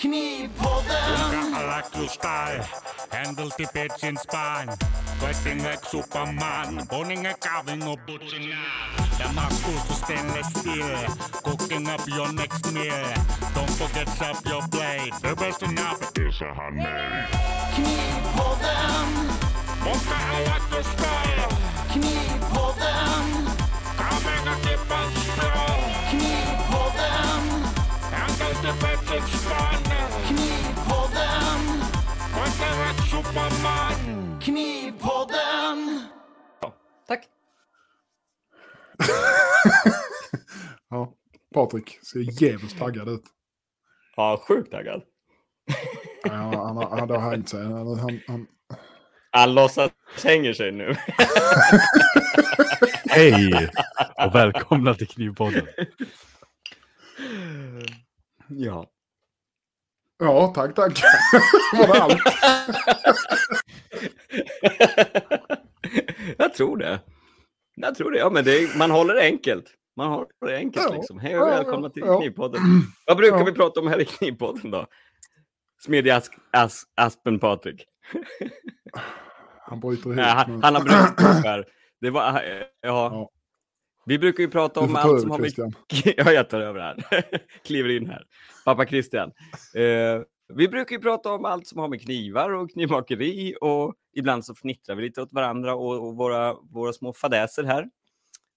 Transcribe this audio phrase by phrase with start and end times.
[0.00, 1.52] Knipodden!
[1.52, 2.64] Galaktuskai,
[3.12, 4.16] in petsin
[5.20, 8.88] Fighting like superman, boninge kaving och butsingar.
[9.18, 9.50] Där man
[9.94, 11.06] stainless steel.
[11.44, 13.14] cooking up your next meal.
[13.54, 15.12] Don't forget up your blade.
[15.22, 17.28] the best enough is a handmade.
[17.74, 19.08] Knipodden!
[19.84, 21.28] Monka Galaktuskai!
[21.92, 22.39] Knipodden!
[34.50, 36.02] Knivpodden!
[37.06, 37.28] Tack.
[40.92, 41.12] Ja,
[41.54, 43.22] Patrik ser jävligt taggad ut.
[44.16, 45.02] Ja, sjukt taggad.
[46.22, 47.64] Ja, han, har- han har hängt sig.
[47.64, 48.46] Han, han, han,
[49.30, 49.90] Han låtsas
[50.24, 50.94] hänger sig nu.
[53.10, 53.70] Hej
[54.26, 55.66] och välkomna till Knivpodden.
[58.48, 58.86] Ja.
[60.18, 61.02] ja, tack, tack.
[61.72, 62.22] Var det allt?
[66.38, 67.00] jag tror det.
[67.76, 68.18] Jag tror det.
[68.18, 69.74] Ja, men det är, man håller det enkelt.
[69.96, 70.94] Man håller det enkelt Ja.
[70.94, 71.18] liksom.
[71.18, 72.20] Hej och Ja, välkomna till ja.
[72.20, 72.60] Knivpodden.
[73.06, 74.86] Vad brukar vi prata om här i Knivpodden då?
[75.84, 77.84] Smedja Ask, As, Aspen Patrik.
[79.62, 80.18] Han bryter ihop.
[80.18, 81.66] Ja, han, han har brutit.
[82.00, 82.42] Det var,
[82.80, 83.30] ja.
[84.06, 85.74] Vi brukar ju prata om allt som över har med.
[86.16, 87.24] Ja, jag tar över här.
[87.66, 88.24] Kliver in här.
[88.64, 89.30] Pappa Christian.
[89.76, 90.22] Eh,
[90.56, 94.54] vi brukar ju prata om allt som har med knivar och knivmakeri och ibland så
[94.54, 97.90] fnittrar vi lite åt varandra och, och våra, våra små fadäser här.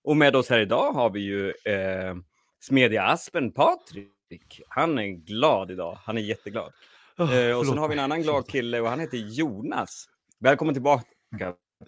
[0.04, 2.16] Och med oss här idag har vi ju eh,
[2.62, 4.62] Smedja Aspen Patrik.
[4.68, 5.98] Han är glad idag.
[6.04, 6.74] Han är jätteglad.
[7.20, 10.10] Eh, och sen har vi en annan glad kille och han heter Jonas.
[10.40, 11.06] Välkommen tillbaka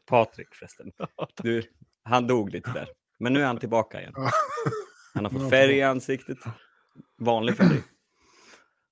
[0.06, 0.92] Patrik förresten.
[1.44, 1.64] Du,
[2.04, 2.88] han dog lite där.
[3.20, 4.14] Men nu är han tillbaka igen.
[5.14, 6.38] Han har fått färg i ansiktet.
[7.18, 7.82] Vanlig färg.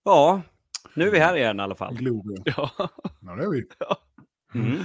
[0.03, 0.41] Ja,
[0.95, 1.95] nu är vi här igen i alla fall.
[1.97, 2.43] Gloria.
[2.45, 2.71] Ja.
[3.21, 3.63] Ja, det är vi.
[4.55, 4.83] Mm.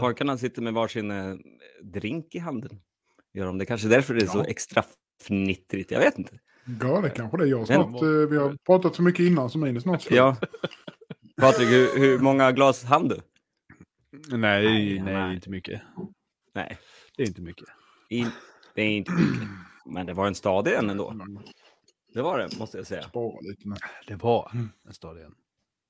[0.00, 1.34] Pojkarna sitter med varsin eh,
[1.82, 2.80] drink i handen.
[3.34, 3.66] Gör de det?
[3.66, 4.44] Kanske därför det är så Ja.
[4.44, 4.82] extra
[5.22, 5.90] fnittrigt.
[5.90, 6.38] Jag vet inte.
[6.80, 7.46] Ja, det kanske det är.
[7.46, 10.16] Jag snart, eh, vi har pratat så mycket innan så min är snart slut.
[10.16, 10.36] Ja.
[11.40, 13.16] Patrik, hur, hur många glas hann du?
[14.28, 15.34] Nej, Nej, nej, nej.
[15.34, 15.82] inte mycket.
[16.54, 16.78] Nej,
[17.16, 17.68] Det är inte mycket.
[18.08, 18.26] in,
[18.74, 19.48] det är inte mycket.
[19.86, 21.14] Men det var en stadig en ändå.
[22.12, 23.02] Det var det, måste jag säga.
[23.02, 23.74] Spara lite nu.
[24.06, 24.50] Det var
[24.88, 25.34] en stad igen.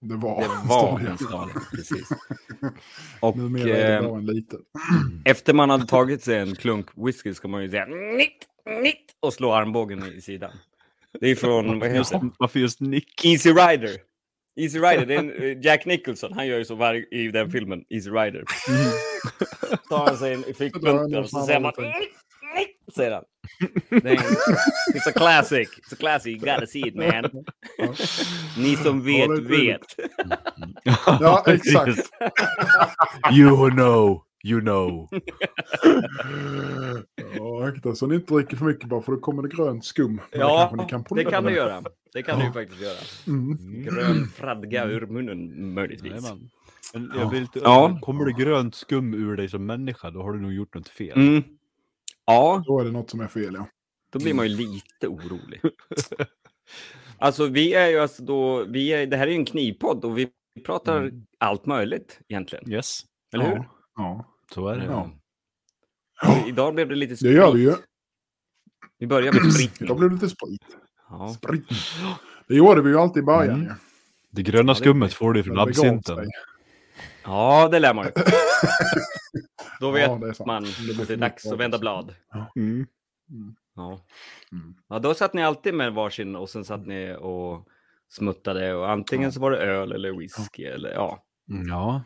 [0.00, 2.08] Det var, Det var en stadig, precis.
[3.20, 4.60] Och Numera är det eh, bara en liten.
[5.24, 8.46] efter man hade tagit sig en klunk whisky ska man ju säga nitt,
[8.82, 10.50] nitt och slå armbågen i sidan.
[11.20, 12.30] Det är från, vad heter det?
[12.38, 13.24] varför just Nick?
[13.24, 13.96] Easy Rider.
[14.56, 17.50] Easy Rider, det är en, eh, Jack Nicholson, han gör ju så varje, i den
[17.50, 18.44] filmen, Easy Rider.
[19.88, 22.19] tar han sig en i fickbunten och så säger man nitt,
[22.96, 23.24] säger han.
[24.02, 24.14] Det
[24.94, 27.44] it's a classic, it's a classic, you gotta see it man.
[27.78, 27.94] Ja.
[28.58, 29.80] Ni som Ja, vet, det vet.
[31.20, 32.10] Ja, exakt.
[33.32, 35.08] you know, you know.
[37.36, 40.14] Ja, akta så ni inte dricker för mycket bara för då kommer det grönt skum.
[40.16, 41.56] Men Ja, ni kan det kan du med.
[41.56, 41.82] göra.
[42.12, 42.98] Det kan du ju faktiskt göra.
[43.26, 43.56] Mm.
[43.84, 46.12] Grön fradga ur munnen möjligtvis.
[46.12, 46.50] Jajamän.
[46.94, 47.98] Men jag blir lite, Ja.
[48.02, 51.16] Kommer det grönt skum ur dig som människa, då har du nog gjort något fel.
[51.18, 51.42] Mm.
[52.34, 53.66] Ja, Då är det något som är fel, ja.
[54.12, 55.60] då blir man ju lite orolig.
[57.18, 60.18] Alltså vi är ju alltså då, vi är, det här är ju en knivpodd och
[60.18, 60.28] vi
[60.66, 61.26] pratar Mm.
[61.38, 62.70] allt möjligt egentligen.
[62.72, 63.00] Yes,
[63.34, 63.54] Eller hur?
[63.56, 63.64] Ja,
[63.96, 64.24] ja.
[64.54, 64.84] så är det.
[64.84, 65.10] Ja.
[66.46, 67.34] Idag blev det lite Det sprit.
[67.34, 67.72] gör vi ju.
[68.98, 69.78] Vi börjar med sprit.
[69.78, 70.62] blir det lite sprit.
[71.08, 71.34] Ja.
[71.34, 71.68] Sprit.
[72.48, 73.54] Det gjorde vi ju alltid i början.
[73.54, 73.66] Mm.
[73.66, 73.74] Ja.
[74.30, 76.28] Det gröna det- skummet får du från det absinten.
[77.24, 78.12] Ja, det lär man ju.
[79.80, 80.02] Då vet
[80.38, 82.14] Ja, man att det är dags att vända blad.
[82.56, 82.86] Mm.
[83.74, 84.00] Ja.
[84.52, 84.74] Mm.
[84.88, 87.68] ja, då satt ni alltid med varsin och sen satt ni och
[88.08, 91.24] smuttade och antingen så var det öl eller whisky eller ja.
[91.50, 92.02] Mm, Ja.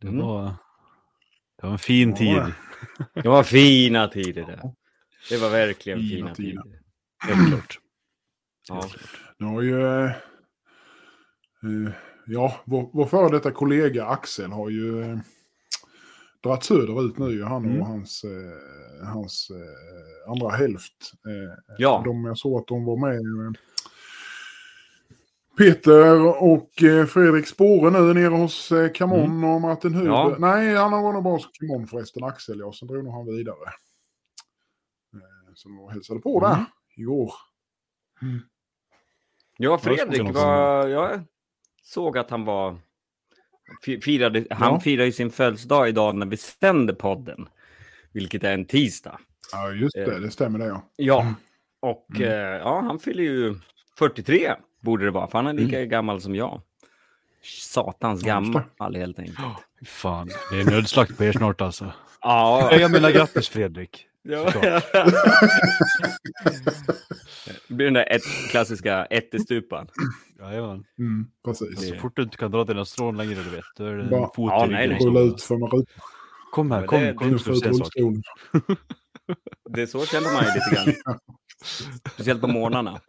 [0.00, 0.26] Det Mm.
[0.26, 0.44] var,
[1.60, 2.54] det var en fin Ja, tid.
[3.22, 3.28] det.
[3.28, 4.74] Var fina tider det.
[5.30, 6.62] Det var verkligen Fina fina tider.
[6.62, 6.80] tider.
[7.34, 7.78] Helt klart.
[8.68, 8.88] Ja.
[9.38, 9.82] Nu har ju...
[9.82, 11.92] eh, eh,
[12.28, 15.18] ja, vår, vår före detta kollega Axel har ju uh,
[16.42, 17.42] dragit söderut nu.
[17.42, 17.82] Han och Mm.
[17.82, 21.12] hans, eh, hans eh, andra hälft.
[21.26, 22.02] Eh, Ja.
[22.04, 23.16] De, jag såg att de var med.
[23.46, 23.52] eh,
[25.58, 30.10] Peter och eh, Fredrik Spåre nu nere hos eh, Camon och Martin Huber.
[30.10, 30.36] Ja.
[30.38, 32.58] Nej, han var nog bara hos Camon förresten, Axel.
[32.58, 33.66] Ja, sen drog nog han vidare.
[35.14, 36.64] Eh, så de hälsade på där Mm.
[36.96, 37.32] igår.
[38.20, 38.28] Ja,
[39.56, 40.88] Jag såg Fredrik var...
[40.88, 41.20] Jag
[41.88, 42.76] såg att han var...
[43.84, 44.80] fi- Firade, han Ja.
[44.80, 47.48] firar ju sin födelsedag idag när vi sänder podden.
[48.12, 49.18] Vilket är en tisdag.
[49.52, 50.02] Ja, just det.
[50.14, 50.20] Eh.
[50.20, 50.82] Det stämmer det, ja.
[50.96, 51.34] Ja, Mm.
[51.80, 53.54] och eh, ja, han fyller ju
[53.98, 56.60] 43 Borde det vara, för han är lika gammal som jag.
[57.42, 58.62] Satans gammal
[58.94, 59.38] helt enkelt.
[59.80, 61.92] Fy Fan, det är nödslakt på er snart alltså.
[62.20, 64.06] Ja, Jag menar grattis Fredrik.
[64.30, 64.52] Ja.
[67.68, 69.88] Det blir den där ett, klassiska ättestupan.
[70.38, 70.84] Jajamän.
[70.98, 71.88] Mm, precis.
[71.88, 74.10] Så fort du inte kan dra dina strån längre, du vet, då är det en
[74.10, 74.98] Bara- fot Ja, nej, nej.
[75.06, 75.86] Rulla ut för med rutan.
[76.52, 77.66] Kom här, kom, det- kom se en sak.
[77.66, 78.22] rullstolen.
[79.70, 80.94] Det är så känner man ju lite grann.
[82.12, 83.00] Speciellt på morgnarna.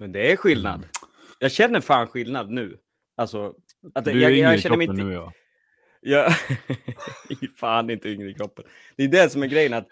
[0.00, 0.86] Men det är skillnad.
[1.38, 2.78] Jag känner fan skillnad nu.
[3.16, 3.54] Alltså,
[3.94, 5.02] att Du är jag, jag i känner mig inte...
[5.04, 5.32] nu ja.
[6.02, 8.64] Jag är fan inte yngre i kroppen.
[8.96, 9.74] Det är det som är grejen.
[9.74, 9.88] att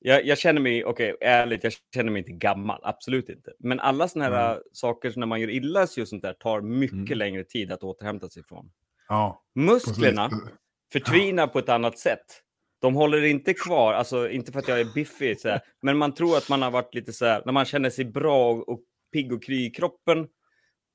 [0.00, 2.80] jag, jag känner mig, okej, ärligt, jag känner mig inte gammal.
[2.82, 3.52] Absolut inte.
[3.58, 4.62] Men alla sådana här Mm.
[4.72, 7.18] saker när man gör illa sig och sånt där tar mycket Mm.
[7.18, 8.70] längre tid att återhämta sig från.
[9.08, 10.48] Ja, Musklerna precis.
[10.92, 12.42] förtvinar på ett annat sätt.
[12.80, 16.36] De håller inte kvar, alltså inte för att jag är biffig, så men man tror
[16.36, 18.80] att man har varit lite så här, när man känner sig bra och, och
[19.12, 20.26] pigg och kry i kroppen.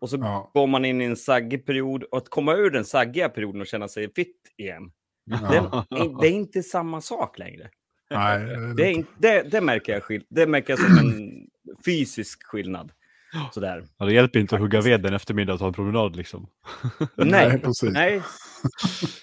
[0.03, 2.85] Och så Ja, går man in i en saggig period och att komma ur den
[2.85, 4.91] saggiga perioden och känna sig fit igen.
[5.25, 5.85] ja.
[5.89, 7.69] Den, det är inte samma sak längre.
[8.09, 8.39] Nej,
[8.77, 11.47] Det, är inte, det, det, märker jag det märker jag som en
[11.85, 12.91] fysisk skillnad.
[13.51, 13.83] Sådär.
[13.97, 16.47] Ja, det hjälper inte att hugga ved en eftermiddag och ta en promenad liksom.
[17.15, 18.21] Nej, Nej, nej.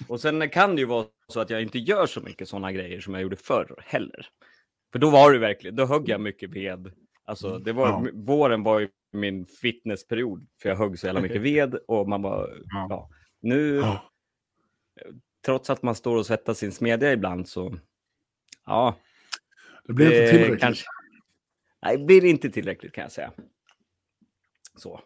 [0.09, 3.01] Och sen kan det ju vara så att jag inte gör så mycket sådana grejer
[3.01, 4.27] som jag gjorde förr heller.
[4.93, 6.93] För då var det verkligen, då högg jag mycket ved.
[7.25, 8.07] Alltså, det var, Ja.
[8.15, 12.47] Våren var ju min fitnessperiod, för jag högg så jävla mycket ved och man bara,
[12.49, 12.87] Ja.
[12.91, 13.11] ja.
[13.41, 14.11] Nu, Ja.
[15.45, 17.75] trots att man står och svettas sin smedja ibland så,
[18.67, 18.97] ja.
[19.85, 20.61] Det blir inte det tillräckligt.
[20.61, 20.87] kanske-
[21.83, 23.33] Nej, det blir inte tillräckligt kan jag säga.
[24.77, 25.01] Så.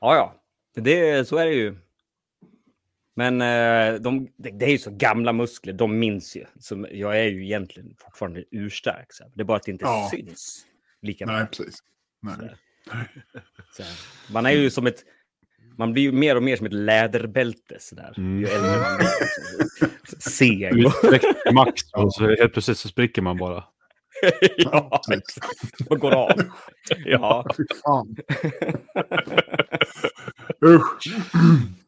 [0.00, 0.34] Ja, ja.
[0.82, 1.76] Det, så är det ju.
[3.14, 6.44] Men eh, de, det, är ju så gamla muskler, de minns ju.
[6.60, 9.06] Så jag är ju egentligen fortfarande urstark.
[9.12, 9.24] Så.
[9.34, 10.08] Det är bara att det inte Ja.
[10.12, 10.66] syns
[11.02, 11.78] lika Nej, precis.
[12.20, 12.56] Nej.
[13.76, 13.92] Så här.
[14.32, 15.04] Man är ju som ett...
[15.78, 18.14] Man blir ju mer och mer som ett läderbälte sådär.
[18.16, 18.40] Mm.
[18.40, 19.08] Ju äldre man blir.
[20.08, 20.62] Så Seg.
[20.86, 23.64] Utsträckt max och så helt plötsligt så spricker man bara.
[24.56, 25.02] ja,
[25.90, 26.42] och går av.
[27.04, 27.46] Ja.
[27.56, 28.16] Fy fan.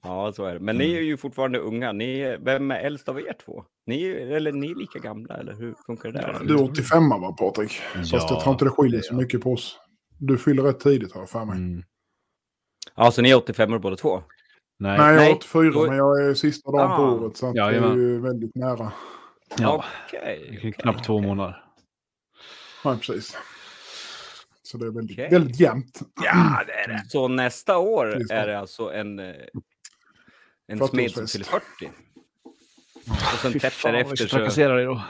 [0.03, 0.59] Ja, så är det.
[0.59, 1.91] Men ni är ju fortfarande unga.
[1.91, 3.63] Ni, är- vem är äldst av er två?
[3.85, 6.39] Ni, är- eller ni är lika gamla, eller hur funkar det där?
[6.45, 7.71] Du är 85 va Patrik?
[7.71, 9.79] Fast jag tror inte det skiljer så mycket på oss.
[10.17, 11.57] Du fyller rätt tidigt har jag för mig.
[11.57, 11.83] Mm.
[12.95, 14.23] Ja, så ni är 85 år båda två?
[14.79, 14.97] Nej.
[14.97, 17.11] Nej, jag Nej, är 84 då- men jag är sista dagen på Ah.
[17.11, 18.91] året så att det är ju väldigt nära.
[19.57, 20.53] Ja, Okej.
[20.57, 20.71] okej.
[20.73, 21.63] knappt två månader.
[22.83, 23.37] Ja, precis.
[24.63, 25.29] Så det är väldigt, Okej.
[25.31, 25.99] väldigt jämnt.
[26.23, 27.03] Ja, det är det.
[27.09, 29.35] Så nästa år är det alltså en, eh,
[30.69, 31.31] en smed som 40-årsfest.
[31.31, 31.91] fyller 40.
[33.05, 34.27] Och sen tätt därefter så...
[34.27, 35.03] trakassera dig då.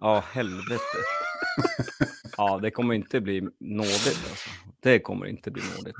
[0.00, 0.82] Ja, helvete.
[2.36, 4.50] Ja, det kommer inte bli nådigt alltså.
[4.82, 5.96] Det kommer inte bli nådigt.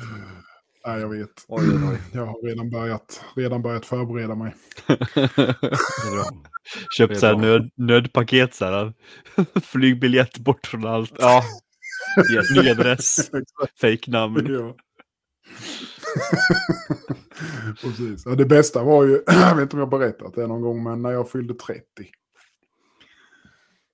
[0.86, 1.44] Nej, jag vet.
[1.48, 1.98] Oj, oj.
[2.12, 4.54] Jag har redan börjat, redan börjat förbereda mig.
[6.96, 8.92] Köpt så här nöd, nödpaket så här.
[9.62, 11.12] Flygbiljett bort från allt.
[11.18, 11.44] Ja.
[12.34, 12.50] Yes.
[12.50, 13.30] Ny adress,
[13.80, 14.46] fejknamn.
[14.48, 14.76] Ja.
[17.80, 18.22] Precis.
[18.26, 21.02] Ja, det bästa var ju, jag vet inte om jag berättat det någon gång, men
[21.02, 21.82] när jag fyllde 30.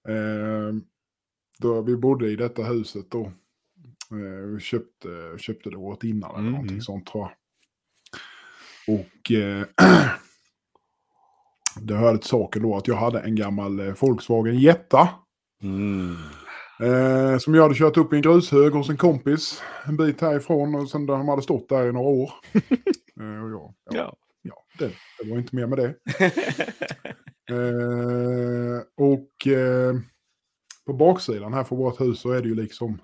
[0.08, 0.74] Eh,
[1.58, 3.20] då vi bodde i detta huset då.
[4.10, 5.08] Eh, vi köpte,
[5.38, 6.52] köpte det året innan eller Mm.
[6.52, 7.32] någonting sånt tror jag.
[9.00, 9.66] Och eh,
[11.80, 15.08] det hörde till saken då att jag hade en gammal eh, Volkswagen Jetta.
[15.62, 16.16] Mm.
[16.80, 20.74] Eh, som jag hade kört upp i en grushög hos en kompis en bit härifrån
[20.74, 22.32] och sen de hade stått där i några år.
[23.20, 24.16] eh, och jag, ja, Ja.
[24.42, 24.92] ja det,
[25.22, 25.94] det var inte mer med det.
[27.50, 29.94] Eh, och eh,
[30.86, 32.98] på baksidan här för vårt hus så är det ju liksom...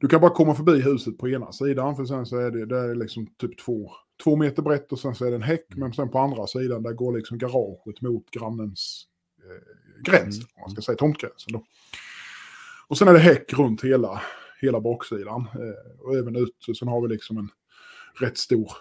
[0.00, 2.78] Du kan bara komma förbi huset på ena sidan för sen så är det, det
[2.78, 3.90] är liksom typ två,
[4.24, 5.66] två meter brett och sen så är det en häck.
[5.76, 9.04] Men sen på andra sidan där går liksom garaget mot grannens
[9.38, 10.36] eh, gräns.
[10.36, 10.48] Mm.
[10.60, 11.64] Man ska säga tomtgränsen då.
[12.90, 14.22] Och sen är det häck runt hela,
[14.60, 15.46] hela baksidan.
[15.54, 16.56] Eh, och även ut.
[16.58, 17.48] Så sen har vi liksom en
[18.20, 18.72] rätt stor,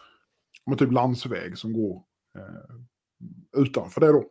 [0.66, 2.04] men typ landsväg som går
[2.38, 4.26] eh, utanför det då.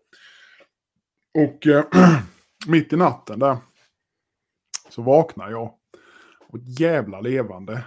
[1.39, 1.85] Och eh,
[2.69, 3.57] mitt i natten där
[4.91, 5.75] så vaknar jag.
[6.49, 7.85] Och jävla levande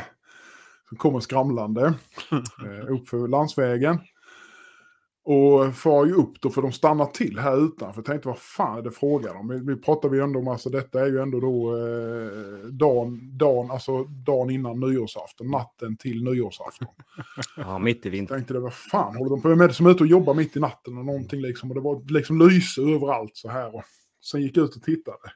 [0.88, 1.84] som kommer skramlande
[2.64, 3.98] eh, upp för landsvägen.
[5.28, 7.98] Och far ju upp då, för de stannar till här utanför.
[7.98, 9.48] Jag tänkte, vad fan är det frågan om?
[9.48, 13.70] Vi, vi pratar vi ändå om, alltså detta är ju ändå då eh, dagen, dagen,
[13.70, 16.88] alltså dagen innan nyårsafton, natten till nyårsafton.
[17.56, 18.36] Ja, mitt i Jag vintern.
[18.38, 19.74] tänkte det, vad fan håller de på med?
[19.74, 21.70] Som är ute och jobbar mitt i natten och någonting liksom.
[21.70, 23.74] Och det var liksom lyse överallt så här.
[23.76, 23.82] Och
[24.24, 25.32] sen gick jag ut och tittade.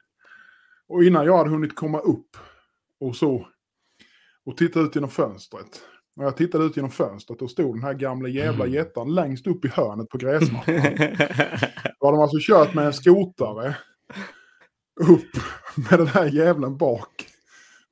[0.87, 2.37] Och innan jag hade hunnit komma upp
[2.99, 3.47] och så
[4.45, 5.81] och titta ut genom fönstret.
[6.21, 8.75] När jag tittade ut genom fönstret då stod den här gamla jävla Mm.
[8.75, 10.75] jättan längst upp i hörnet på gräsmattan.
[11.99, 13.75] Då hade de alltså kört med en skotare
[15.01, 15.29] upp
[15.89, 17.27] med den här jävlen bak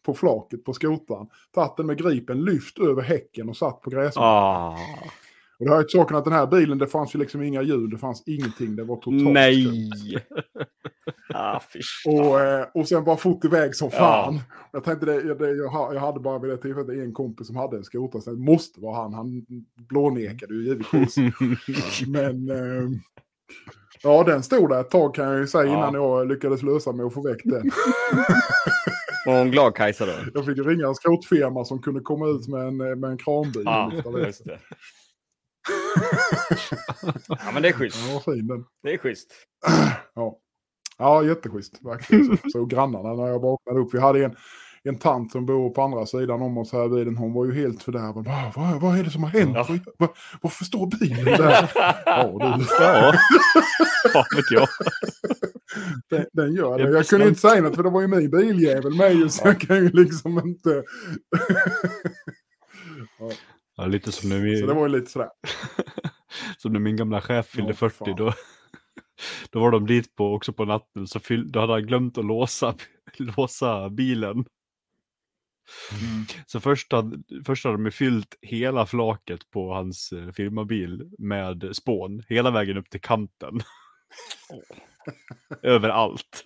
[0.06, 1.28] på flaket på skotaren.
[1.54, 4.74] Tagit den med gripen, lyft över häcken och satt på gräsmattan.
[4.74, 4.78] Ah,
[5.60, 7.62] Och det har ju till saken att den här bilen, det fanns ju liksom inga
[7.62, 10.18] ljud, det fanns ingenting, det var totalt nej!
[11.34, 11.60] ah.
[12.06, 13.98] Och, eh, och sen bara fort iväg som Ja.
[13.98, 14.40] fan.
[14.72, 17.78] Jag tänkte det, det jag, jag hade bara vid det tillfället en kompis som hade
[17.78, 19.14] en skoter, så det måste vara han.
[19.14, 19.46] Han
[19.90, 21.16] blånekade ju givetvis.
[22.08, 22.90] Men eh,
[24.04, 25.72] ja, den stod där ett tag kan jag ju säga Ja.
[25.78, 27.72] innan jag lyckades lösa mig och få väck den.
[29.26, 30.12] Var hon glad Kajsa då?
[30.34, 33.62] Jag fick ringa en skrotfirma som kunde komma ut med en, med en kranbil.
[33.66, 33.92] Ja,
[34.26, 34.60] just det.
[37.28, 37.98] Ja, men det är schysst.
[38.14, 38.66] Ja, fin.
[38.84, 39.34] Det är schysst.
[40.16, 40.38] Ja,
[40.98, 41.80] ja jätteschysst.
[41.82, 42.38] Verkligen.
[42.38, 43.94] Så, så grannarna när jag vaknade upp.
[43.94, 44.36] Vi hade en,
[44.84, 47.18] en tant som bor på andra sidan om oss här i bilen.
[47.18, 48.26] Hon var ju helt fördärvad.
[48.26, 49.56] Vad, vad, vad är det som har hänt?
[49.56, 49.78] Ja.
[49.98, 50.10] Vad,
[50.42, 51.72] varför står bilen där?
[52.06, 53.14] ja, du, Ja,
[54.14, 54.68] fan vet jag.
[56.10, 58.30] den, den gör Det är Jag kunde inte säga något för det var ju min
[58.30, 59.30] biljävel med ju.
[59.30, 60.84] Så jag kan ju liksom inte...
[63.20, 63.32] Ja,
[63.90, 65.30] lite som när, så vi, det var ju lite sådär.
[66.58, 67.96] som när min gamla chef fyllde Ja, 40.
[67.96, 68.16] fan.
[68.16, 68.34] Då,
[69.50, 71.08] då var de dit på också på natten.
[71.08, 72.76] Så fyll, då hade han glömt att låsa,
[73.18, 74.46] låsa bilen.
[75.92, 76.26] Mm.
[76.46, 82.24] Så först hade, först hade de fyllt hela flaket på hans eh, firmabil med spån.
[82.28, 83.60] Hela vägen upp till kanten.
[85.62, 86.44] Överallt.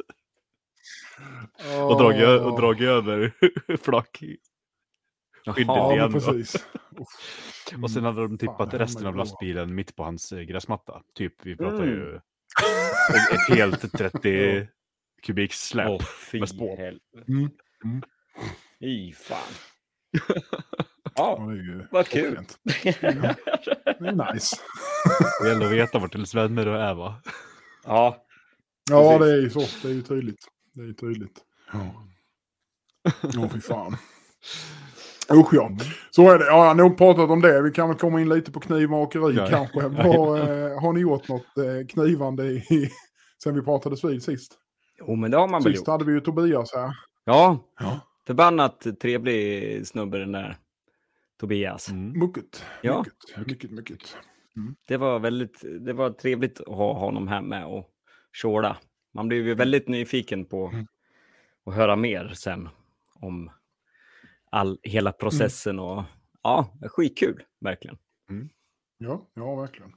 [1.90, 3.32] Och dragit, och dragit över
[3.78, 4.24] flak.
[5.46, 6.32] Skyddet Ja, igen men då.
[6.34, 6.66] precis.
[7.84, 11.02] Och sen hade de Fan, tippat det resten av lastbilen mitt på hans eh, gräsmatta.
[11.16, 11.90] Typ, vi pratar Mm.
[11.90, 14.68] ju ett, ett helt 30
[15.24, 16.04] kubiks släp.
[16.32, 17.02] Fy med helvete.
[17.28, 17.50] Mm.
[17.86, 18.02] Mm.
[18.80, 19.38] Fy fan.
[21.16, 22.46] Ja, ju Vad kul.
[22.84, 24.56] Ja, det är nice.
[25.42, 27.22] Det gäller att veta vart ens vänner är va?
[27.86, 28.26] ja.
[28.90, 29.28] Ja, Precis.
[29.28, 29.88] det är ju så.
[29.88, 30.48] Det är ju tydligt.
[30.74, 31.42] Det är ju tydligt.
[31.74, 32.08] Ja,
[33.34, 33.98] ja fy fan.
[35.32, 35.72] Usch ja.
[36.12, 36.46] Så är det.
[36.46, 37.62] Ja, jag har nog pratat om det.
[37.62, 39.48] Vi kan väl komma in lite på knivmakeri Ja.
[39.50, 39.88] kanske.
[39.88, 42.90] Vad, eh, har ni gjort något eh, knivande i,
[43.44, 44.58] sen vi pratades vid sist?
[45.00, 46.92] Jo, men det har man väl Sist hade vi ju Tobias här.
[47.26, 48.00] Ja, Ja.
[48.28, 50.58] förbannat trevlig snubbe den där
[51.40, 51.90] Tobias.
[51.90, 52.20] Mm.
[52.20, 52.64] Mycket.
[52.82, 53.06] Ja.
[53.38, 54.18] Mycket, mycket, mycket.
[54.88, 57.90] Det var väldigt, det var trevligt att ha honom här med och
[58.34, 58.78] tjåla.
[59.14, 60.88] Man blev ju väldigt nyfiken på Mm.
[61.66, 62.70] att höra mer sen
[63.16, 63.52] om
[64.54, 66.04] all, hela processen och
[66.44, 67.98] ja, skitkul verkligen.
[68.98, 69.92] Ja, ja, verkligen.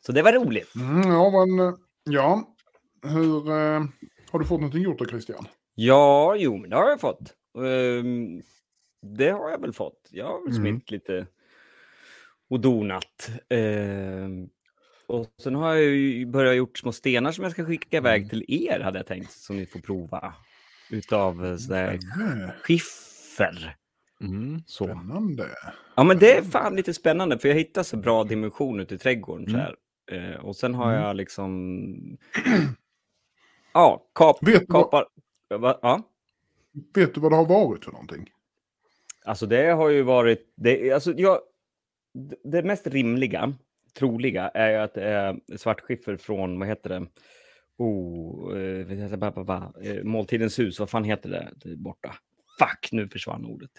[0.00, 0.74] Så det var roligt.
[0.76, 2.56] Mm, ja, men ja.
[3.02, 3.84] Hur eh,
[4.30, 5.46] har du fått någonting gjort då, Christian?
[5.74, 7.34] Ja, jo, men det har jag fått.
[7.58, 8.42] Ehm,
[9.16, 10.08] det har jag väl fått.
[10.10, 10.62] Jag har väl Mm.
[10.62, 11.26] smitt lite
[12.50, 13.30] och donat.
[13.48, 14.48] Ehm,
[15.06, 18.44] och sen har jag ju börjat gjort små stenar som jag ska skicka iväg till
[18.48, 20.34] er, hade jag tänkt, som ni får prova.
[20.94, 23.76] Utav eh, sådär Eh, skiffer.
[24.20, 24.62] Mm.
[24.66, 24.84] Så.
[24.84, 25.48] Spännande.
[25.94, 28.98] Ja, men det är fan lite spännande, för jag hittade så bra dimension ute i
[28.98, 29.46] trädgården.
[29.46, 29.60] Så Mm.
[29.60, 29.76] här.
[30.34, 31.02] Eh, och sen har Mm.
[31.04, 32.18] jag liksom...
[33.74, 35.06] Ja, kap, Vet du vad- kapar...
[35.58, 35.78] Va?
[35.82, 36.02] Ja.
[36.94, 38.30] Vet du vad det har varit för någonting?
[39.24, 41.38] Alltså det har ju varit, det, alltså jag,
[42.44, 43.54] det- mest rimliga,
[43.98, 47.06] troliga, är ju att det är svartskiffer från, vad heter det,
[47.78, 49.16] oh, eh?
[49.16, 52.14] Ba, ba, ba, eh, Måltidens hus, vad fan heter det, det borta?
[52.58, 53.70] Fuck, nu försvann ordet.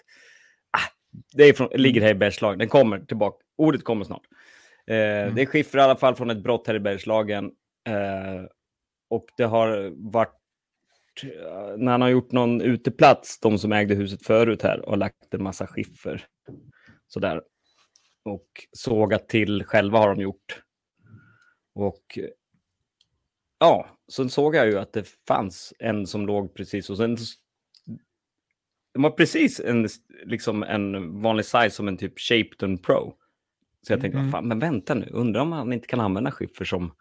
[0.70, 0.90] Ah,
[1.32, 4.26] det är från, ligger här i Bergslagen, den kommer tillbaka, ordet kommer snart.
[4.86, 7.44] Eh, Det är skiffer i alla fall från ett brott här i Bergslagen.
[7.88, 8.44] Eh,
[9.10, 10.34] och det har varit
[11.22, 15.34] eh, när han har gjort någon uteplats, de som ägde huset förut här, och lagt
[15.34, 16.24] en massa skiffer.
[17.08, 17.42] Sådär.
[18.24, 20.62] Och sågat till själva har de gjort.
[21.74, 22.18] Och
[23.58, 27.16] ja, sen såg jag ju att det fanns en som låg precis och sen
[28.94, 29.88] det var precis en,
[30.24, 33.14] liksom en vanlig size som en typ Shapeton Pro.
[33.86, 34.32] Så jag tänkte, Mm.
[34.32, 36.92] fan, men vänta nu, undrar om man inte kan använda skiffer som,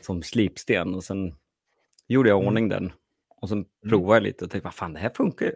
[0.00, 0.94] som slipsten.
[0.94, 1.34] Och sen
[2.06, 2.48] gjorde jag Mm.
[2.48, 2.92] ordning den.
[3.40, 5.52] Och sen provade jag lite och tänkte, vad fan, det här funkar ju.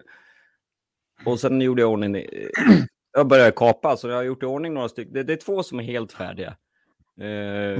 [1.26, 2.16] Och sen gjorde jag ordning,
[3.12, 5.12] jag började kapa, så jag har gjort i ordning några stycken.
[5.12, 6.56] Det, det är två som är helt färdiga.
[7.20, 7.26] Eh,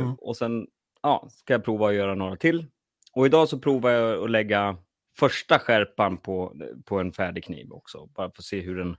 [0.01, 0.15] Mm.
[0.15, 0.67] Och sen
[1.03, 2.67] ja, ska jag prova att göra några till.
[3.13, 4.77] Och idag så provar jag att lägga
[5.19, 8.07] första skärpan på, på en färdig kniv också.
[8.07, 8.97] Bara för att se hur den,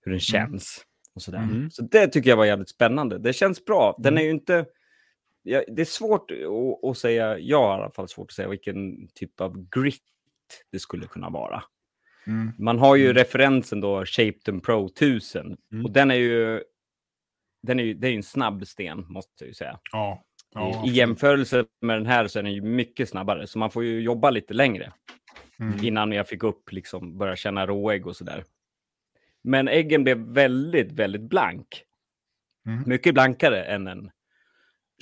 [0.00, 0.84] hur den känns.
[1.14, 1.38] Och sådär.
[1.38, 1.70] Mm.
[1.70, 3.18] Så det tycker jag var jävligt spännande.
[3.18, 3.96] Det känns bra.
[3.98, 4.66] Den är ju inte...
[5.42, 8.48] Ja, det är svårt att, att säga, jag har i alla fall svårt att säga
[8.48, 10.02] vilken typ av grit
[10.72, 11.62] det skulle kunna vara.
[12.26, 12.52] Mm.
[12.58, 15.84] Man har ju referensen då Shapeton Pro 1000 Mm.
[15.84, 16.62] och den är ju
[17.62, 19.78] den är ju, det är en snabb sten måste jag ju säga.
[19.92, 20.24] Ja.
[20.54, 20.84] Ja.
[20.86, 23.84] I, I jämförelse med den här så är den ju mycket snabbare så man får
[23.84, 24.92] ju jobba lite längre
[25.60, 25.84] Mm.
[25.84, 28.44] innan jag fick upp liksom börja känna råägg och sådär.
[29.42, 31.84] Men äggen blev väldigt, väldigt blank.
[32.66, 32.82] Mm.
[32.86, 34.10] Mycket blankare än en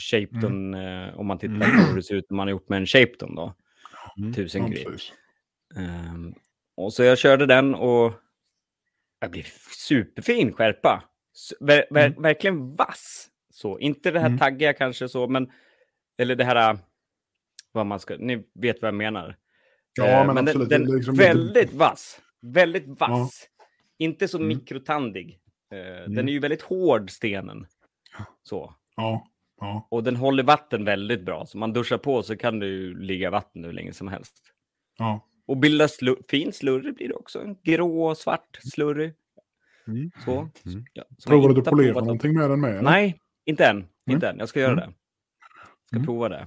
[0.01, 1.71] Shapeton eh, om man tittar Mm.
[1.77, 3.55] på hur det ser ut när man har gjort med en Shapeton då.
[4.19, 4.35] Mm.
[4.35, 4.91] Tusen Ja.
[5.81, 6.35] Ehm,
[6.77, 8.13] och så jag körde den och
[9.21, 9.45] jag blev
[9.89, 11.05] superfin skärpa.
[11.61, 12.23] Ver, ver, Mm.
[12.23, 13.29] Verkligen vass.
[13.57, 14.39] Så, inte det här Mm.
[14.39, 15.51] taggiga kanske så, men
[16.19, 16.79] eller det här, äh,
[17.73, 19.37] vad man ska, ni vet vad jag menar.
[19.99, 22.21] Ja, Eh, men den, absolut, den är liksom väldigt vass.
[22.43, 23.49] Väldigt vass.
[23.59, 23.65] Ja.
[23.99, 24.49] Inte så Mm.
[24.49, 25.39] mikrotandig.
[25.73, 26.15] Eh, Mm.
[26.15, 27.67] Den är ju väldigt hård, stenen.
[28.43, 28.75] Så.
[28.97, 29.27] Ja.
[29.61, 29.89] Ja.
[29.91, 31.47] Och den håller vatten väldigt bra.
[31.47, 34.35] Så man duschar på så kan det ju ligga vatten hur länge som helst.
[34.99, 35.27] Ja.
[35.47, 37.43] Och bilda slu- fin slurry blir det också.
[37.43, 39.13] En grå och svart slurry.
[39.89, 40.11] Mm.
[40.25, 40.33] Så.
[40.33, 40.51] Mm.
[40.93, 42.71] Ja, jag Provar du inte polera någonting med den med?
[42.71, 42.83] eller?
[42.83, 43.77] Nej, inte än.
[44.05, 44.15] Nej.
[44.15, 44.39] Inte än.
[44.39, 44.85] Jag ska göra Mm.
[44.89, 44.95] det.
[45.87, 46.07] Ska Mm.
[46.07, 46.47] prova det.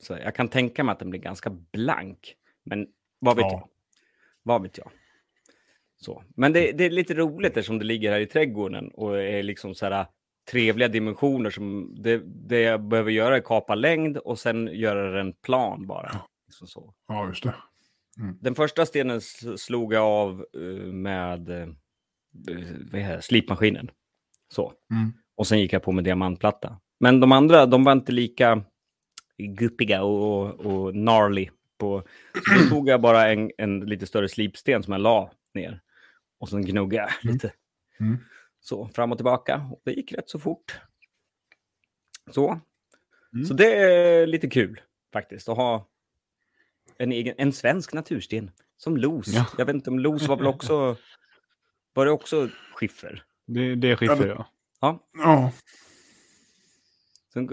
[0.00, 2.34] Så jag kan tänka mig att den blir ganska blank.
[2.64, 2.86] Men
[3.18, 3.50] vad vet Ja.
[3.52, 3.68] jag?
[4.42, 4.90] Vad vet jag?
[5.96, 6.24] Så.
[6.36, 9.74] Men det, det är lite roligt eftersom det ligger här i trädgården och är liksom
[9.74, 10.06] så här
[10.50, 15.32] trevliga dimensioner som det, det jag behöver göra är kapa längd och sen göra den
[15.32, 16.20] plan bara.
[16.46, 16.94] Liksom så.
[17.08, 17.54] Ja, just det.
[18.40, 19.20] Den första stenen
[19.56, 20.60] slog jag av eh,
[20.92, 21.68] med eh,
[22.92, 23.90] vad heter slipmaskinen.
[24.48, 24.72] Så.
[24.90, 25.12] Mm.
[25.36, 26.80] Och sen gick jag på med diamantplatta.
[27.00, 28.64] Men de andra, de var inte lika
[29.38, 31.50] guppiga och, och gnarly.
[31.78, 32.02] På,
[32.48, 35.80] så då tog jag bara en, en lite större slipsten som jag la ner.
[36.38, 37.34] Och sen gnuggade jag Mm.
[37.34, 37.52] lite.
[38.00, 38.18] Mm.
[38.60, 39.68] Så, fram och tillbaka.
[39.72, 40.80] Och det gick rätt så fort.
[42.30, 42.60] Så.
[43.32, 43.44] Mm.
[43.46, 44.80] Så det är lite kul
[45.12, 45.88] faktiskt att ha
[46.98, 48.50] en, egen, en svensk natursten.
[48.76, 49.28] Som los.
[49.28, 49.46] Ja.
[49.58, 50.96] Jag vet inte om los var väl också...
[51.92, 53.22] Var det också skiffer?
[53.46, 54.46] Det, det är skiffer, ja.
[54.84, 55.00] Ja.
[55.18, 55.52] Ja,
[57.32, 57.48] Sen,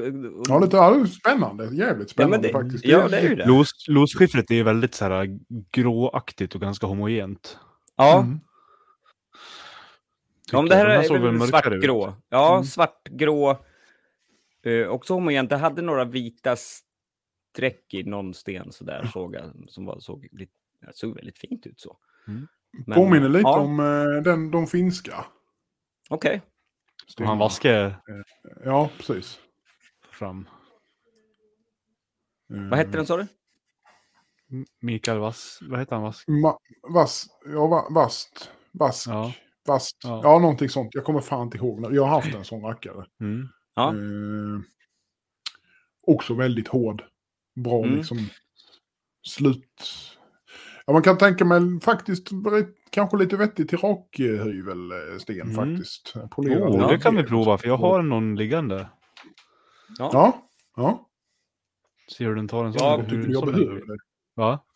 [0.47, 1.63] ja lite ja, det är spännande.
[1.75, 2.85] Jävligt Ja, spännande det, faktiskt.
[2.85, 3.45] ja, det är ju det.
[3.47, 5.39] Los, losskiffret är ju väldigt så här
[5.71, 7.57] gråaktigt och ganska homogent.
[7.95, 8.39] Ja, Mm.
[10.51, 12.13] ja tycker det här De är svartgrå.
[12.29, 12.63] Ja, Mm.
[12.63, 13.57] svartgrå.
[14.63, 15.49] Eh, också homogent.
[15.49, 19.43] Det hade några vita streck i någon sten sådär såg jag.
[19.67, 21.97] Som var, såg, lite, ja, såg väldigt fint ut så.
[22.27, 22.47] Mm.
[22.87, 25.25] Men, Påminner lite ja, om eh, den, de finska.
[26.09, 26.37] Okej.
[26.37, 26.50] Och
[27.11, 27.31] stenarna.
[27.31, 28.01] han vaskar
[28.65, 29.39] Ja, precis.
[30.11, 30.47] fram.
[32.53, 33.27] Eh, Vad hette den sa du?
[34.81, 36.03] Mikael Vass, vad heter han?
[36.03, 36.25] Vass?
[36.27, 36.57] Ma-
[36.93, 38.51] vass, ja, va, vast.
[38.71, 39.07] Vask.
[39.09, 39.33] Ja.
[39.65, 39.97] Vast.
[40.03, 40.21] Ja.
[40.23, 40.39] Ja.
[40.39, 40.95] någonting sånt.
[40.95, 41.93] Jag kommer fan inte ihåg.
[41.95, 43.05] Jag har haft en sån rackare.
[43.21, 43.47] Mm.
[43.75, 43.89] Ja.
[43.89, 44.61] Eh,
[46.07, 47.03] också väldigt hård.
[47.55, 47.95] Bra Mm.
[47.97, 48.17] liksom
[49.27, 49.83] slut.
[50.91, 52.27] Ja, man kan tänka mig faktiskt
[52.89, 55.55] kanske lite vettigt till rakhyvelsten Mm.
[55.55, 56.13] faktiskt.
[56.31, 56.87] Polerad Oh, Ja.
[56.87, 58.89] det kan vi prova, för jag har någon liggande.
[59.97, 61.09] Ja, ja.
[62.17, 62.87] Ser du den tar en sån?
[62.87, 63.97] Ja, Hur- Tycker du jag behöver det?
[64.35, 64.65] Va?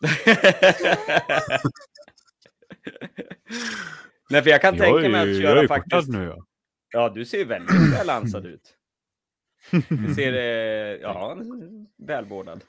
[4.30, 6.08] Nej, för jag kan Jag tänka mig att jag är köra faktiskt.
[6.08, 6.36] nu ja.
[6.92, 8.74] Ja, du ser ju väldigt väl ansad ut.
[9.88, 11.36] Du ser, eh, ja,
[12.06, 12.64] välvårdad.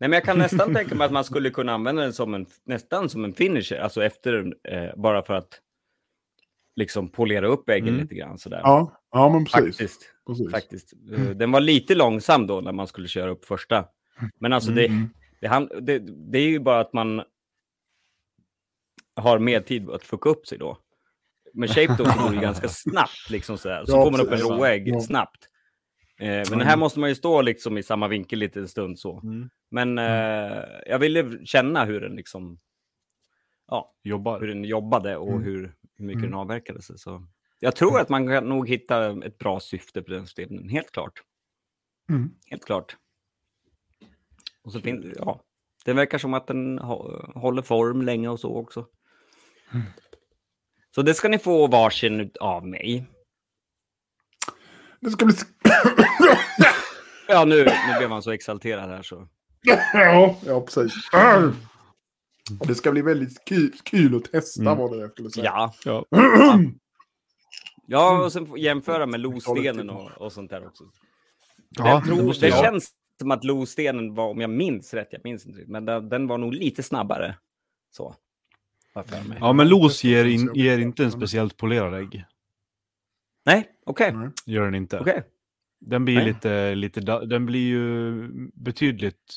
[0.00, 2.46] Nej, men jag kan nästan tänka mig att man skulle kunna använda den som en,
[2.64, 5.60] nästan som en finisher, alltså efter, eh, bara för att
[6.76, 8.00] liksom polera upp äggen Mm.
[8.00, 8.60] lite grann sådär.
[8.64, 9.76] Ja, ja men precis.
[9.78, 10.00] faktiskt.
[10.26, 10.50] precis.
[10.50, 10.92] faktiskt.
[11.12, 13.84] Eh, Den var lite långsam då när man skulle köra upp första.
[14.40, 15.08] Men alltså det, Mm.
[15.40, 15.98] det, han- det,
[16.32, 17.22] det är ju bara att man
[19.16, 20.78] har mer tid att fucka upp sig då.
[21.54, 23.84] Med shape då så går det ganska snabbt liksom sådär.
[23.84, 25.00] Så Ja, får man upp en råägg Ja.
[25.00, 25.46] snabbt.
[26.20, 29.20] Eh, men här måste man ju stå liksom i samma vinkel lite en stund så.
[29.20, 29.50] Mm.
[29.70, 32.58] Men eh, jag ville känna hur den liksom,
[34.02, 34.40] hur Jobbar.
[34.40, 35.42] den jobbade och Mm.
[35.42, 36.30] hur, hur mycket Mm.
[36.30, 36.98] den avverkade sig.
[36.98, 37.26] Så
[37.60, 41.22] jag tror att man kan nog hitta ett bra syfte på den stenen, helt klart.
[42.10, 42.30] Mm.
[42.46, 42.96] Helt klart.
[44.62, 45.40] Och så finns ja,
[45.84, 48.86] det verkar som att den hå- håller form länge och så också.
[49.74, 49.86] Mm.
[50.94, 53.06] Så det ska ni få varsin av mig.
[55.00, 55.34] Det ska bli...
[57.28, 59.28] Ja, nu, nu blev man så exalterad här så.
[59.94, 60.92] ja, ja, precis.
[62.66, 64.78] Det ska bli väldigt kul, kul att testa Mm.
[64.78, 65.44] vad det är jag skulle säga.
[65.44, 66.04] Ja, Ja.
[67.86, 70.84] ja och sen jämföra med lostenen och, och sånt där också.
[71.70, 72.64] Ja, jag det tror, det jag.
[72.64, 76.26] känns som att lostenen var, om jag minns rätt, jag minns inte men den, den
[76.26, 77.36] var nog lite snabbare.
[77.90, 78.14] Så.
[79.40, 82.24] ja, men los ger, in, ger inte en speciellt polerad ägg.
[83.46, 84.12] Nej, okej.
[84.12, 84.28] Nej.
[84.46, 84.98] Gör den inte.
[84.98, 85.22] okej.
[85.80, 86.24] Den blir Nej.
[86.24, 89.36] lite, lite, den blir ju betydligt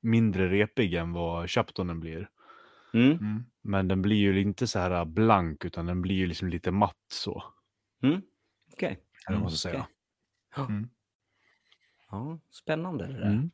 [0.00, 2.28] mindre repig än vad Chaptonen blir.
[2.94, 3.10] Mm.
[3.10, 3.44] Mm.
[3.62, 6.96] Men den blir ju inte så här blank utan den blir ju liksom lite matt
[7.08, 7.44] så.
[8.02, 8.22] Mm.
[8.72, 8.98] Okej.
[9.28, 9.86] Vad man ska säga.
[12.10, 13.26] Ja, spännande det där.
[13.26, 13.50] Mm.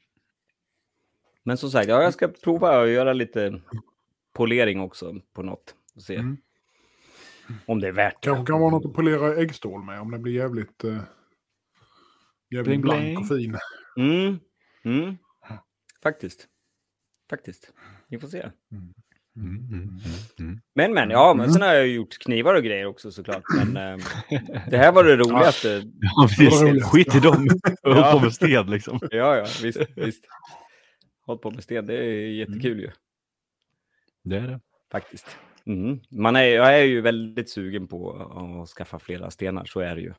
[1.42, 3.60] Men som sagt, ja, jag ska prova att göra lite
[4.32, 5.74] polering också på något.
[5.94, 6.36] Och se Mm.
[7.66, 8.26] om det är värt det.
[8.26, 11.00] Kanske kan vara något att polera äggstål med om det blir jävligt, eh,
[12.50, 13.18] jävligt Bling, blank bling.
[13.18, 13.58] och fin.
[13.98, 14.38] Mm.
[14.84, 15.16] Mm.
[16.02, 16.48] Faktiskt.
[17.30, 17.72] Faktiskt.
[18.08, 18.38] Vi får se.
[18.72, 18.94] Mm,
[19.36, 19.98] mm, mm,
[20.38, 20.60] mm.
[20.74, 23.42] Men men, ja, men sen har jag ju gjort knivar och grejer också såklart.
[23.56, 23.76] Men
[24.30, 25.82] eh, det här var det roligaste.
[26.00, 26.62] Ja, precis.
[26.62, 26.84] roligt.
[26.84, 27.48] Skit i dem.
[27.82, 28.10] Ja.
[28.10, 28.98] Håll på med sten liksom.
[29.10, 30.24] Ja, ja, visst, visst.
[31.26, 32.90] Håll på med sten, det är jättekul ju.
[34.24, 34.60] Det är det.
[34.92, 35.36] Faktiskt.
[35.66, 36.00] Mm.
[36.10, 40.02] Man är, jag är ju väldigt sugen på att skaffa flera stenar, så är det
[40.02, 40.12] ju.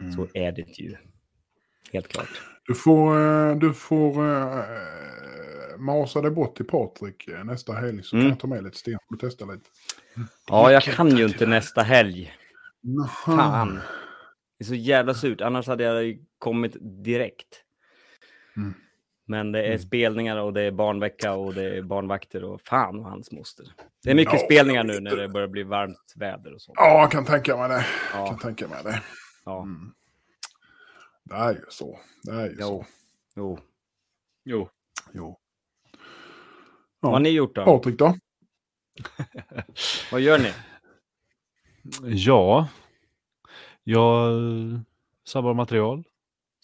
[0.00, 0.12] Mm.
[0.12, 0.96] Så är det ju.
[1.92, 2.42] Helt klart.
[2.66, 4.64] Du får, eh, du får uh,
[5.78, 8.24] masa dig bort till Patrik eh, nästa helg så Mm.
[8.24, 9.64] kan jag ta med lite sten och testa lite.
[10.48, 12.32] Ja, jag kan ju inte nästa helg.
[12.82, 13.08] Naha.
[13.36, 13.74] Fan.
[14.58, 17.64] Det är så jävla surt, annars hade jag kommit direkt.
[18.56, 18.74] Mm.
[19.26, 19.78] Men det är Mm.
[19.78, 23.66] spelningar och det är barnvecka och det är barnvakter och fan och hans moster.
[24.04, 26.76] Det är mycket Ja, spelningar nu när det börjar bli varmt väder och sånt.
[26.78, 27.86] Ja, jag kan tänka mig det.
[28.14, 29.02] Jag Ja, kan tänka mig det.
[29.44, 29.62] ja.
[29.62, 29.92] Mm.
[31.30, 31.98] Det är ju så.
[32.22, 32.66] Det är ju Jo.
[32.66, 32.86] så.
[33.36, 33.58] Jo.
[34.44, 34.68] Jo.
[35.12, 35.38] Jo.
[37.00, 37.64] Vad har ni gjort då?
[37.64, 38.14] Patrik då?
[40.12, 40.52] Vad gör ni?
[42.16, 42.68] Ja.
[43.84, 44.32] Jag
[45.24, 46.04] sabbar material.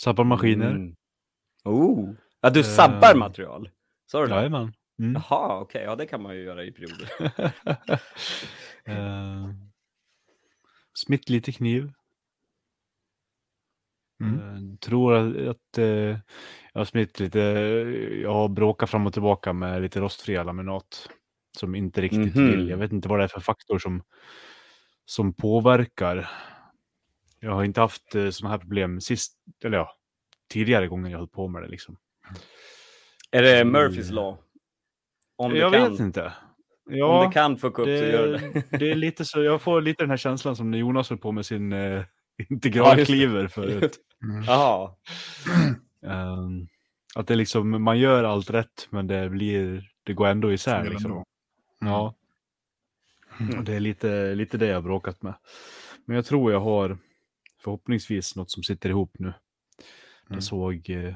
[0.02, 0.70] Sabbar maskiner.
[0.70, 0.96] Mm.
[1.64, 2.10] Oh.
[2.40, 3.70] Ja, du sabbar Eh, material?
[4.06, 4.34] Sa du det?
[4.34, 4.72] Jajamän.
[4.98, 5.12] Mm.
[5.14, 5.82] Jaha, okej.
[5.82, 7.32] Ja, det kan man ju göra i perioder.
[8.88, 9.50] uh,
[10.94, 11.92] smitt lite kniv.
[14.20, 14.40] Mm.
[14.40, 15.86] Eh, tror att, att eh,
[16.72, 17.38] jag har smitt lite,
[18.22, 21.08] jag har bråkat fram och tillbaka med lite rostfria laminat.
[21.58, 22.50] Som inte riktigt Mhm.
[22.50, 22.68] vill.
[22.68, 24.02] Jag vet inte vad det är för faktor som,
[25.04, 26.28] som påverkar.
[27.40, 29.32] Jag har inte haft eh, sådana här problem sist,
[29.64, 29.96] eller ja,
[30.52, 31.96] tidigare gånger jag höll på med det liksom.
[33.30, 34.36] är det Murphys law?
[35.36, 36.24] Om det jag kan, vet inte.
[36.24, 38.78] om Ja, det kan fucka upp så gör det.
[38.78, 41.32] det är lite så, jag får lite den här känslan som när Jonas höll på
[41.32, 42.02] med sin eh,
[42.44, 43.98] Ja, integralkliver förut.
[44.22, 44.42] Mm.
[44.44, 44.94] Jaha.
[46.06, 46.66] Ehm,
[47.14, 50.92] att det liksom, man gör allt rätt men det blir, det går ändå isär Fel
[50.92, 51.10] liksom.
[51.10, 51.24] ändå.
[51.80, 52.14] Ja.
[53.40, 53.58] Mm.
[53.58, 55.34] Och det är lite, lite det jag har bråkat med.
[56.04, 56.98] Men jag tror jag har
[57.62, 59.32] förhoppningsvis något som sitter ihop nu.
[60.28, 60.40] Det Mm.
[60.42, 61.14] såg eh,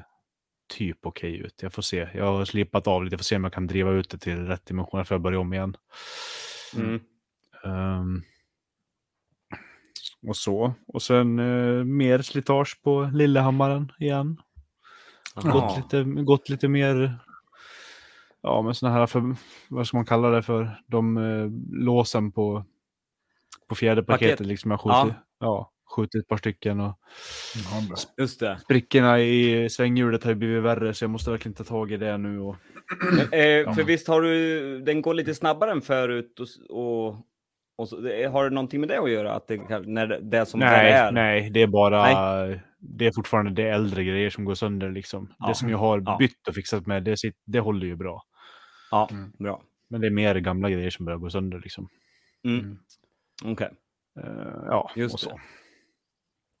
[0.77, 1.61] typ okej ut.
[1.61, 2.07] Jag får se.
[2.13, 3.13] Jag har slipat av lite.
[3.13, 5.39] Jag får se om jag kan driva ut det till rätt dimensioner för att börja
[5.39, 5.75] om igen.
[6.75, 6.99] Mm.
[10.27, 10.73] Och så.
[10.87, 14.37] Och sen eh, mer slitage på Lillehammaren igen.
[15.35, 15.51] Jaha.
[15.53, 17.19] Gått lite, gått lite mer,
[18.41, 19.35] ja men sådana här, för,
[19.69, 21.49] vad ska man kalla det för, de eh,
[21.85, 22.65] låsen på,
[23.69, 24.47] på fjäderpaketet Paket.
[24.47, 24.71] liksom.
[24.71, 25.45] Jag har skjutit, Ja.
[25.45, 25.71] ja.
[25.95, 26.99] skjutit ett par stycken och.
[28.17, 28.59] Just det.
[28.63, 32.17] sprickorna i svänghjulet har ju blivit värre så jag måste verkligen ta tag i det
[32.17, 32.39] nu.
[32.39, 32.55] Och,
[33.11, 37.15] Men, eh, för visst har du, den går lite snabbare än förut och, och,
[37.81, 37.95] och så,
[38.29, 39.31] har det någonting med det att göra?
[39.33, 41.11] Att det, när det, det som nej, det är?
[41.11, 42.03] nej, det är bara,
[42.79, 45.33] det är fortfarande det äldre grejer som går sönder liksom.
[45.39, 45.47] Ja.
[45.47, 46.17] Det som jag har Ja.
[46.19, 48.23] bytt och fixat med, det, sit- det håller ju bra.
[48.91, 49.31] Ja, Mm.
[49.39, 49.63] bra.
[49.89, 51.87] Men det är mer gamla grejer som börjar gå sönder liksom.
[52.45, 52.77] Mm.
[53.45, 53.69] Okej.
[54.19, 55.29] Eh, ja, Just och så.
[55.29, 55.35] det.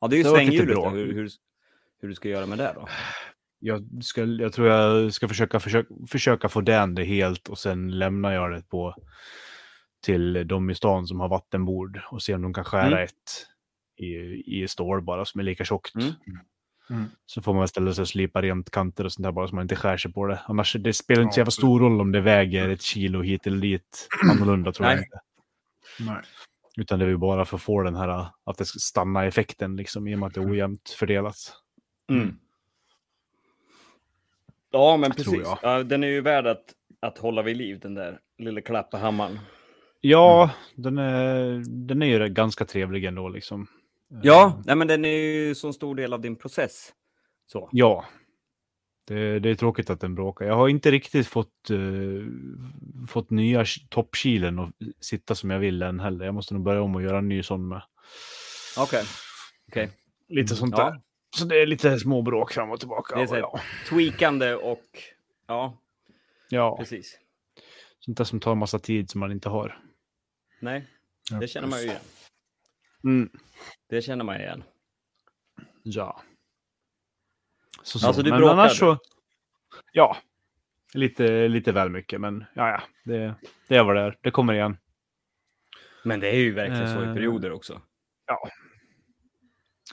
[0.01, 0.75] Ja, det är ju svänghjulet.
[0.75, 0.89] då.
[0.89, 1.29] Hur, hur,
[2.01, 2.87] hur du ska göra med det då?
[3.59, 7.99] jag, ska, jag tror jag ska försöka, försöka, försöka få den det helt och sen
[7.99, 8.95] lämnar jag det på
[10.01, 13.03] till de i stan som har vattenbord och se om de kan skära Mm.
[13.03, 13.47] ett
[13.97, 15.95] i, i stål bara som är lika tjockt.
[15.95, 16.11] Mm.
[16.89, 17.05] Mm.
[17.25, 19.61] Så får man ställa sig och slipa rent kanter och sånt där bara så man
[19.61, 20.39] inte skär sig på det.
[20.45, 23.57] Annars det spelar inte så jävla stor roll om det väger ett kilo hit eller
[23.57, 25.05] dit annorlunda tror jag Nej.
[25.05, 25.19] inte.
[26.11, 26.21] Nej.
[26.77, 29.75] Utan det är ju bara för att få den här att det ska stanna effekten
[29.75, 31.35] liksom i och med att det är ojämnt fördelat.
[32.09, 32.37] Mm.
[34.71, 35.41] Ja, men precis.
[35.43, 35.59] jag.
[35.61, 39.39] Ja, den är ju värd att, att hålla vid liv, den där lilla klappahammaren.
[40.01, 40.55] Ja, Mm.
[40.83, 43.67] den, är, den är ju ganska trevlig ändå liksom.
[44.23, 46.93] Ja, Eh, nej, men den är ju så stor del av din process.
[47.51, 47.69] Så.
[47.71, 48.05] Ja.
[49.07, 50.45] Det, det är tråkigt att den bråkar.
[50.45, 51.77] Jag har inte riktigt fått, eh,
[53.07, 56.25] fått nya toppkilen och sitta som jag vill än heller.
[56.25, 57.81] Jag måste nog börja om och göra en ny sån med.
[58.77, 59.03] Okej.
[59.67, 59.89] Okej.
[60.29, 60.83] Lite sånt Ja.
[60.83, 61.01] där.
[61.37, 63.15] Så det är lite små bråk fram och tillbaka.
[63.15, 63.59] Det är så ja.
[63.89, 64.85] tweakande och...
[65.47, 65.77] Ja,
[66.49, 67.19] ja, precis.
[67.99, 69.79] sånt där som tar massa tid som man inte har.
[70.61, 70.87] Nej,
[71.39, 72.01] det känner man ju igen.
[73.03, 73.29] Mm.
[73.89, 74.63] Det känner man igen.
[75.83, 76.21] Ja.
[77.83, 78.07] Så, så.
[78.07, 78.61] Alltså, du Men bråkade?
[78.61, 78.97] annars så...
[79.91, 80.17] Ja.
[80.93, 82.81] Lite, lite väl mycket, men ja, ja.
[83.03, 83.35] Det,
[83.67, 84.17] det är vad det är.
[84.21, 84.77] Det kommer igen.
[86.03, 87.81] Men det är ju verkligen så i Eh, perioder också.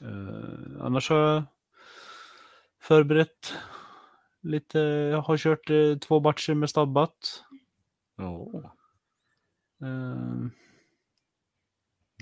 [0.02, 1.42] Eh, annars har jag
[2.83, 3.54] förberett
[4.40, 4.78] lite.
[4.78, 7.44] Jag har kört eh, två matcher med stabbat.
[8.16, 8.70] Oh.
[9.82, 10.46] Eh,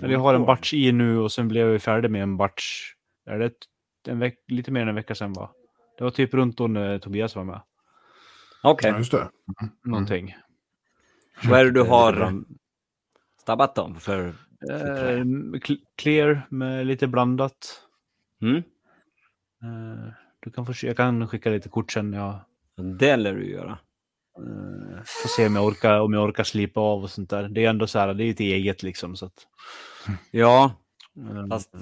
[0.01, 2.93] eller jag har en batch i nu och sen blev jag färdig med en batch.
[3.25, 3.51] Är det
[4.07, 5.51] en veck, lite mer än en vecka sedan va?
[5.97, 7.61] Det var typ runt då när Tobias var med.
[8.63, 9.29] Okej, Ja, just det.
[9.83, 10.35] Någonting.
[11.49, 12.43] vad är det du Eh, har
[13.41, 14.27] stabbat dem för?
[14.71, 15.21] Eh,
[15.53, 17.81] cl- clear med lite blandat.
[18.41, 18.55] Mm?
[19.63, 22.13] Eh, du kan få, jag kan skicka lite kort sen.
[22.13, 22.39] Jag
[22.99, 23.79] Det lär du göra.
[24.37, 27.49] Eh, får se om jag, orkar, om jag orkar slipa av och sånt där.
[27.49, 29.15] Det är ändå så här, det är ett eget liksom.
[29.15, 29.47] Så att,
[30.31, 30.71] Ja,
[31.17, 31.73] eh, Fast-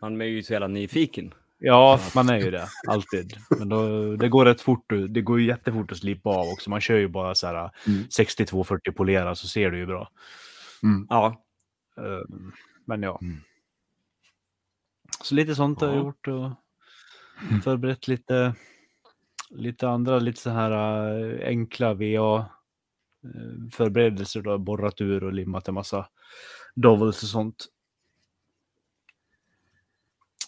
[0.00, 1.34] man är ju så jävla nyfiken.
[1.58, 2.68] Ja, man är ju det.
[2.88, 3.36] Alltid.
[3.58, 4.92] Men då, det går rätt fort.
[5.08, 6.70] Det går ju jättefort att slipa av också.
[6.70, 8.02] Man kör ju bara så här Mm.
[8.08, 10.10] 62-40 polera så ser du ju bra.
[11.08, 11.38] Ja,
[11.98, 12.36] Eh,
[12.84, 13.20] Men ja.
[15.24, 16.00] Så lite sånt har jag Ja.
[16.02, 16.50] gjort och
[17.64, 18.54] förberett lite,
[19.54, 20.70] lite andra, lite så här
[21.40, 22.46] eh, enkla VA
[23.24, 26.08] eh, då, borrat ur och limmat en massa
[26.74, 27.66] dovels och sånt.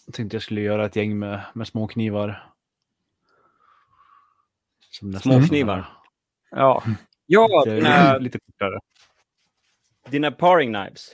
[0.05, 2.51] Jag tänkte jag skulle göra ett gäng med, med småknivar.
[5.21, 5.89] Småknivar?
[6.51, 6.83] Ja,
[7.25, 8.79] ja lite, dina, lite kortare.
[10.09, 11.11] dina paring knives.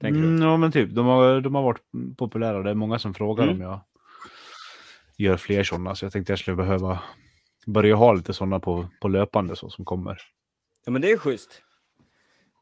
[0.00, 0.46] Tänker Mm, du?
[0.46, 0.94] ja, men typ.
[0.94, 1.82] De har, de har varit
[2.16, 2.62] populära.
[2.62, 3.54] Det är många som frågar Mm.
[3.56, 3.80] om jag
[5.16, 5.94] gör fler sådana.
[5.94, 7.02] Så jag tänkte jag skulle behöva
[7.68, 10.20] börja ha lite sådana på, på löpande så som kommer.
[10.84, 11.62] Ja, men det är schysst.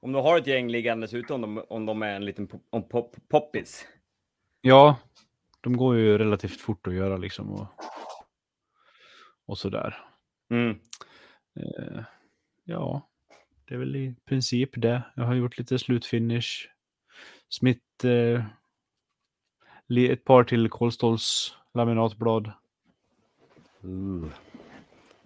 [0.00, 2.66] Om du har ett gäng liggandes ute, om de, om de är en liten pop,
[2.70, 3.86] om pop, poppis.
[4.60, 4.96] Ja,
[5.60, 7.52] de går ju relativt fort att göra liksom.
[7.52, 7.66] Och,
[9.46, 10.04] och sådär.
[10.50, 10.78] Mm.
[11.56, 12.02] Eh,
[12.64, 13.08] ja,
[13.64, 15.02] det är väl i princip det.
[15.16, 16.68] Jag har gjort lite slutfinish.
[17.48, 18.44] Smitt eh,
[20.10, 22.52] ett par till Kolståls laminatblad.
[23.82, 24.28] Ooh.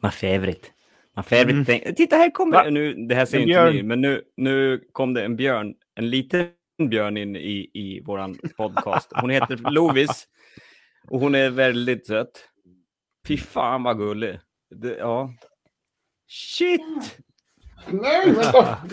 [0.02, 0.68] My favorite.
[1.16, 1.64] My favorite Mm.
[1.64, 1.94] thing.
[1.94, 2.70] Titta, här kommer Va?
[2.70, 2.94] nu.
[2.94, 3.74] Det här ser En inte björn.
[3.76, 6.48] ni, men nu, nu kom det en björn, en liten
[6.90, 9.08] björn in i, i våran podcast.
[9.14, 10.26] Hon heter Lovis
[11.08, 12.30] och hon är väldigt söt.
[13.28, 14.40] Fy fan vad gullig.
[14.74, 15.30] Det, ja.
[16.28, 16.80] Shit!
[17.90, 18.78] Nej, vänta!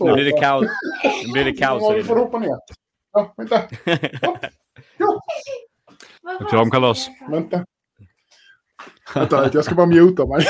[0.00, 0.66] nu blir det kaos.
[1.26, 1.82] Nu blir det kaos.
[1.82, 2.58] Ja, vi får hoppa ner.
[3.12, 3.60] Ja, vänta,
[6.50, 7.08] Kramkalas.
[7.30, 7.64] vänta.
[9.14, 10.40] Vänta, jag ska bara muta mig.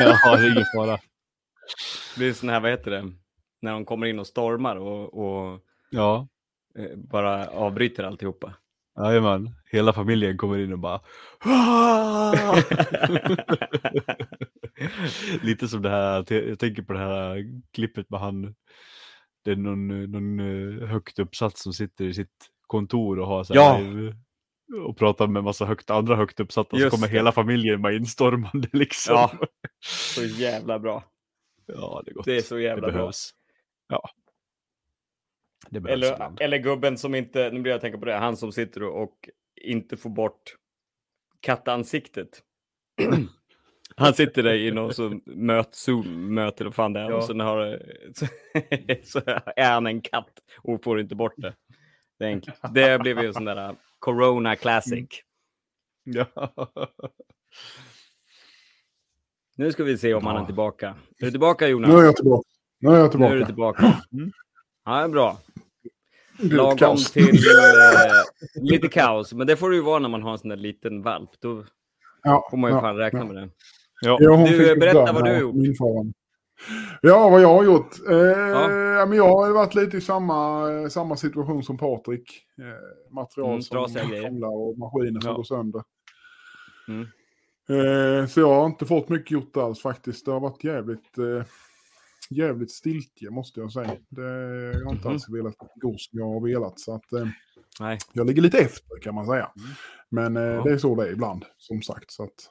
[0.00, 0.98] Ja, det är ingen fara.
[2.18, 3.12] Det är sån här, vad heter det?
[3.62, 5.60] När de kommer in och stormar och, och
[5.90, 6.28] Ja,
[6.78, 8.54] eh, bara avbryter alltihopa.
[8.98, 9.50] jajamän.
[9.72, 11.00] Hela familjen kommer in och bara...
[15.42, 18.54] Lite som det här, jag tänker på det här klippet med han.
[19.44, 23.54] Det är någon, någon eh, högt uppsatt som sitter i sitt kontor och har så
[23.54, 23.60] här,
[24.08, 24.14] eh,
[24.86, 26.76] och pratar med massa högt, andra högt uppsatta.
[26.76, 27.14] Just så kommer det.
[27.14, 29.14] hela familjen bara instormande liksom.
[29.14, 29.38] Ja.
[29.84, 31.04] Så jävla bra.
[31.66, 32.24] ja det är gott.
[32.24, 33.00] Det är så jävla det bra.
[33.00, 33.30] behövs.
[33.88, 34.10] Ja.
[35.70, 36.40] Det behövs Eller, ibland.
[36.40, 39.28] eller gubben som inte, nu blir jag tänka på det, han som sitter och,
[39.62, 40.56] inte får bort
[41.40, 42.42] kattansiktet.
[43.96, 47.10] Han sitter där i någon sån möt, Zoom-möte eller vad fan det är.
[47.10, 47.16] Ja.
[47.16, 47.82] Och sen har,
[48.14, 48.26] så,
[49.04, 49.20] så
[49.56, 51.54] är han en katt och får inte bort det.
[52.18, 52.42] Det, är en,
[52.74, 55.08] det blev ju en sån där Corona Classic.
[56.04, 56.26] Ja.
[59.56, 60.46] Nu ska vi se om han är Ja.
[60.46, 60.88] tillbaka.
[61.18, 61.90] Är du tillbaka Jonas?
[61.90, 62.48] Nu är jag tillbaka.
[62.80, 63.82] Nu är jag Nu är du tillbaka.
[63.82, 64.02] tillbaka.
[64.12, 64.32] Mm.
[64.84, 65.38] Ja, det är bra.
[66.38, 69.32] Lagom till eh, lite kaos.
[69.32, 71.30] Men det får det ju vara när man har en sån där liten valp.
[71.40, 71.64] Då
[72.22, 73.24] Ja, får man ju ja, fan räkna ja.
[73.24, 73.50] med det.
[74.00, 74.18] Ja.
[74.20, 75.54] Ja, Du, berätta vad du har gjort.
[77.02, 78.08] Ja, vad jag har gjort?
[78.08, 79.06] Eh, ja.
[79.06, 82.42] men jag har varit lite i samma, eh, samma situation som Patrik.
[82.58, 85.36] Eh, material Mm, som krånglar och maskiner som Ja.
[85.36, 85.82] går sönder.
[86.88, 87.06] Mm.
[87.68, 90.24] Eh, så jag har inte fått mycket gjort alls faktiskt.
[90.24, 91.44] Det har varit jävligt, eh,
[92.30, 93.90] jävligt stiltje måste jag säga.
[94.08, 94.22] Det,
[94.78, 95.12] jag har inte Mhm.
[95.14, 96.80] alls velat gå som jag har velat.
[96.80, 97.26] Så att, eh,
[97.80, 97.98] Nej.
[98.12, 99.50] jag ligger lite efter kan man säga.
[100.10, 100.62] Men eh, Ja.
[100.62, 102.10] det är så det är ibland, som sagt.
[102.10, 102.50] Så att,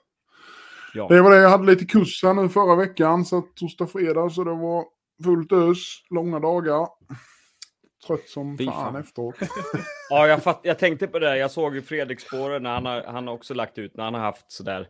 [0.94, 1.08] Ja.
[1.08, 4.30] det var det, jag hade lite kurs här nu förra veckan, så att torsdag, fredag,
[4.30, 4.86] så det var
[5.24, 5.78] fullt ös,
[6.10, 6.88] långa dagar.
[8.08, 8.96] Trött som Fy fan, fan.
[9.02, 9.36] efteråt.
[10.10, 11.38] Ja, jag, fatt, jag tänkte på det.
[11.38, 14.14] Jag såg ju Fredrik spårer när han har, han har också lagt ut när han
[14.14, 14.88] har haft sådär.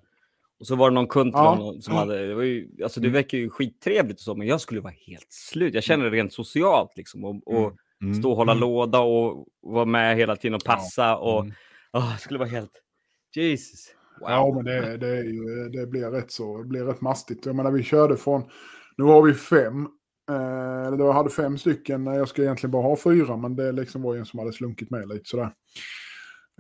[0.60, 1.50] Och så var det någon kund till Ja.
[1.56, 4.62] honom som hade, det, var ju, alltså det verkar ju skittrevligt och så, men jag
[4.62, 5.74] skulle vara helt slut.
[5.74, 7.26] Jag känner det rent socialt liksom.
[7.26, 8.16] Och, och Mm.
[8.16, 11.18] stå och hålla låda och vara med hela tiden och passa.
[11.18, 11.54] Och Mm.
[11.94, 12.72] åh, jag skulle vara helt...
[13.36, 13.88] Jesus.
[14.19, 17.45] Ja, men det, det, är ju, det blir rätt så, det blir rätt mastigt.
[17.45, 18.43] Jag menar, vi körde från,
[18.97, 19.88] nu har vi fem,
[20.30, 24.02] eh, eller jag hade fem stycken, jag ska egentligen bara ha fyra, men det liksom
[24.02, 25.52] var en som hade slunkit med lite sådär.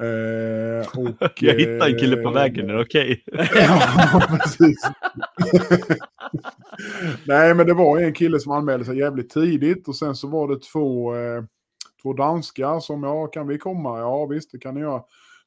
[0.01, 3.23] Eh, och, Jag hittade en kille på eh, vägen, är det okej?
[3.55, 4.77] ja, precis.
[7.27, 10.47] Nej, men det var en kille som anmälde sig jävligt tidigt och sen så var
[10.47, 11.43] det två, eh,
[12.01, 13.99] två danskar som, ja, kan vi komma?
[13.99, 15.01] Ja, visst, det kan ni göra.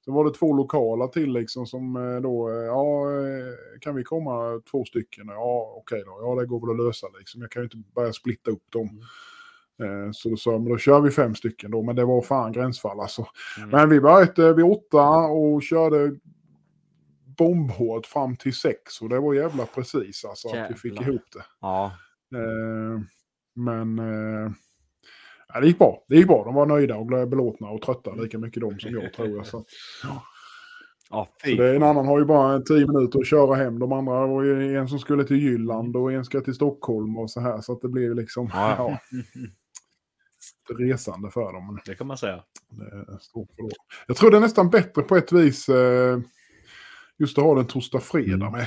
[0.07, 4.05] Sen var det två lokala till liksom som eh, då, eh, ja, eh, kan vi
[4.05, 5.25] komma två stycken?
[5.29, 7.40] Ja, okej då, ja, det går väl att lösa liksom.
[7.40, 9.01] Jag kan ju inte börja splitta upp dem.
[9.83, 12.23] Eh, Så då sa jag, men då kör vi fem stycken då, men det var
[12.23, 13.27] fan gränsfall alltså.
[13.59, 13.71] Mm.
[13.71, 16.16] Men vi började vid åtta och körde
[17.38, 21.09] bombhårt fram till sex och det var jävla precis alltså att vi fick Jävlar.
[21.09, 21.45] ihop det.
[21.61, 21.92] Ja.
[23.55, 24.01] Men
[25.57, 26.05] ja, det gick bra.
[26.09, 26.45] Det gick bra.
[26.45, 29.47] De var nöjda och belåtna och trötta lika mycket de som jag tror jag.
[29.47, 29.64] Så, att-
[31.11, 33.79] Ja, så det, en annan har ju bara tio minuter att köra hem.
[33.79, 37.31] De andra var ju en som skulle till Jylland och en ska till Stockholm och
[37.31, 37.61] så här.
[37.61, 38.77] Så att det blir liksom Ja.
[40.69, 41.79] ja, resande för dem.
[41.87, 42.42] Det kan man säga.
[44.07, 46.19] Jag tror det är nästan bättre på ett vis eh,
[47.19, 48.53] just att ha den torsdag fredag Mm.
[48.53, 48.66] med.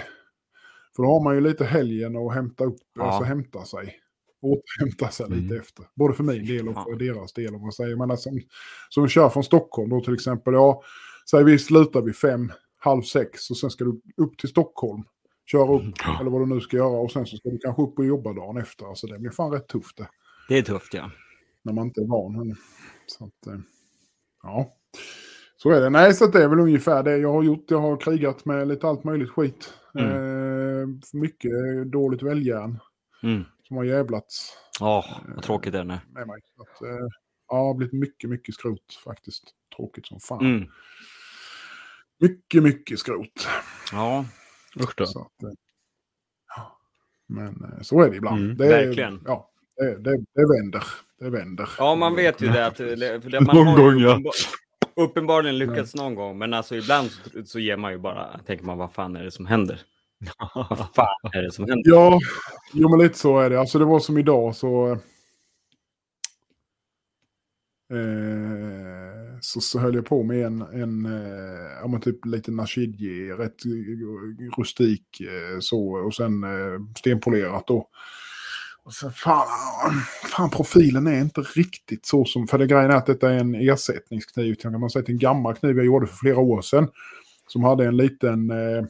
[0.96, 3.04] För då har man ju lite helgen att hämta upp, Ja.
[3.04, 3.96] alltså hämta sig.
[4.42, 5.60] Återhämta sig lite Mm.
[5.60, 5.86] efter.
[5.96, 6.84] Både för min del och Ja.
[6.84, 7.96] för deras del om man säger.
[7.96, 8.30] Men alltså,
[8.90, 10.54] som kör från Stockholm då till exempel.
[10.54, 10.84] Ja,
[11.32, 15.04] säg vi slutar vid fem, halv sex och sen ska du upp till Stockholm.
[15.46, 17.00] Köra upp, eller vad du nu ska göra.
[17.00, 18.86] Och sen så ska du kanske upp och jobba dagen efter.
[18.86, 20.10] Alltså det blir fan rätt tufft det.
[20.48, 21.12] Det är tufft ja.
[21.64, 22.56] När man inte är van.
[23.08, 23.60] Så att, eh,
[24.44, 24.76] ja.
[25.58, 25.90] Så är det.
[25.90, 27.66] Nej, så det är väl ungefär det jag har gjort.
[27.72, 29.74] Jag har krigat med lite allt möjligt skit.
[30.00, 30.12] Mm.
[30.82, 31.52] Eh, mycket
[31.92, 32.80] dåligt väljärn
[33.24, 33.44] Mm.
[33.70, 36.00] Som har jävlats Ja, vad tråkigt det är nu.
[36.10, 36.42] med mig.
[36.56, 36.90] Så att, eh,
[37.48, 39.44] ja, det har blivit mycket, mycket skrot faktiskt.
[39.76, 40.46] Tråkigt som fan.
[40.46, 40.70] Mm.
[42.20, 43.48] Mycket, mycket skrot.
[43.92, 44.26] Ja,
[44.80, 45.06] Usch då.
[45.06, 45.50] Så att, eh,
[46.56, 46.80] ja.
[47.28, 48.42] Men eh, så är det ibland.
[48.42, 49.22] Mm, det är, verkligen.
[49.26, 50.84] Ja, det, det, det vänder.
[51.20, 51.70] Det vänder.
[51.78, 52.66] ja man vet ju det.
[52.66, 54.12] Att, för det man Någon har gång, ju ja.
[54.12, 54.34] uppenbar,
[54.96, 56.38] uppenbarligen lyckats någon gång.
[56.38, 59.32] Men alltså ibland så, så ger man ju bara, tänker man vad fan är det
[59.32, 59.82] som händer?
[60.56, 61.92] Vad fan är det som händer?
[61.92, 62.20] Ja,
[62.74, 63.60] jo men lite så är det.
[63.60, 64.92] Alltså det var som idag så...
[67.92, 73.32] Eh, så, så höll jag på med en, en eh, ja men typ lite nashidji,
[73.32, 73.56] rätt
[74.58, 75.92] rustik eh, så.
[75.92, 77.88] Och sen eh, stenpolerat då.
[78.84, 79.48] Och sen fan,
[80.36, 83.56] fan profilen är inte riktigt så som, för det grejen är att detta är en
[83.56, 84.56] ersättningskniv.
[84.56, 86.88] Kan man säga till en gammal kniv jag gjorde för flera år sedan.
[87.48, 88.86] Som hade en liten, eh,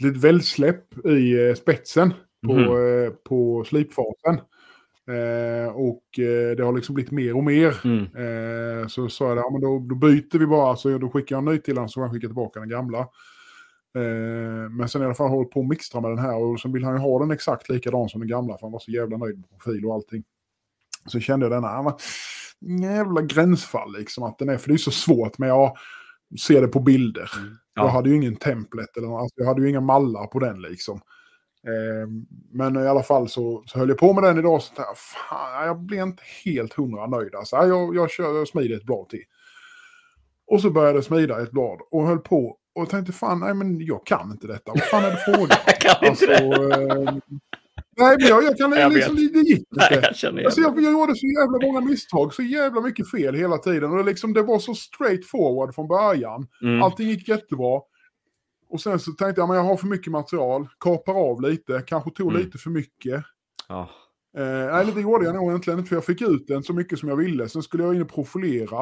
[0.00, 2.14] litet väldsläpp i eh, spetsen
[2.46, 4.40] på, eh, på slipfasen.
[5.08, 7.80] Eh, och eh, det har liksom blivit mer och mer.
[7.84, 8.02] Mm.
[8.02, 11.48] Eh, så sa jag, ja, men då, då byter vi bara, så då skickar jag
[11.48, 12.98] en ny till honom så han skickar tillbaka den gamla.
[13.96, 16.72] Eh, men sen i alla fall hållit på att mixtra med den här och sen
[16.72, 19.16] vill han ju ha den exakt likadan som den gamla för han var så jävla
[19.16, 20.24] nöjd med profil och allting.
[21.06, 21.92] Så kände jag den här,
[22.82, 25.76] jävla gränsfall liksom att den är, för det är så svårt men jag
[26.40, 27.30] ser det på bilder.
[27.74, 27.88] Jag Ja.
[27.88, 31.00] hade ju ingen templet eller alltså, jag hade ju inga mallar på den liksom.
[31.66, 32.08] Eh,
[32.52, 34.62] men i alla fall så, så höll jag på med den idag.
[34.62, 37.34] Så där, fan, jag blev inte helt hundra nöjd.
[37.34, 39.22] Alltså, jag, jag, kör, jag smider ett blad till.
[40.46, 43.80] Och så började jag smida ett blad och höll på och tänkte fan, nej men
[43.80, 44.72] jag kan inte detta.
[44.72, 45.48] Vad fan är det frågan?
[45.66, 47.20] Jag kan inte det.
[47.96, 49.32] Nej men jag, jag kan Jag liksom, vet.
[49.32, 50.06] det gick Nej, inte.
[50.06, 53.58] jag känner Alltså jag, jag gjorde så jävla många misstag, så jävla mycket fel hela
[53.58, 53.90] tiden.
[53.90, 56.46] Och det, liksom, det var så straight forward från början.
[56.62, 56.82] Mm.
[56.82, 57.80] Allting gick jättebra.
[58.70, 62.10] Och sen så tänkte jag, men jag har för mycket material, kapar av lite, kanske
[62.10, 62.42] tog Mm.
[62.42, 63.24] lite för mycket.
[63.68, 63.90] Ja.
[64.38, 66.98] Eh, nej, det gjorde jag nog egentligen inte, för jag fick ut den så mycket
[66.98, 67.48] som jag ville.
[67.48, 68.78] Sen skulle jag in och profilera.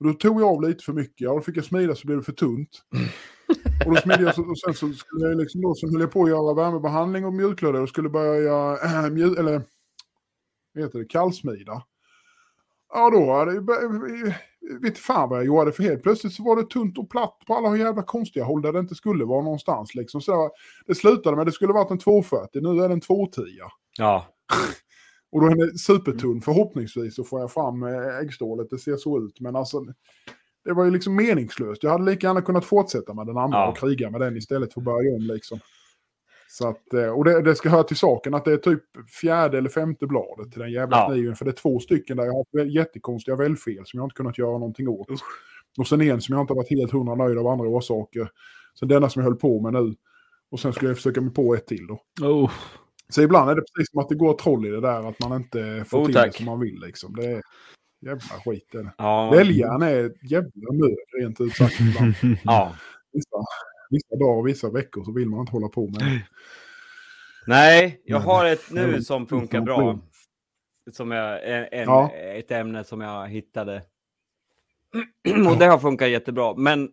[0.00, 2.18] Och då tog jag av lite för mycket, och då fick jag smida så blev
[2.18, 2.68] det för tunt.
[3.86, 6.12] Och då smidde jag, så, och sen så skulle jag liksom då, så höll jag
[6.12, 9.62] på att göra värmebehandling och mjukglödde och skulle börja, äh, mjuk, eller,
[10.74, 11.82] vad heter det, kallsmida.
[12.92, 13.52] Ja, då hade
[14.82, 17.54] vet fan vad jag gjorde, för helt plötsligt så var det tunt och platt på
[17.54, 19.94] alla jävla konstiga håll där det inte skulle vara någonstans.
[19.94, 20.20] Liksom.
[20.20, 20.50] Så
[20.86, 23.42] det slutade med att det skulle varit en 240, nu är det en 210.
[23.98, 24.26] ja.
[25.32, 26.42] Och då är den supertunn.
[26.42, 29.40] Förhoppningsvis så får jag fram eh, äggstålet, det ser så ut.
[29.40, 29.84] Men alltså,
[30.64, 31.82] det var ju liksom meningslöst.
[31.82, 33.68] Jag hade lika gärna kunnat fortsätta med den andra Ja.
[33.70, 35.58] och kriga med den istället för att börja om liksom.
[36.48, 38.82] Så att, eh, och det, det ska höra till saken att det är typ
[39.20, 41.08] fjärde eller femte bladet till den jävla Ja.
[41.08, 41.36] kniven.
[41.36, 44.38] För det är två stycken där jag har haft jättekonstiga väljfel som jag inte kunnat
[44.38, 45.08] göra någonting åt.
[45.78, 48.28] Och sen en som jag inte varit helt hundra nöjd av andra orsaker.
[48.78, 49.94] Sen denna som jag höll på med nu.
[50.50, 52.26] Och sen skulle jag försöka mig på ett till då.
[52.28, 52.50] Oh.
[53.08, 55.32] Så ibland är det precis som att det går troll i det där, att man
[55.42, 56.32] inte får Oh, till tack.
[56.32, 56.80] det som man vill.
[56.80, 57.14] Liksom.
[57.16, 57.42] Det är
[58.04, 58.68] jävla skit.
[58.72, 58.92] Det är det.
[58.98, 59.30] Ja.
[59.30, 61.74] Väljaren är ett jävla mög, rent ut sagt.
[62.44, 62.72] Ja.
[63.12, 63.36] vissa,
[63.90, 66.22] vissa dagar och vissa veckor så vill man inte hålla på med det.
[67.46, 69.98] Nej, jag Men- har ett nu som funkar bra.
[70.92, 72.10] Som jag, en, Ja.
[72.14, 73.82] Ett ämne som jag hittade.
[75.50, 76.54] Och det har funkat jättebra.
[76.56, 76.90] Men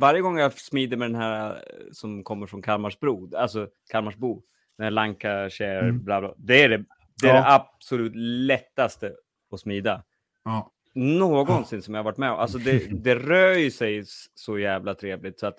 [0.00, 1.60] varje gång jag smider med den här eh,
[1.92, 4.42] som kommer från Kalmarsbro, alltså Kalmarsbo,
[4.78, 6.04] den här Lancashire, Mm.
[6.04, 6.84] bla bla, det är det,
[7.22, 7.40] det, är Ja.
[7.40, 9.12] det absolut lättaste
[9.52, 10.02] att smida.
[10.44, 10.70] Ja.
[10.94, 12.38] Någonsin som jag varit med om.
[12.38, 15.58] Alltså det, det rör ju sig så jävla trevligt så att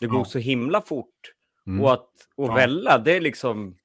[0.00, 0.24] det går Ja.
[0.24, 1.14] så himla fort.
[1.66, 1.80] Mm.
[1.80, 2.54] Och att och Ja.
[2.54, 3.76] välla, det är liksom...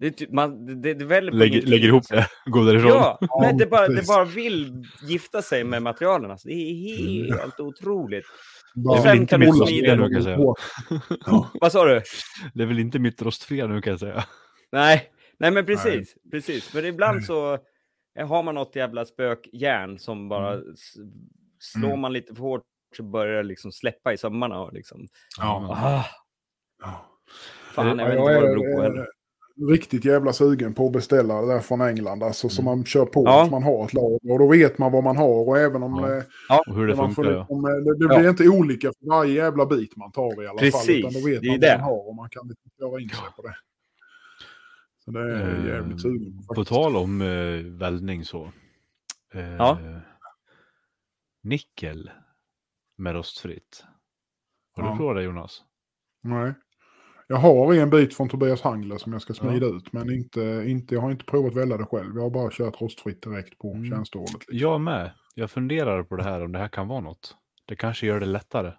[0.00, 2.14] Det, är typ- man, det, det väller på Lägger, ingenting, lägger ihop alltså.
[2.14, 2.90] det, går därifrån.
[2.90, 6.30] Ja, Ja, nej, det, bara, det bara vill gifta sig med materialen.
[6.30, 6.48] Alltså.
[6.48, 8.24] Det är helt otroligt.
[9.02, 11.48] Sen kan du Hålla smida dem nu, kan jag säga.
[11.60, 12.02] Vad sa du?
[12.54, 14.24] Det är väl inte mitt rostfria nu kan jag säga.
[14.72, 16.14] Nej, nej men precis.
[16.30, 16.68] precis.
[16.68, 17.58] För ibland så
[18.26, 20.94] har man något jävla spökjärn som bara s-
[21.58, 22.00] slår Mm.
[22.00, 22.62] man lite för hårt
[22.96, 24.60] så börjar det liksom släppa i sömmarna.
[24.60, 25.06] Och liksom,
[25.38, 25.66] Ja.
[25.70, 26.04] ah,
[26.82, 27.06] Ja.
[27.74, 29.06] fan, jag Ja, vet inte jag vad det beror på eh, heller.
[29.70, 32.22] riktigt jävla sugen på att beställa det där från England.
[32.22, 33.32] Alltså, Så man kör på Mm.
[33.32, 33.44] Ja.
[33.44, 34.32] så man har ett lager.
[34.32, 35.48] Och då vet man vad man har.
[35.48, 36.16] Och även om Ja.
[36.16, 36.22] eh,
[36.68, 37.38] Och hur det funkar ja.
[37.38, 38.18] liksom, eh, det, det Ja.
[38.18, 40.58] blir inte olika för varje jävla bit man tar i alla fall.
[40.58, 41.66] Precis, Utan då vet det är man det.
[41.70, 43.54] vad man har och man kan liksom köra in sig på det.
[45.08, 48.52] Så det är jag Eh, jävligt sugen på På tal om eh, väldning så.
[49.34, 49.78] Eh, Ja.
[51.42, 52.10] Nickel
[52.98, 53.84] med rostfritt.
[54.76, 54.96] Har du Ja.
[54.96, 55.62] provat det Jonas?
[56.22, 56.54] Nej.
[57.28, 59.92] Jag har en bit från Tobias Hangler som jag ska smida ut.
[59.92, 62.14] Men inte, inte, jag har inte provat välja det själv.
[62.14, 63.90] Jag har bara kört rostfritt direkt på Mm.
[63.90, 64.32] tjänstehållet.
[64.34, 64.56] Liksom.
[64.58, 65.10] Jag med.
[65.34, 67.36] Jag funderar på det här om det här kan vara något.
[67.66, 68.72] Det kanske gör det lättare.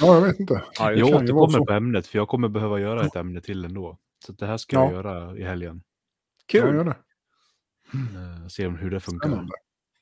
[0.00, 0.62] Ja, jag vet inte.
[0.78, 3.98] Ja, Jag återkommer på ämnet för jag kommer behöva göra ett ämne till ändå.
[4.26, 4.84] Så det här ska Ja.
[4.84, 5.82] jag göra i helgen.
[6.52, 6.74] Ja, Kul!
[6.74, 6.96] gör det.
[7.94, 9.28] Eh, se om hur det funkar.
[9.28, 9.52] Spännande.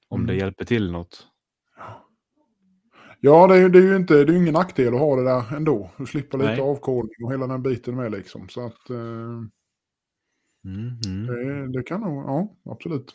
[0.09, 0.39] Om det Mm.
[0.45, 1.27] hjälper till något.
[3.21, 5.17] Ja, det är, ju- det är ju inte, det är ju ingen nackdel att ha
[5.17, 5.91] det där ändå.
[5.99, 6.61] Du slipper lite Nej.
[6.61, 8.49] avkodning och hela den biten med liksom.
[8.49, 8.97] Så att eh,
[10.65, 11.27] Mm, mm.
[11.27, 13.15] det, det kan nog, ja, absolut.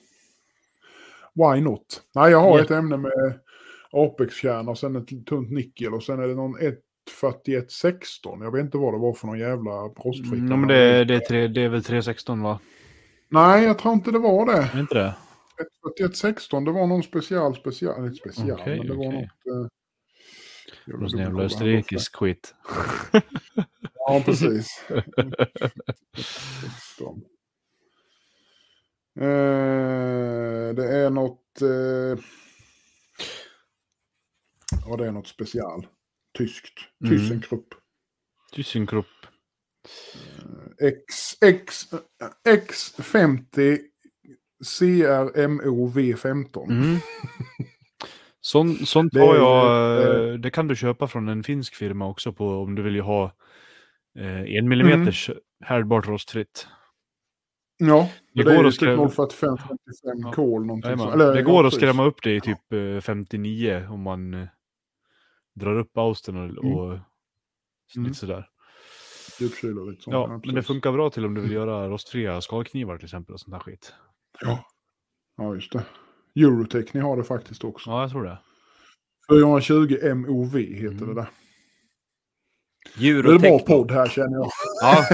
[1.36, 2.04] Why not?
[2.16, 2.64] Nej, jag har Ja.
[2.64, 3.40] ett ämne med
[3.92, 6.56] Apex-kärna och sen ett tunt nickel och sen är det någon
[7.10, 8.42] 14116.
[8.42, 10.34] Jag vet inte vad det var för någon jävla rostfritt.
[10.34, 12.60] Mm, men det, det, är tre, det är väl 316 va?
[13.30, 14.70] Nej, jag tror inte det var det.
[14.74, 15.16] Det inte det?
[15.84, 19.30] 14116, det var någon special, special, special, Okej, men det var okej.
[19.46, 19.64] något...
[19.64, 19.70] Eh,
[20.86, 22.56] Någon jävla österrikisk skit.
[23.94, 24.84] Ja, precis.
[26.96, 27.22] 16.
[29.16, 31.62] Eh, det är något...
[31.62, 32.24] Eh,
[34.86, 35.88] ja, det är något special.
[36.38, 36.74] Tyskt.
[37.06, 37.18] Mm.
[37.18, 37.68] Thyssenkrupp.
[38.56, 39.06] Thyssenkrupp.
[40.82, 41.86] X, X,
[42.48, 43.78] X50
[44.66, 46.72] CRMOV15.
[46.72, 46.98] Mm.
[48.42, 52.34] Sånt, sånt har är jag, eh, det kan du köpa från en finsk firma också
[52.34, 53.24] på om du vill ju ha
[54.20, 55.30] eh, en millimeters
[55.66, 56.68] härdbart rostfritt.
[57.78, 59.78] Ja, Det det, är går ju att typ skrämma- 045 55
[60.24, 60.32] Ja.
[60.32, 64.02] kol någonting så- eller, det går att skrämma upp det i typ eh, 59 om
[64.02, 64.48] man eh,
[65.54, 66.78] drar upp austen och, Mm.
[66.78, 66.88] och
[67.96, 68.08] Mm.
[68.08, 68.50] lite sådär.
[69.40, 70.04] Lite sånt.
[70.06, 73.40] Ja, men det funkar bra till om du vill göra rostfria skalknivar till exempel och
[73.40, 73.94] sånt där skit.
[74.42, 74.66] Ja.
[75.38, 75.86] ja, just det.
[76.36, 77.90] Eurotech, ni har det faktiskt också.
[77.90, 78.40] Ja, jag tror det.
[79.30, 81.08] 420 MOV heter Mm.
[81.08, 81.30] det där.
[82.98, 84.50] Det är en bra podd här känner jag.
[84.82, 85.06] Ja,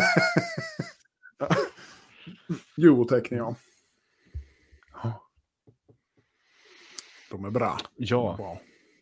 [2.77, 3.55] Eurotech, ja.
[7.31, 7.77] De är bra.
[7.97, 8.61] De är Ja, bra.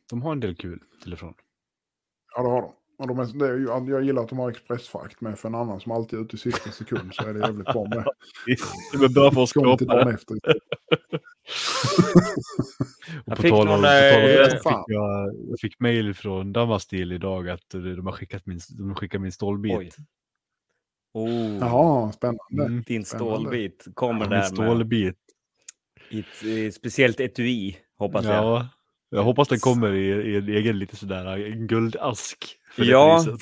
[0.09, 1.33] De har en del kul till och från.
[2.35, 2.73] Ja, det har de.
[2.99, 5.55] Och de är, det är ju, jag gillar att de har expressfrakt med för en
[5.55, 8.05] annan som alltid är ute i sista sekund så är det jävligt bra med.
[9.37, 10.35] Oss Kommer till dagen efter.
[13.25, 14.83] Och på fick tal om, eh, det fan.
[14.83, 18.95] fick jag, jag fick mail från Damastil idag att de har skickat min, de har
[18.95, 19.77] skickat min stålbit.
[19.77, 19.89] Oj.
[21.13, 22.65] Oh, Jaha, spännande.
[22.65, 25.17] Mm, din stålbit kommer min där med stålbit.
[26.09, 28.25] i ett eh, speciellt etui, hoppas.
[28.25, 28.67] Ja, jag
[29.15, 32.57] hoppas den kommer i, i en egen lite sådär en guldask.
[32.71, 33.25] För Ja.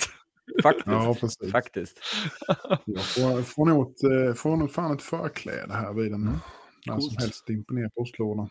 [0.63, 0.85] Faktiskt.
[0.87, 1.51] Ja, precis.
[1.51, 1.99] Faktiskt.
[2.85, 6.21] Jag får, får, nog ett, eh, får nog fan ett förkläde här vid den.
[6.21, 6.39] Mm.
[6.85, 8.49] När som helst dimper ner postlådan.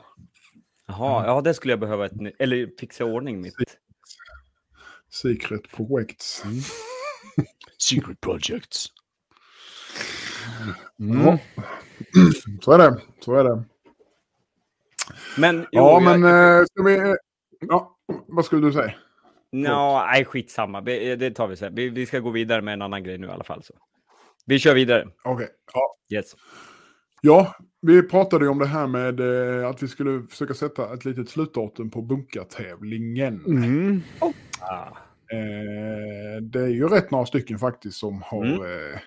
[0.87, 3.55] Jaha, ja det skulle jag behöva ett eller fixa ordning mitt.
[5.11, 6.45] Secret Projects.
[6.45, 6.57] Mm.
[7.79, 8.87] Secret Projects.
[10.97, 11.39] Ja.
[12.61, 13.01] Så är det.
[13.21, 13.65] Så är det.
[15.39, 16.95] Men, jo, Ja, men jag, eh, ska vi...
[16.97, 17.15] eh,
[17.69, 17.97] Ja,
[18.29, 18.95] vad skulle du säga?
[19.53, 20.81] Nå, nej, skitsamma.
[20.81, 21.75] Vi- Det tar vi sen.
[21.75, 23.63] Vi, vi ska gå vidare med en annan grej nu i alla fall.
[23.63, 23.75] Så.
[24.47, 25.09] Vi kör vidare.
[25.25, 25.49] Okej.
[25.75, 25.95] Ja.
[26.17, 26.33] Yes.
[27.23, 29.21] ja, vi pratade ju om det här med
[29.61, 33.45] eh, att vi skulle försöka sätta ett litet slutdatum på bunkartävlingen.
[33.47, 34.03] Mm.
[34.61, 34.87] Ah.
[35.33, 38.63] Eh, det är ju rätt några stycken faktiskt som har Mm.
[38.63, 38.99] eh,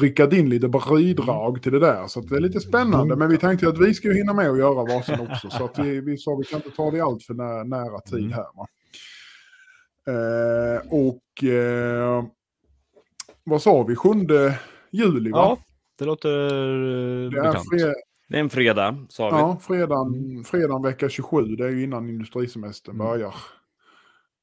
[0.00, 2.06] ryckat in lite bidrag till det där.
[2.06, 3.16] Så att det är lite spännande.
[3.16, 5.50] Men vi tänkte att vi ska ju hinna med att göra varsin också.
[5.50, 8.18] Så att vi, vi sa vi kan inte ta det allt för nä, nära tid
[8.18, 8.32] Mm.
[8.32, 8.46] här.
[8.54, 8.66] Va?
[10.08, 12.24] Eh, och eh,
[13.44, 13.96] vad sa vi?
[13.96, 14.08] 7
[14.90, 15.38] juli va?
[15.38, 15.58] Ja,
[15.98, 17.64] det låter eh, det är bekant.
[18.28, 19.36] Det är en fredag, sa vi.
[19.36, 21.42] ja, fredagen, fredagen vecka 27.
[21.56, 23.06] Det är ju innan industrisemestern Mm.
[23.06, 23.34] börjar.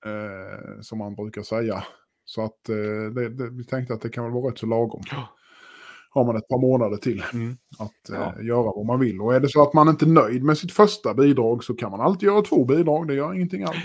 [0.05, 1.83] Eh, som man brukar säga.
[2.26, 2.76] Så att eh,
[3.15, 5.01] det, det, vi tänkte att det kan väl vara rätt så lagom.
[5.11, 5.30] Ja.
[6.09, 7.57] Har man ett par månader till Mm.
[7.80, 8.41] att eh, Ja.
[8.41, 9.21] göra vad man vill.
[9.21, 11.91] Och är det så att man inte är nöjd med sitt första bidrag så kan
[11.91, 13.07] man alltid göra två bidrag.
[13.07, 13.78] Det gör ingenting alls.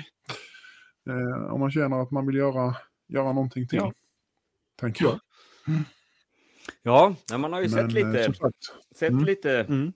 [1.10, 2.74] Eh, om man känner att man vill göra,
[3.08, 3.78] göra någonting till.
[3.78, 3.92] Ja.
[4.80, 5.18] Tänker jag.
[6.82, 8.32] Ja, men man har ju Men, sett lite.
[8.98, 9.24] Sett Mm.
[9.24, 9.92] lite Mm.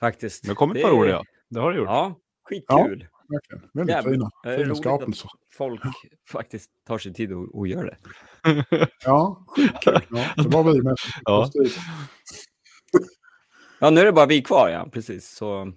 [0.00, 0.42] faktiskt.
[0.42, 1.22] Det har kommit ett par är- roliga.
[1.50, 1.86] Det har det gjort.
[1.88, 2.14] Ja,
[2.44, 3.08] skitkul.
[3.28, 3.70] Verkligen.
[3.74, 5.26] Väldigt fina, Det är fina skapelser.
[5.26, 5.80] att folk
[6.30, 7.96] faktiskt tar sig tid att, att göra det.
[9.04, 9.46] Ja,
[9.84, 10.00] ja,
[10.36, 10.96] det var vi med.
[11.24, 11.50] Ja.
[13.78, 14.88] Ja, nu är det bara vi kvar, ja.
[14.92, 15.28] Precis.
[15.30, 15.72] Så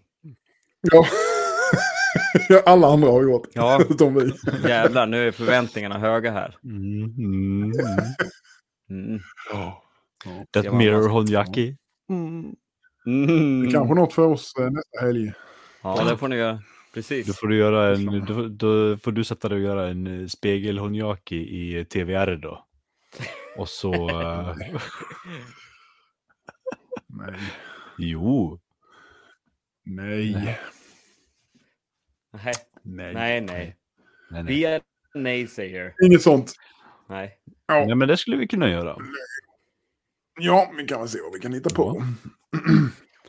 [0.81, 1.05] Ja.
[2.65, 4.31] Alla andra har gjort, ja, utom vi.
[4.69, 6.57] jävlar, nu är förväntningarna höga här.
[6.63, 7.73] Mm, mm, mm.
[8.89, 9.19] Mm.
[9.51, 9.83] Ja.
[10.51, 11.75] That Det var mirror honjaki.
[12.09, 12.55] Mm.
[13.05, 15.33] Det är kanske något för oss eh, nästa helg.
[15.81, 16.59] Ja, det får ni göra.
[16.93, 17.27] Precis.
[17.27, 20.27] Då får du göra en, då, då får du sätta dig och göra en eh,
[20.27, 22.65] spegel honjaki i TVR då.
[23.57, 24.55] Och så, eh,
[27.07, 27.39] Nej.
[27.97, 28.59] jo.
[29.83, 30.33] Nej.
[32.31, 33.13] Nej, Nej.
[33.13, 33.41] nej, nej.
[33.41, 33.77] Nej,
[34.31, 34.43] nej.
[34.43, 34.81] Vi är
[35.13, 35.93] nej, säger.
[36.05, 36.53] Inget sånt.
[37.07, 37.39] Nej.
[37.67, 37.85] Ja.
[37.85, 38.97] nej, men det skulle vi kunna göra.
[40.39, 42.03] ja, vi kan väl se vad vi kan hitta på.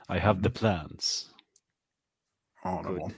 [0.15, 1.31] I have the plans.
[2.63, 3.13] Ja, det var.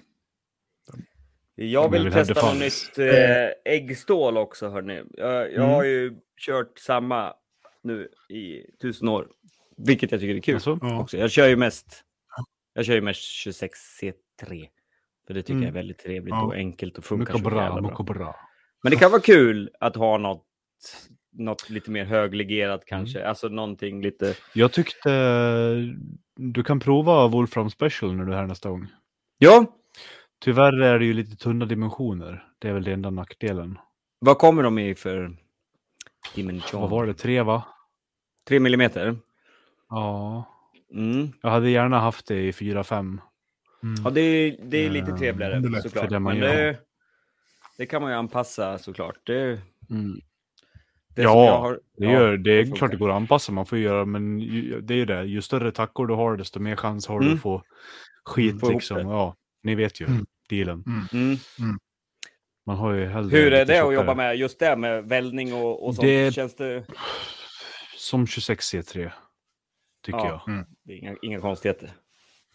[1.55, 5.03] Jag vill testa något nytt eh, äggstål också, hörni.
[5.11, 6.15] Jag, jag har ju
[6.47, 7.35] kört samma
[7.83, 9.29] nu i tusen år.
[9.77, 10.79] Vilket jag tycker är kul Alltså?
[10.83, 11.01] Ja.
[11.01, 11.17] också.
[11.17, 12.05] Jag kör ju mest,
[12.75, 14.69] jag kör ju mest 26 C3.
[15.27, 15.63] För det tycker Mm.
[15.63, 16.43] jag är väldigt trevligt Ja.
[16.43, 17.91] och enkelt och funkar Mycket så bra, jävla bra.
[17.91, 18.37] mycket bra.
[18.83, 20.47] Men det kan vara kul att ha något,
[21.33, 23.19] något lite mer höglegerat kanske.
[23.19, 23.29] Mm.
[23.29, 24.35] Alltså någonting lite...
[24.55, 25.11] Jag tyckte
[26.37, 28.87] du kan prova Wolfram Special när du är här nästa gång.
[29.39, 29.67] Ja,
[30.45, 32.45] Tyvärr är det ju lite tunna dimensioner.
[32.59, 33.79] Det är väl det enda nackdelen.
[34.19, 35.37] vad kommer de i för
[36.35, 36.81] dimension?
[36.81, 37.15] Vad var det?
[37.15, 37.65] Tre va?
[38.49, 39.17] 3 millimeter?
[39.89, 40.45] Ja.
[40.95, 41.29] Mm.
[41.43, 43.19] Jag hade gärna haft det i 4-5.
[44.05, 46.11] Ja, det är, det är lite Eh, trevligare för såklart.
[46.11, 46.79] det Men det,
[47.79, 49.17] det kan man ju anpassa såklart.
[49.25, 50.21] Det, Mm.
[51.15, 53.79] det Ja, har, Det, ja, gör, det är klart det går att anpassa, man får
[53.79, 55.25] ju göra, men ju, det är ju det.
[55.25, 57.37] Ju större tackor du har, desto mer chans har du Mm.
[57.37, 57.63] att få
[58.25, 58.99] skit liksom.
[58.99, 60.27] Ja, ni vet ju Mm.
[60.57, 60.85] Dealen.
[61.13, 61.37] Mm.
[62.67, 65.87] Man har ju hellre Hur är det att jobba med just det med väldning och,
[65.87, 66.07] och sånt?
[66.07, 66.85] Det- Känns det...
[67.97, 69.11] Som 26C3,
[70.05, 70.43] tycker Ja.
[70.47, 70.65] jag.
[70.85, 71.91] det är inga, inga konstigheter.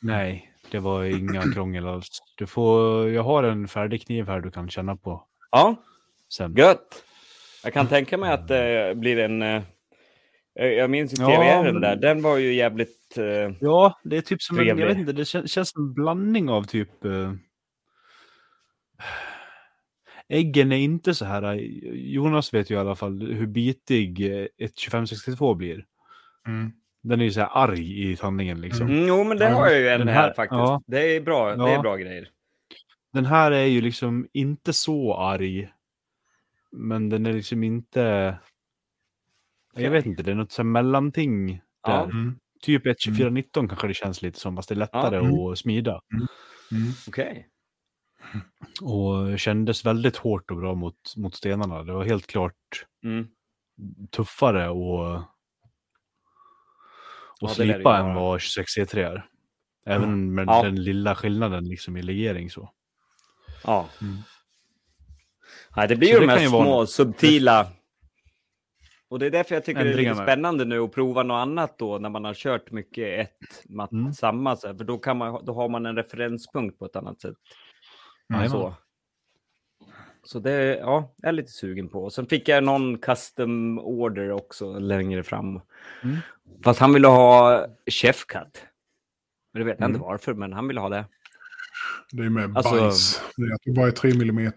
[0.02, 2.08] Nej, det var inga krångel alls.
[2.38, 5.76] Du får, jag har en färdig kniv här du kan känna på Ja,
[6.30, 6.56] sen.
[6.56, 7.04] gött.
[7.64, 9.42] Jag kan tänka mig att det blir en...
[9.42, 9.64] eh,
[10.56, 11.96] Jag minns ju Ja, TVR men- där.
[11.96, 13.18] Den var ju jävligt...
[13.18, 14.96] eh, Ja, det är typ som en, jag Trevlig.
[14.96, 17.06] vet inte, det kän, känns som en blandning av typ...
[17.06, 17.34] eh,
[20.30, 21.56] äggen är inte så här, eh,
[21.94, 25.86] Jonas vet ju i alla fall hur bitig eh, ett 2562 blir.
[26.48, 26.72] Mm.
[27.04, 28.88] Den är ju så här arg i tandningen liksom.
[28.88, 30.58] Mm, jo, men det Ja, har jag ju en här, här- faktiskt.
[30.58, 30.82] ja.
[30.88, 31.56] Det är bra.
[31.56, 31.82] Det är Ja.
[31.82, 32.30] bra grejer.
[33.14, 35.70] Den här är ju liksom inte så arg.
[36.72, 38.36] Men den är liksom inte...
[39.76, 41.92] Jag vet inte, det är något så här mellanting Ja.
[41.98, 42.04] där.
[42.04, 42.40] Mm.
[42.62, 45.34] Typ ett 2419 kanske det känns lite som, fast det är lättare Mm.
[45.40, 46.02] att smida.
[46.14, 46.28] Mm.
[47.08, 47.48] Okej.
[48.82, 51.84] Och kändes väldigt hårt och bra mot, mot stenarna.
[51.84, 53.28] Det var helt klart Mm.
[54.12, 55.22] tuffare och, och
[57.40, 58.14] Ja, slipa än vara.
[58.20, 59.26] vad 26C3 är.
[59.86, 60.64] Även med Ja.
[60.64, 62.72] den lilla skillnaden liksom i legering så.
[63.64, 63.90] Ja.
[64.02, 64.16] Mm.
[65.76, 66.90] Nej, det blir Så ju det de här vara små något.
[66.90, 67.68] subtila...
[69.10, 71.78] Och det är därför jag tycker det är lite spännande nu att prova något annat
[71.80, 74.14] då när man har kört mycket ett, matt, Mm.
[74.14, 74.56] samma.
[74.56, 77.36] Så här, för då, kan man, då har man en referenspunkt på ett annat sätt.
[78.30, 78.50] Jajamän.
[78.50, 78.74] Så,
[80.24, 82.10] så det ja, jag är lite sugen på.
[82.10, 85.62] Sen fick jag någon custom order också längre fram.
[86.04, 86.18] Mm.
[86.64, 88.64] Fast han ville ha chef cut.
[89.54, 89.96] Men det vet jag Mm.
[89.96, 91.06] inte varför, men han ville ha det.
[92.12, 93.22] Det är med Alltså- bajs.
[93.38, 94.52] Det är att det bara är 3 mm.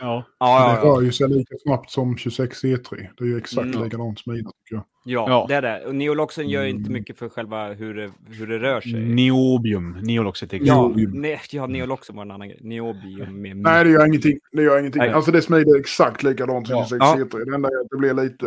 [0.00, 0.24] Ja.
[0.38, 3.08] Ja, det ja, rör ju sig lika snabbt som 26 C3.
[3.18, 3.84] Det är ju exakt Mm.
[3.84, 4.84] likadant smida tycker jag.
[5.08, 5.46] Ja, Ja.
[5.48, 5.86] det är det.
[5.86, 6.92] Och neoloxen gör inte Mm.
[6.92, 8.92] mycket för själva hur det, hur det rör sig.
[8.92, 9.98] Neobium.
[10.02, 12.58] Neolox är ett ja, ne, ja, neoloxen var en annan grej.
[12.62, 14.38] Neobium med Nej, det gör ingenting.
[14.52, 15.00] Det gör ingenting.
[15.02, 15.10] Nej.
[15.10, 16.82] Alltså det smider exakt likadant som Ja.
[16.88, 17.16] 26 Ja.
[17.38, 17.44] C3.
[17.44, 18.46] Det enda är att det blir lite,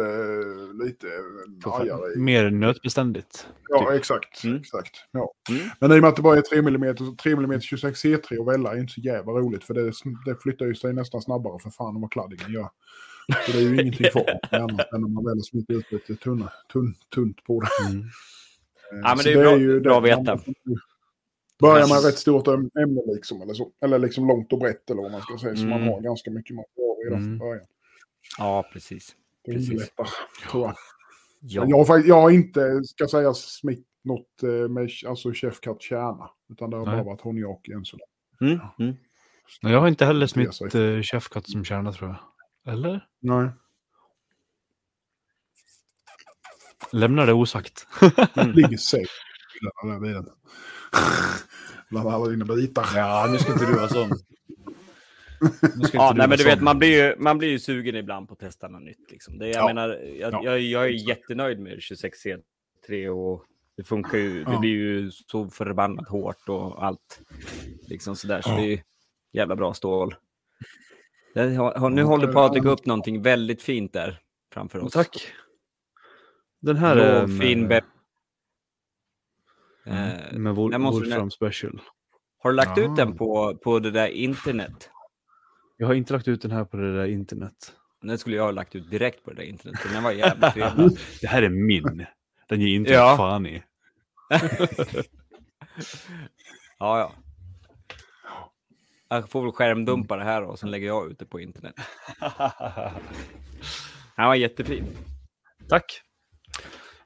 [0.86, 1.08] lite
[2.16, 3.48] Mer nötbeständigt.
[3.70, 4.44] Ja, exakt.
[4.44, 4.58] Mm.
[4.58, 4.96] exakt.
[5.12, 5.32] Ja.
[5.50, 5.62] Mm.
[5.80, 8.38] Men i och med att det bara är 3 mm, så 3 mm 26 C3
[8.38, 9.64] och välla är inte så jävla roligt.
[9.64, 9.92] För det,
[10.26, 12.70] det flyttar ju sig nästan snabbare för fan än vad kladdingen gör.
[13.46, 14.08] Så det är ju ingenting
[14.52, 17.90] med annat än om man väl har smitt ut lite tunna, tunn, tunt på det.
[17.90, 18.02] Mm.
[18.02, 18.08] Eh,
[18.92, 20.32] Ja, men så det är bra- bra att det.
[20.34, 20.40] veta.
[21.60, 25.02] Börjar man rätt stort äm- ämne liksom, eller, så, eller liksom långt och brett eller
[25.02, 25.94] vad man ska säga, så man Mm.
[25.94, 27.30] har ganska mycket material redan Mm.
[27.40, 27.66] från början.
[28.38, 29.16] Ja, precis.
[29.46, 29.92] Det Precis.
[30.52, 30.76] tror jag.
[31.42, 31.66] Ja.
[31.70, 36.30] Jag, har, jag har inte, ska säga, smitt något eh, med alltså Chef Cut kärna.
[36.52, 36.96] Utan det har Nej.
[36.96, 38.54] bara varit honjak än så länge.
[38.54, 38.96] Mm, mm.
[39.62, 40.76] Jag har inte heller Det smitt sig.
[40.82, 42.18] uh, Chefkatt som kärna tror jag.
[42.68, 43.08] Eller?
[43.20, 43.50] Nej.
[46.92, 47.88] Lämnar det osagt.
[48.54, 49.10] Ligger säkert
[49.62, 50.26] i den där bilen.
[51.90, 52.86] Bland alla dina bitar.
[52.96, 54.10] Ja, nu ska inte du vara sån.
[55.94, 58.40] Ja, nej, men du vet, man blir, ju, man blir ju sugen ibland på att
[58.40, 59.12] testa något nytt.
[59.12, 59.38] Liksom.
[59.38, 59.66] Det, jag Ja.
[59.68, 59.90] menar,
[60.20, 60.42] jag, Ja.
[60.44, 63.46] jag, jag är jättenöjd med 26C3 och
[63.78, 64.44] det funkar ju.
[64.44, 64.60] Det Ja.
[64.60, 67.22] blir ju så förbannat hårt och allt.
[67.88, 68.80] Liksom sådär, så det är ju
[69.32, 70.16] jävla bra stål.
[71.34, 74.20] Det, har, nu håller Patrik upp någonting väldigt fint där
[74.54, 74.94] framför oss.
[74.94, 75.32] Tack.
[76.62, 77.82] Den här Blå, är fin med, be-
[79.86, 81.82] Eh, med Wol- Wolfram Special.
[82.40, 82.82] har du lagt Ah.
[82.82, 84.90] ut den på, på det där internet?
[85.78, 87.74] Jag har inte lagt ut den här på det där internet.
[88.02, 89.80] Den skulle jag ha lagt ut direkt på det där internet.
[89.94, 90.98] Den var jävligt trevlig.
[91.22, 92.06] Det här är min.
[92.50, 93.18] Den ger inte ja.
[93.18, 93.64] fan i.
[96.80, 97.12] Ja, ja.
[99.10, 101.76] Jag får väl skärmdumpa det här och sen lägger jag ut det på internet.
[104.16, 104.86] Han var jättefin.
[105.70, 106.02] Tack.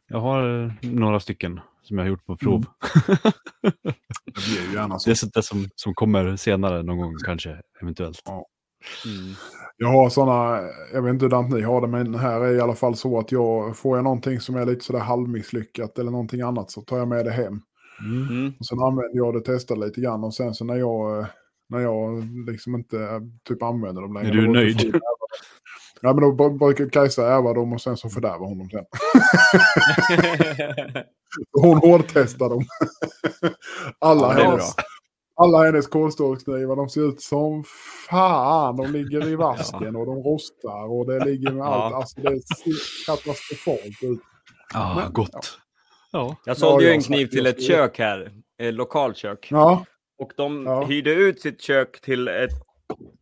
[0.08, 2.66] Jag har några stycken som jag har gjort på prov.
[4.26, 5.10] Det blir ju gärna så.
[5.10, 8.22] Det är sånt där som, som kommer senare någon gång kanske, eventuellt.
[9.06, 9.34] Mm.
[9.78, 12.76] Jag har sådana, jag vet inte hur ni har det, men här är i alla
[12.76, 16.72] fall så att jag får jag någonting som är lite sådär halvmisslyckat eller någonting annat
[16.72, 17.62] så tar jag med det hem.
[18.00, 18.28] Mm.
[18.28, 18.54] Mm.
[18.60, 21.26] Och sen använder jag det, testar lite grann och sen så när jag, eh,
[21.74, 24.28] när jag liksom inte eh, typ använder dem längre.
[24.28, 24.96] Är du nöjd?
[26.02, 28.86] Ja, men då br- brukar Kajsa ärva dem och sen så fördärvar hon dem sen.
[31.62, 32.64] Hon hårdtestar dem.
[34.00, 34.76] alla, Ja, hennes,
[35.36, 37.64] alla hennes kolstålsknivar, de ser ut som
[38.10, 38.78] fan.
[38.78, 41.66] De ligger i vasken och de rostar och det ligger med Ja.
[41.84, 41.96] allt.
[41.96, 44.20] Alltså det ser katastrofalt ut.
[44.74, 45.60] Ah, Men- gott.
[46.12, 46.36] Ja.
[46.46, 49.48] Jag sålde ju en kniv till ett kök här, ett lokalkök.
[49.52, 49.86] Ja,
[50.24, 50.86] Och de Ja.
[50.86, 52.52] hyrde ut sitt kök till ett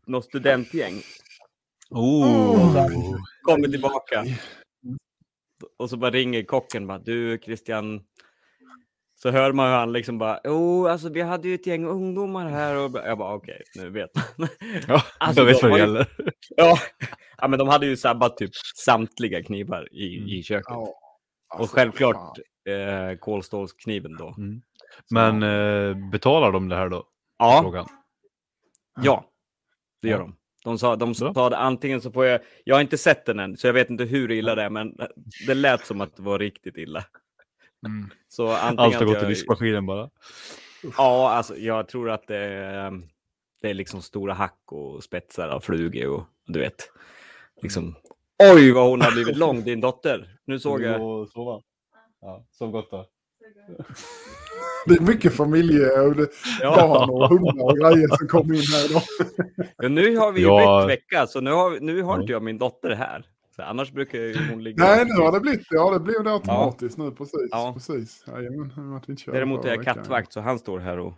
[0.07, 1.01] något studentgäng.
[1.89, 2.85] Oh.
[3.41, 4.23] Kommer tillbaka.
[5.77, 8.01] Och så bara ringer kocken bara, du Christian.
[9.21, 12.49] Så hör man hur han liksom bara, jo alltså vi hade ju ett gäng ungdomar
[12.49, 14.47] här och jag bara okej, nu vet man.
[14.87, 16.07] Ja, Alltså, jag vet de vad det har ju- gäller.
[16.55, 16.77] ja.
[17.37, 18.51] ja, men de hade ju sabbat typ
[18.85, 20.65] samtliga knivar i, i köket.
[20.69, 20.75] ja.
[20.77, 23.09] och Alltså, självklart fan.
[23.11, 24.33] eh, kolstålskniven då.
[24.37, 24.61] Mm.
[25.09, 27.03] Men eh, betalar de det här då?
[27.39, 27.87] Ja, Frågan.
[29.01, 29.25] ja,
[30.01, 30.23] det gör Ja.
[30.23, 30.35] de.
[30.63, 33.57] De sa, de sa det antingen så får jag, jag har inte sett den än,
[33.57, 34.97] så jag vet inte hur illa det är, men
[35.47, 37.03] det lät som att det var riktigt illa.
[37.87, 38.09] Mm.
[38.27, 40.09] Så antingen Allt har gått i jag- diskmaskinen bara.
[40.97, 42.91] Ja, alltså jag tror att det är,
[43.61, 46.91] det är liksom stora hack och spetsar av flugor och du vet.
[47.61, 47.95] Liksom,
[48.53, 50.37] oj vad hon har blivit lång, din dotter.
[50.45, 51.01] Nu såg jag.
[52.21, 53.05] Ja, sov gott då.
[54.85, 56.27] Det är mycket familje och det,
[56.63, 59.01] barn och hundar och grejer som kommer in här idag.
[59.77, 60.81] Ja, nu har vi ju Ja.
[60.87, 62.21] bytt vecka, så nu har, nu har Ja.
[62.21, 63.25] inte jag min dotter här.
[63.55, 64.83] Så annars brukar ju hon ligga...
[64.85, 65.99] Nej, nu har det blivit ja, det.
[65.99, 67.11] blev det automatiskt nu.
[67.11, 67.47] Precis.
[67.51, 67.71] Ja.
[67.73, 68.23] precis.
[68.27, 71.13] Jajamän, att vi inte körde Däremot är jag kattvakt, så han står här och...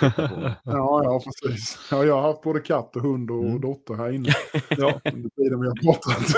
[0.64, 1.78] Ja, ja, precis.
[1.90, 3.60] Ja, jag har haft både katt och hund och Mm.
[3.60, 4.28] dotter här inne.
[4.68, 6.34] Ja, under tiden vi har pratat.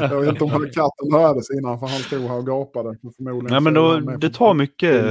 [0.12, 2.96] jag vet inte om han katten hördes innan, för han stod här och gapade.
[3.02, 5.04] Men förmodligen Nej men då, det tar mycket.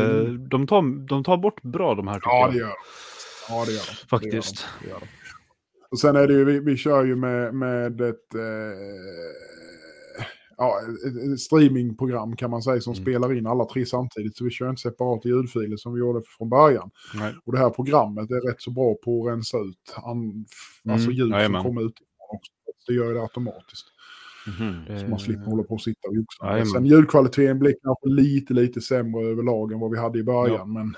[0.50, 2.74] De tar, de tar bort bra de här Ja, det gör de.
[3.50, 4.08] Ja, det gör de.
[4.08, 4.66] Faktiskt.
[4.82, 5.00] Det gör de.
[5.00, 5.06] Det gör de.
[5.92, 8.42] Och sen är det ju, vi, vi kör ju med, med ett, eh,
[10.62, 10.80] ja,
[11.38, 13.04] streamingprogram kan man säga som Mm.
[13.04, 14.38] spelar in alla tre samtidigt.
[14.38, 16.92] Så vi kör inte separata ljudfiler som vi gjorde från början.
[17.16, 17.34] Nej.
[17.46, 20.46] Och det här programmet är rätt så bra på att rensa ut an,
[20.90, 21.62] alltså Mm, ljud jajamän.
[21.64, 22.54] som kommer också.
[22.88, 23.86] Det gör det automatiskt.
[24.48, 25.00] Mhm.
[25.00, 26.66] Så man slipper hålla på och sitta och joxa.
[26.66, 30.56] Sen ljudkvaliteten blir kanske lite, lite sämre överlag än vad vi hade i början.
[30.58, 30.66] Ja.
[30.66, 30.96] Men,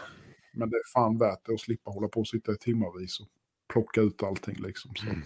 [0.53, 3.27] men det är fan värt det att slippa hålla på och sitta i timmarvis och
[3.73, 4.91] plocka ut allting liksom.
[4.95, 5.21] Så Mm.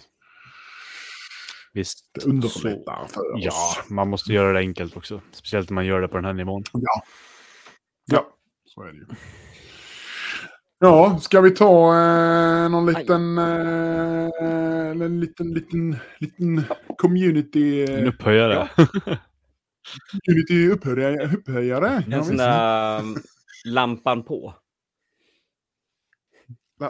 [1.77, 1.99] Visst.
[2.13, 3.43] Det underlättar för oss.
[3.43, 5.21] Ja, man måste göra det enkelt också.
[5.31, 6.63] Speciellt när man gör det på den här nivån.
[6.73, 7.03] Ja.
[8.05, 8.27] Ja,
[8.65, 9.05] så är det ju.
[10.79, 14.29] Ja, ska vi ta eh, någon liten, eh,
[15.01, 16.63] en liten, liten, liten
[16.97, 18.69] community, En eh, upphöjare.
[20.25, 21.35] community upphöjare?
[21.35, 22.03] upphöjare.
[22.07, 23.17] Ja, En sån där um,
[23.65, 24.53] lampan på.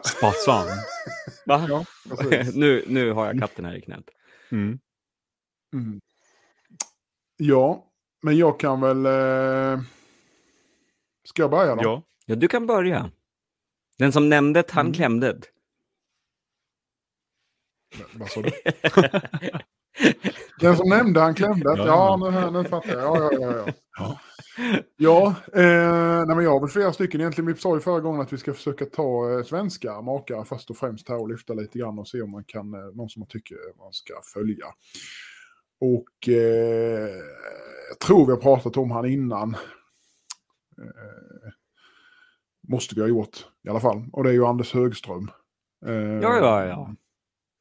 [0.03, 0.65] Spatsan.
[1.45, 1.65] Va?
[1.69, 1.85] Ja,
[2.53, 4.05] nu, nu har jag katten här i knät.
[4.52, 4.80] Mm.
[5.74, 6.00] Mm.
[7.38, 7.86] Ja,
[8.22, 9.06] men jag kan väl...
[9.06, 9.82] Eh...
[11.24, 11.84] Ska jag börja då?
[11.84, 12.04] Ja.
[12.26, 13.12] Ja, du kan börja.
[13.98, 14.93] Den som nämnde det, han Mm.
[14.93, 15.39] klämde.
[18.14, 18.52] Vad sa du?
[20.60, 21.70] Den som nämnde han klämde.
[21.78, 21.86] Ja, Ja.
[22.32, 23.18] ja nu, nu fattar jag.
[23.18, 23.74] Ja, ja, ja.
[23.98, 24.20] Ja,
[24.97, 27.22] ja eh, nej, men jag har väl flera stycken.
[27.22, 30.70] Egentligen, vi sa ju förra gången att vi ska försöka ta eh, svenska makare först
[30.70, 33.20] och främst här och lyfta lite grann och se om man kan, eh, någon som
[33.20, 34.66] man tycker man ska följa.
[35.80, 37.10] Och eh,
[37.89, 39.53] jag tror vi har pratat om han innan.
[40.78, 41.51] Eh,
[42.68, 44.05] måste vi ha gjort i alla fall.
[44.14, 45.32] Och det är ju Anders Högström.
[45.86, 46.95] Eh, Ja, ja, ja.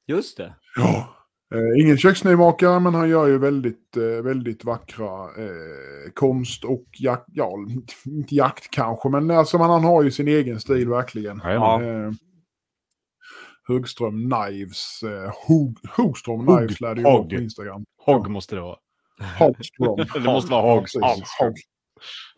[0.07, 0.55] Just det.
[0.77, 1.16] Ja.
[1.55, 7.27] Eh, ingen köksnymakare, men han gör ju väldigt, eh, väldigt vackra eh, konst och jakt,
[7.33, 7.53] ja,
[8.07, 11.41] inte jakt kanske, men alltså, man, han har ju sin egen stil verkligen.
[11.45, 11.83] Ja.
[11.83, 12.11] Eh,
[13.69, 16.59] Högström Knives, eh, Hog, Hogström Hog.
[16.59, 17.31] Knives lär det ju vara Hog.
[17.31, 17.85] på Instagram.
[18.07, 18.77] Hogg måste det vara.
[19.39, 19.97] Hogström.
[20.15, 20.75] Det måste vara.
[20.75, 20.87] Hog.
[20.93, 21.17] Ja.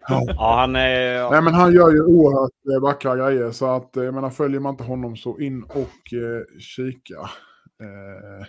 [0.09, 1.31] Ja, han är...
[1.31, 4.75] Nej men han gör ju oerhört eh, vackra grejer så att jag menar följer man
[4.75, 7.21] inte honom så in och eh, kika.
[7.83, 8.47] Eh,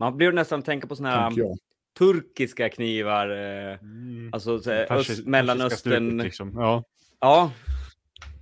[0.00, 1.54] Man blir nästan tänka på såna tänker här
[1.98, 3.28] turkiska knivar.
[3.30, 4.30] Eh, Mm.
[4.32, 6.16] alltså så här, Persis- öst, Mellanöstern.
[6.18, 6.52] Liksom.
[6.54, 6.84] Ja.
[7.20, 7.52] Ja.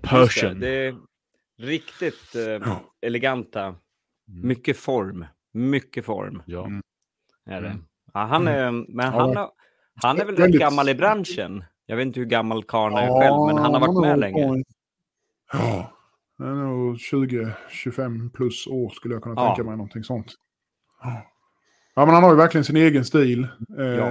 [0.02, 0.60] Persian.
[0.60, 0.96] det är
[1.58, 2.80] riktigt eh, Ja.
[3.00, 3.62] eleganta.
[3.64, 3.76] Mm.
[4.48, 5.24] Mycket form.
[5.52, 6.66] Mycket form Ja.
[6.66, 6.82] Mm.
[7.46, 7.68] är det.
[7.68, 7.84] Mm.
[8.14, 9.50] Ja, han är, men Ja, han, har,
[10.02, 11.64] han är väl rätt Väldigt- gammal i branschen.
[11.86, 14.20] Jag vet inte hur gammal karln är själv, men han har varit nog med hållit
[14.20, 14.58] länge.
[14.58, 14.64] i-
[15.52, 15.92] Ja,
[16.38, 19.46] det är nog 20-25 plus år skulle jag kunna Ja.
[19.46, 20.34] tänka mig någonting sånt.
[21.98, 22.02] Ja.
[22.02, 23.48] ja, men han har ju verkligen sin egen stil.
[23.78, 24.08] Eh, Ja.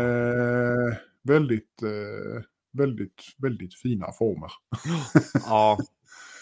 [1.23, 4.51] Väldigt, eh, väldigt, väldigt fina former.
[5.33, 5.77] Ja,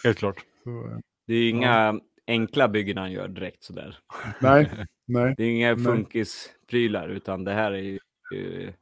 [0.03, 0.35] Helt klart.
[0.63, 3.97] Så, eh, det är ju inga enkla byggen han gör direkt sådär.
[4.39, 4.71] nej,
[5.05, 5.33] nej.
[5.37, 7.99] Det är inga funkisprylar, utan det här är ju
[8.35, 8.73] eh,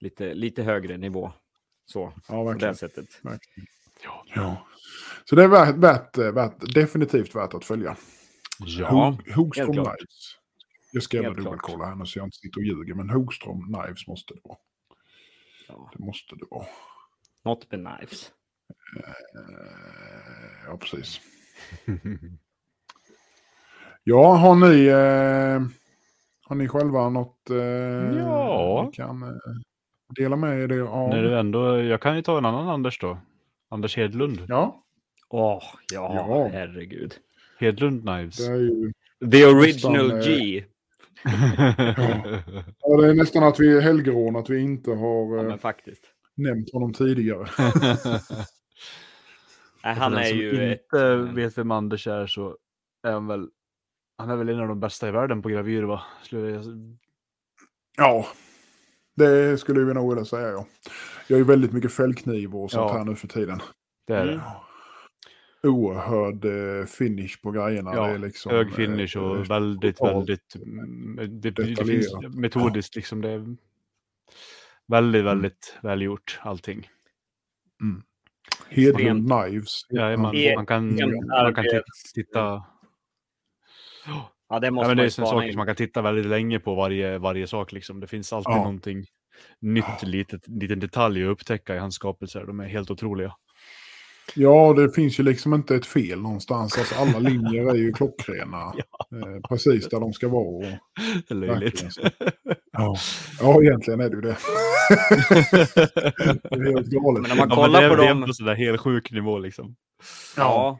[0.00, 1.32] lite, lite högre nivå.
[1.86, 3.06] Så, Ja, på det sättet.
[3.22, 3.66] verkligen.
[4.34, 4.66] Ja.
[5.24, 7.96] Så det är värt, värt, värt, definitivt värt att följa.
[8.58, 8.88] Ja.
[8.88, 9.96] Hog- Hogström helt klart.
[9.96, 10.36] Knives.
[10.94, 11.36] Jag ska klart.
[11.36, 14.58] dubbelkolla här nu så jag inte sitter och ljuger, men Hogström Knives måste det vara.
[15.68, 15.90] Ja.
[15.96, 16.66] Det måste det vara.
[17.44, 18.32] Not be knives.
[18.96, 21.20] Eh, Ja, precis.
[24.04, 25.68] Ja, har ni, eh,
[26.44, 27.56] har ni själva något eh,
[28.18, 28.84] Ja.
[28.90, 29.40] ni kan
[30.16, 31.08] dela med er det av?
[31.08, 33.18] När du ändå, jag kan ju ta en annan Anders då.
[33.68, 34.44] Anders Hedlund.
[34.48, 34.80] Ja,
[35.28, 36.48] Åh, ja, Ja.
[36.52, 37.14] herregud.
[37.58, 38.36] Hedlund Knives.
[38.36, 38.92] det är ju
[39.30, 40.64] The original Nästan, G.
[42.80, 45.58] ja, det är nästan att vi är helgerån att vi inte har Ja, eh, men
[45.58, 46.02] faktiskt.
[46.34, 47.46] nämnt honom tidigare.
[49.84, 50.80] Nej, han är som ju ett...
[50.82, 52.56] inte vet vem Anders är så
[53.06, 53.48] är han väl,
[54.18, 56.02] han är väl en av de bästa i världen på gravyr va?
[56.22, 56.64] Skulle jag...
[57.96, 58.26] Ja,
[59.16, 60.66] det skulle vi nog vilja säga ja.
[61.28, 62.98] Jag är ju väldigt mycket fällkniv och sånt Ja.
[62.98, 63.60] här nu för tiden.
[64.06, 64.34] Det är Mm.
[64.36, 64.42] det.
[65.64, 67.94] Oerhörd eh, finish på grejerna.
[67.94, 72.14] Ja, det är liksom, Hög eh, finish och eh, väldigt, väldigt, mm, det, det finns
[72.34, 73.20] metodiskt liksom.
[73.20, 73.56] Det är
[74.86, 75.24] väldigt, Mm.
[75.24, 76.88] väldigt välgjort allting.
[78.68, 79.80] Hedlund Knives.
[79.88, 80.94] Ja, man, man kan,
[81.26, 81.64] man kan
[82.14, 82.62] titta,
[84.48, 85.52] Ja, det Ja, måste men det är saker in.
[85.52, 87.72] som man kan titta väldigt länge på varje, varje sak.
[87.72, 88.00] Liksom.
[88.00, 88.56] Det finns alltid Ja.
[88.56, 89.04] någonting
[89.60, 92.44] nytt, litet, liten detalj att upptäcka i hans skapelser.
[92.44, 93.34] De är helt otroliga.
[94.34, 96.78] Ja, det finns ju liksom inte ett fel någonstans.
[96.78, 98.62] Alltså, alla linjer är ju klockrena.
[99.12, 100.44] eh, precis där de ska vara.
[100.56, 100.62] Och,
[101.28, 101.84] Det är löjligt.
[102.76, 102.96] Ja.
[103.40, 104.36] ja, egentligen är det ju det.
[106.50, 107.22] det är helt galet.
[107.22, 108.22] Men när man Ja, men kollar det, är- på det är dem...
[108.26, 109.76] på sådär helt sjuk nivå liksom.
[110.36, 110.78] Ja.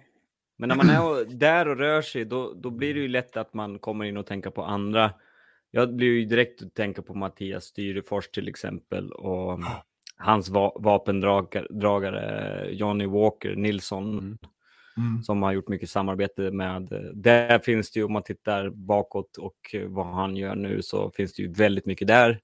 [0.59, 3.55] Men när man är där och rör sig, då, då blir det ju lätt att
[3.55, 5.11] man kommer in och tänker på andra.
[5.70, 9.59] Jag blir ju direkt att tänka på Mattias Styrefors till exempel och
[10.17, 14.39] hans va vapendragare Johnny Walker Nilsson Mm.
[14.97, 15.23] Mm.
[15.23, 17.11] som har gjort mycket samarbete med.
[17.15, 21.35] Där finns det ju, om man tittar bakåt och vad han gör nu, så finns
[21.35, 22.41] det ju väldigt mycket där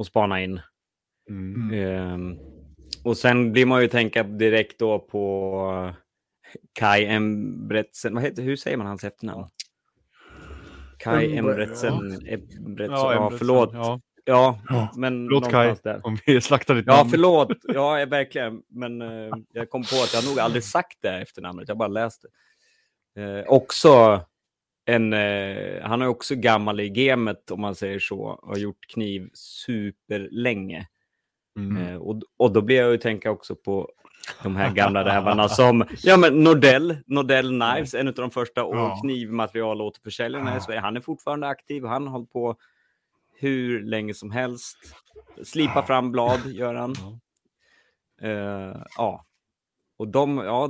[0.00, 0.60] att spana in.
[1.30, 1.72] Mm.
[1.72, 2.38] Ehm,
[3.04, 5.94] och sen blir man ju tänka direkt då på
[6.72, 8.14] Kai Embretsen.
[8.14, 9.46] Vad heter, hur säger man hans efternamn?
[10.98, 11.94] Kai Emretsen.
[11.94, 12.26] Emretsen.
[12.26, 13.70] Ja, Ja, Embretsen, förlåt.
[13.72, 14.00] Ja.
[14.24, 14.88] Ja, Ja.
[14.96, 16.00] men Förlåt någonstans där.
[16.06, 17.10] om vi slaktar ditt Ja, namn.
[17.10, 17.48] förlåt.
[17.62, 18.62] Ja, verkligen.
[18.68, 21.68] Men eh, jag kom på att jag nog aldrig sagt det efternamnet.
[21.68, 22.28] Jag bara läste.
[23.18, 24.20] Eh, också
[24.84, 25.12] en...
[25.12, 28.40] Eh, han är också gammal i gamet, om man säger så.
[28.42, 30.86] Har gjort kniv superlänge.
[31.58, 31.86] Mm.
[31.86, 33.88] Eh, och, och då blir jag ju tänka också på
[34.42, 35.84] de här gamla rävarna som...
[36.02, 38.98] Ja, men Nordell, Nordell Knives, en av de första Ja.
[39.02, 40.80] knivmaterial och återförsäljarna i Sverige.
[40.80, 41.84] Han är fortfarande aktiv.
[41.84, 42.56] Han har hållit på
[43.42, 44.78] hur länge som helst.
[45.42, 46.94] Slipa fram blad, gör han.
[48.20, 49.26] Eh, ja.
[49.96, 50.68] Och de, ja,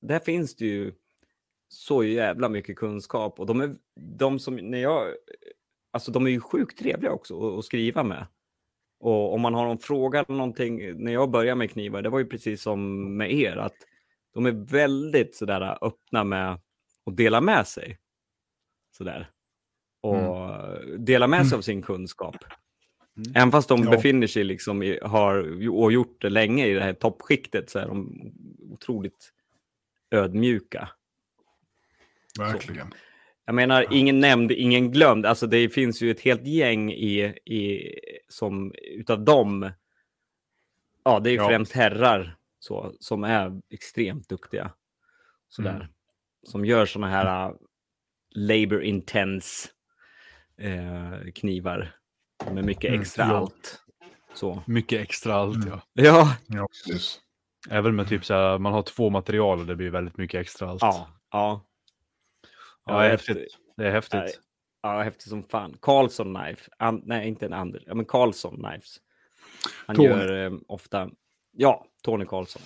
[0.00, 0.92] där finns det ju
[1.68, 3.40] så jävla mycket kunskap.
[3.40, 5.14] Och de är, de som, när jag,
[5.90, 8.26] alltså de är ju sjukt trevliga också att, att skriva med.
[9.00, 12.18] Och om man har någon fråga eller någonting, när jag började med knivar, det var
[12.18, 13.76] ju precis som med er, att
[14.34, 16.52] de är väldigt sådär öppna med
[17.06, 17.98] att dela med sig.
[18.96, 19.30] Sådär.
[20.02, 20.50] Och
[20.98, 22.36] dela med sig av sin kunskap.
[23.16, 23.32] Mm.
[23.36, 23.90] Även fast de Ja.
[23.90, 27.86] befinner sig liksom i, har och gjort det länge i det här toppskiktet så är
[27.86, 28.32] de
[28.70, 29.32] otroligt
[30.10, 30.88] ödmjuka.
[32.38, 32.94] Verkligen.
[33.44, 35.26] Jag menar, ingen nämnd, ingen glömd.
[35.26, 37.94] Alltså det finns ju ett helt gäng i, i
[38.28, 39.70] som utav dem.
[41.04, 41.48] Ja, det är ju Ja.
[41.48, 44.72] främst herrar så, som är extremt duktiga.
[45.48, 45.74] Sådär.
[45.76, 45.86] Mm.
[46.42, 47.56] Som gör sådana här uh,
[48.30, 49.68] labor intense
[50.62, 51.96] eh, knivar.
[52.52, 53.36] Med mycket Mm, extra ja.
[53.36, 53.82] allt.
[54.34, 54.62] Så.
[54.66, 55.68] Mycket extra allt Mm.
[55.68, 55.80] ja.
[55.92, 57.20] Ja, Ja, precis.
[57.70, 60.68] Även med typ så här, man har två material och det blir väldigt mycket extra
[60.70, 60.82] allt.
[60.82, 61.64] ja, ja.
[62.86, 63.58] Ja, det är häftigt.
[63.76, 64.20] Det är häftigt.
[64.20, 64.32] Nej.
[64.82, 65.76] Ja, häftigt som fan.
[65.82, 66.70] Carlson Knife.
[66.78, 67.82] An, nej, inte en Anders.
[67.86, 68.96] Ja, men Carlson Knives.
[69.86, 70.08] Han Tony.
[70.08, 71.10] gör eh, ofta...
[71.52, 72.62] Ja, Tony Carlson.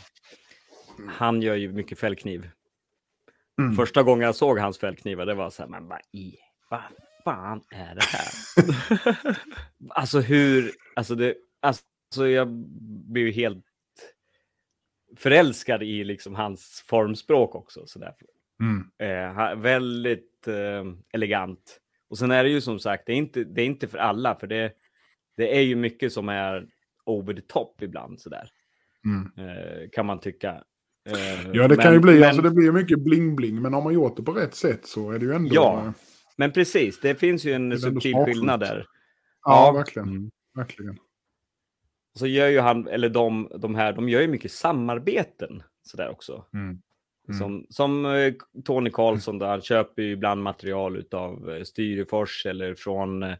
[1.08, 2.50] Han gör ju mycket fällkniv.
[3.60, 3.76] Mm.
[3.76, 6.36] Första gången jag såg hans fällknivar, det var så här, men vad i...
[6.70, 6.80] Vad
[7.26, 9.38] fan är det här?
[9.88, 10.70] alltså hur...
[10.96, 12.48] Alltså, det, alltså jag
[13.12, 13.64] blir ju helt
[15.16, 17.86] förälskad i liksom hans formspråk också.
[17.86, 18.14] Så där.
[18.60, 18.90] Mm.
[18.98, 21.80] Eh, väldigt eh, elegant.
[22.10, 24.34] Och sen är det ju som sagt, det är inte, det är inte för alla,
[24.34, 24.72] för det,
[25.36, 26.66] det är ju mycket som är
[27.04, 28.48] over the top ibland sådär,
[29.04, 29.48] Mm.
[29.48, 30.50] eh, kan man tycka.
[31.08, 33.82] Eh, Ja, det kan men- ju bli, men, alltså det blir mycket bling-bling, men har
[33.82, 35.54] man gjort det på rätt sätt så är det ju ändå...
[35.54, 35.92] Ja,
[36.36, 38.86] men precis, det finns ju en subtil skillnad där.
[39.44, 39.72] ja, Ja.
[39.72, 40.08] verkligen.
[40.08, 40.30] Mm.
[40.54, 40.98] Verkligen.
[42.18, 46.44] Så gör ju han, eller de, de här, de gör ju mycket samarbeten sådär också.
[46.54, 46.78] Mm.
[47.28, 47.38] Mm.
[47.38, 48.34] Som, som eh,
[48.64, 53.34] Tony Karlsson, där han köper ju ibland material av Styrefors eller från, eh,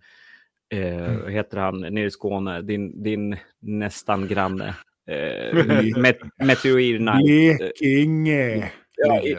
[0.70, 1.22] Mm.
[1.22, 4.74] vad heter han, nere i Skåne, din, din nästan granne.
[5.07, 5.55] Eh,
[5.97, 7.59] met, Meteor Knight.
[7.59, 8.72] Blekinge.
[8.97, 9.36] Ja, i.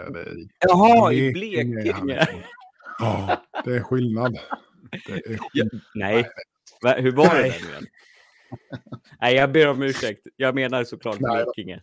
[0.60, 2.28] Jaha, i Blekinge
[3.00, 3.28] han.
[3.30, 4.38] Ja, det är skillnad.
[5.08, 5.82] Det är Ja, skillnad.
[5.96, 6.30] nej,
[6.82, 7.88] Va, hur var det där nu?
[9.22, 10.28] Nej, jag ber om ursäkt.
[10.36, 11.18] Jag menar såklart.
[11.18, 11.82] Blekinge.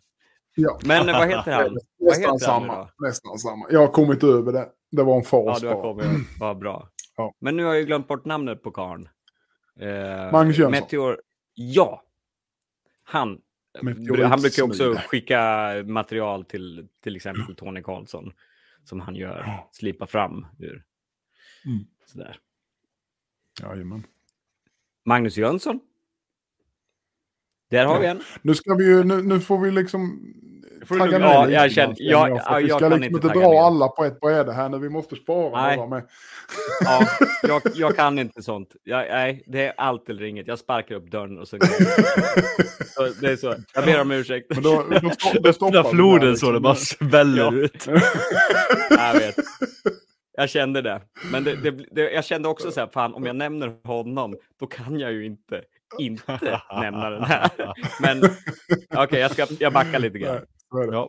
[0.55, 1.79] Ja, Men vad heter han?
[2.01, 2.77] Nästan heter han samma.
[2.77, 3.07] då?
[3.07, 3.67] Nästan samma.
[3.71, 4.69] Jag har kommit över det.
[4.91, 6.07] Det var en Ja, fas du har kommit.
[6.41, 6.89] Vad bra.
[7.17, 7.35] Ja.
[7.41, 9.09] Men nu har jag ju glömt bort namnet på karln.
[9.81, 10.71] Eh, Magnus Jönsson.
[10.71, 11.21] Meteor.
[11.55, 12.03] Ja.
[13.05, 13.39] Han.
[13.83, 18.33] Meteorit Han brukar också skicka material till till exempel Tony Karlsson.
[18.85, 19.43] Som han gör.
[19.47, 19.69] Ja.
[19.73, 20.85] Slipa fram ur.
[21.67, 21.85] Mm.
[22.07, 22.39] Sådär.
[23.62, 24.07] Jajamän.
[25.05, 25.81] Magnus Jönsson.
[27.71, 28.01] Där har Ja.
[28.01, 28.23] vi en.
[28.43, 30.31] Nu ska vi ju, nu, nu får vi liksom
[30.87, 32.89] Får tagga ner Ja, jag känner- känner ja, jag, för ja, att Vi jag ska
[32.89, 33.67] liksom inte dra ner.
[33.67, 34.79] alla på ett bräde här nu.
[34.79, 35.77] Vi måste spara Nej.
[35.77, 36.09] några med.
[36.85, 37.07] Ja,
[37.43, 38.77] jag, jag kan inte sånt.
[38.83, 40.47] Jag, nej, det är allt eller inget.
[40.47, 43.12] Jag sparkar upp dörren och så går jag.
[43.21, 43.55] Det är så.
[43.75, 44.47] Jag ber om ursäkt.
[44.51, 45.11] Men då, då,
[45.43, 46.62] då stoppar Öppna floden där, så det liksom.
[46.62, 47.53] bara sväller Ja.
[47.53, 47.87] ut.
[48.91, 49.37] Jag vet.
[50.37, 51.03] Jag kände det.
[51.32, 54.66] Men det, det, det, jag kände också så här, fan om jag nämner honom, då
[54.66, 55.62] kan jag ju inte
[55.99, 57.51] inte nämna den här.
[58.03, 58.22] Men
[58.97, 60.35] okej, jag, ska, jag backar lite grann.
[60.37, 60.45] Det,
[60.93, 61.09] Ja.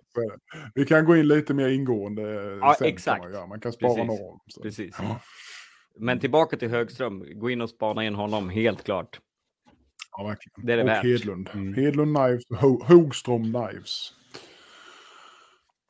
[0.75, 2.21] Vi kan gå in lite mer ingående
[2.61, 2.87] Ja, sen.
[2.87, 3.21] exakt.
[3.23, 4.07] Kan man, man kan spara Precis.
[4.19, 4.39] dem.
[4.47, 4.61] så.
[4.61, 4.95] Precis.
[4.99, 5.19] Ja.
[5.99, 7.39] Men tillbaka till Högström.
[7.39, 9.19] Gå in och spana in honom, helt klart.
[10.17, 10.65] Ja, verkligen.
[10.65, 11.03] Det är det och värt.
[11.03, 11.49] Hedlund.
[11.53, 11.73] Mm.
[11.73, 14.09] Hedlund Knives, Ho- Hogström Knives.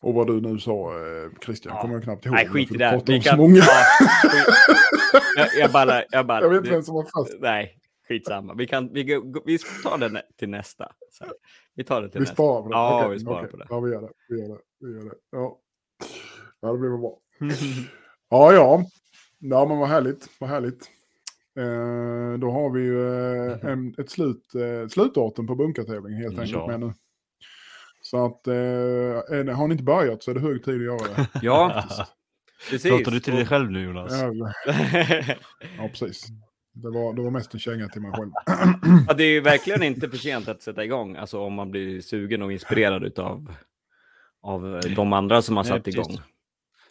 [0.06, 1.82] Och vad du nu sa, eh, Christian, Ja.
[1.82, 2.36] kommer jag knappt ihåg.
[2.36, 3.02] Nej, skit i det.
[3.06, 3.56] Vi kan, många.
[3.58, 3.64] ja,
[5.38, 6.04] jag, jag bara...
[6.12, 7.38] Jag, bara Jag vet inte vem som var först.
[7.42, 7.78] Nej,
[8.08, 8.54] skitsamma.
[8.54, 9.04] Vi, kan, vi,
[9.46, 10.92] vi tar den till nästa.
[11.12, 11.26] Så,
[11.76, 12.34] vi tar det till Vi nästa.
[12.34, 12.76] sparar på det.
[12.76, 13.52] Ja, Okej, vi sparar okej.
[13.52, 13.66] på det.
[13.70, 14.10] Ja, vi gör det.
[14.30, 14.58] Vi gör det.
[14.80, 15.16] Vi gör det.
[15.32, 15.58] Ja.
[16.62, 17.18] ja, det blir väl bra.
[18.30, 18.86] Ja, ja.
[19.40, 20.30] Ja, men vad härligt.
[20.40, 20.90] Vad härligt.
[21.58, 23.02] Eh, då har vi ju
[23.52, 26.68] eh, en, ett slut, eh, slutdatum på bunkartävlingen helt enkelt ja.
[26.68, 26.94] med nu.
[28.16, 31.28] Så att eh, har ni inte börjat så är det hög tid att göra det.
[31.42, 31.84] Ja,
[32.70, 32.92] Precis.
[32.92, 34.14] Pratar du till dig själv nu Jonas?
[35.78, 36.28] Ja, precis.
[36.74, 38.32] Det var, det var mest en känga till mig själv.
[39.08, 42.02] ja, det är ju verkligen inte för sent att sätta igång, alltså om man blir
[42.02, 43.54] sugen och inspirerad av
[44.42, 46.00] av de andra som har Nej, satt precis.
[46.08, 46.18] igång.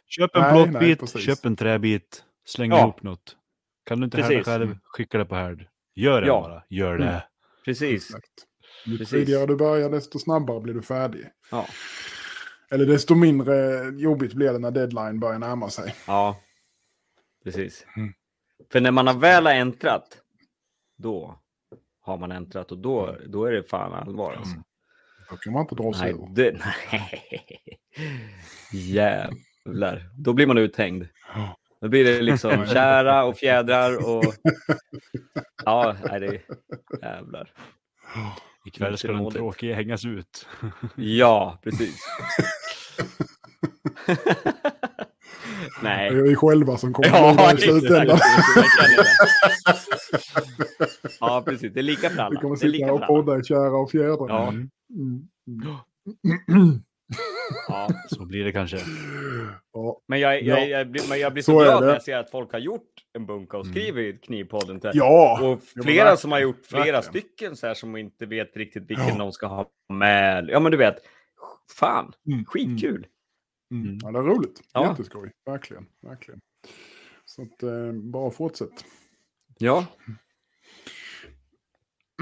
[0.07, 1.21] Köp en Nej, nej, plåtbit, precis.
[1.27, 2.79] köp en träbit, släng Ja.
[2.81, 3.37] ihop något.
[3.87, 4.45] Kan du inte härda Precis.
[4.47, 5.67] själv, skicka det på härd.
[5.95, 6.41] Gör det Ja.
[6.41, 7.09] bara, gör det.
[7.09, 7.21] Mm.
[7.65, 8.05] Precis.
[8.11, 8.47] Exakt.
[8.85, 9.11] Ju Precis.
[9.11, 11.27] tidigare du börjar, desto snabbare blir du färdig.
[11.51, 11.67] Ja.
[12.71, 15.95] Eller desto mindre jobbigt blir det när deadline börjar närma sig.
[16.07, 16.41] ja,
[17.45, 17.87] precis.
[17.97, 18.13] Mm.
[18.73, 20.19] För när man har väl har äntrat,
[20.97, 21.39] då
[22.01, 24.35] har man äntrat och då, då är det fan allvar.
[24.35, 24.57] Alltså.
[25.31, 26.35] Då kan man inte dra sig Nej, ur.
[26.35, 26.59] det,
[26.93, 27.25] nej.
[28.73, 30.11] Jävlar.
[30.19, 31.07] Då blir man uthängd.
[31.81, 34.25] Då blir det liksom kära och fjädrar och...
[35.65, 36.43] Ja, nej, det är...
[37.03, 37.53] Jävlar.
[38.65, 40.47] Ikväll ska den tråkiga hängas ut.
[40.97, 42.01] Ja, precis.
[45.83, 46.09] Det nej.
[46.09, 48.19] är vi själva som kommer Ja, ja, i slutändan.
[51.21, 51.73] Ja, precis.
[51.73, 52.41] Det är lika för Vi alla.
[52.41, 54.29] kommer Det är lika sitta och podda i kära och fjädrar.
[54.29, 54.49] Ja.
[54.49, 54.71] Mm.
[56.49, 56.79] Mm.
[57.69, 57.89] Ja.
[58.09, 58.79] Så blir det kanske.
[59.73, 60.01] Ja.
[60.09, 60.59] Men jag, Ja.
[60.59, 62.59] jag, jag, blir, men jag blir så, Så glad när jag ser att folk har
[62.59, 64.81] gjort en bunka och skrivit Knivpodden.
[64.81, 64.91] Till.
[64.95, 67.03] ja, Och flera som har gjort flera verkligen.
[67.03, 69.15] stycken så här som inte vet riktigt vilken Ja.
[69.19, 70.49] de ska ha med.
[70.51, 70.97] Ja, men du vet.
[71.79, 73.07] Fan, Mm, skitkul.
[73.71, 73.99] Mm.
[74.03, 74.61] ja, det är roligt.
[74.73, 74.89] Ja.
[74.91, 75.31] Jätteskoj.
[75.47, 75.87] Verkligen.
[76.03, 76.41] verkligen.
[77.25, 78.85] Så att, eh, bara fortsätt.
[79.59, 79.87] Ja.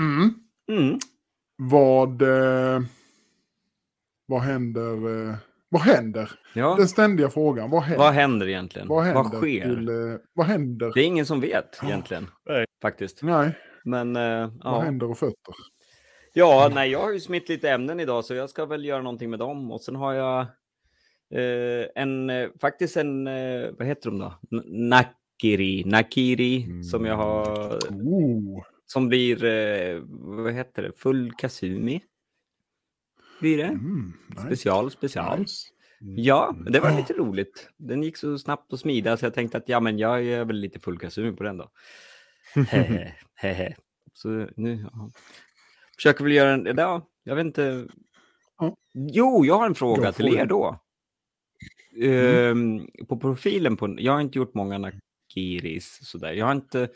[0.00, 0.34] Mm.
[0.78, 0.98] Mm.
[1.56, 2.80] Vad, eh,
[4.32, 5.28] vad händer?
[5.28, 5.34] Eh,
[5.68, 6.30] vad händer?
[6.54, 6.74] ja.
[6.78, 7.70] Den ständiga frågan.
[7.70, 8.04] Vad händer?
[8.04, 8.88] Vad händer egentligen?
[8.88, 9.24] Vad händer?
[9.38, 9.62] sker?
[9.74, 9.94] Till, eh,
[10.34, 10.92] vad händer?
[10.94, 12.26] Det är ingen som vet egentligen.
[12.48, 12.64] Nej.
[12.82, 13.22] Faktiskt.
[13.22, 13.50] Nej,
[13.84, 14.22] Men eh,
[14.64, 14.80] vad ja.
[14.80, 15.54] händer och fötter?
[16.34, 19.30] ja, nej, jag har ju smitt lite ämnen idag så jag ska väl göra någonting
[19.30, 19.72] med dem.
[19.72, 20.40] Och sen har jag
[21.34, 24.34] eh, en, eh, faktiskt en, eh, vad heter de då?
[24.52, 32.00] N- Nakiri, Nakiri som jag har, Oh, som blir, eh, vad heter det, full kasumi.
[33.42, 33.64] Blir det?
[33.64, 34.42] mm, nice.
[34.46, 35.38] Special, special.
[35.38, 35.68] Nice.
[36.16, 37.70] Ja, det var lite roligt.
[37.76, 40.56] Den gick så snabbt och smidigt så jag tänkte att ja, men jag är väl
[40.56, 41.70] lite full kasumi på den då.
[42.54, 43.76] Hehe, hehe.
[44.12, 45.10] Så nu, ja.
[45.96, 47.86] Försöker väl göra en, ja, jag vet inte.
[48.94, 50.80] Jo, jag har en fråga till er då.
[52.02, 56.32] Ehm, på profilen på, jag har inte gjort många nakiris sådär.
[56.32, 56.88] Jag har inte,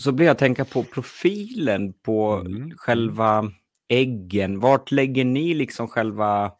[0.00, 2.70] så blir jag tänka på profilen på Mm.
[2.76, 3.52] själva
[3.88, 4.60] äggen.
[4.60, 6.52] Vart lägger ni liksom själva...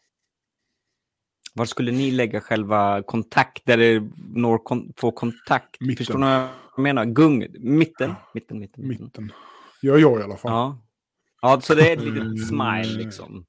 [1.54, 5.80] Var skulle ni lägga själva kontakt, där det når kon, får kontakt?
[5.80, 5.96] Mitten.
[5.96, 7.04] Förstår ni vad jag menar?
[7.04, 8.14] Gung, mitten?
[8.34, 8.88] Mitten, mitten, mitten.
[9.04, 9.32] Mitten.
[9.82, 10.52] Gör jag i alla fall.
[10.52, 10.78] Ja.
[11.42, 13.44] ja, så det är ett litet smile liksom.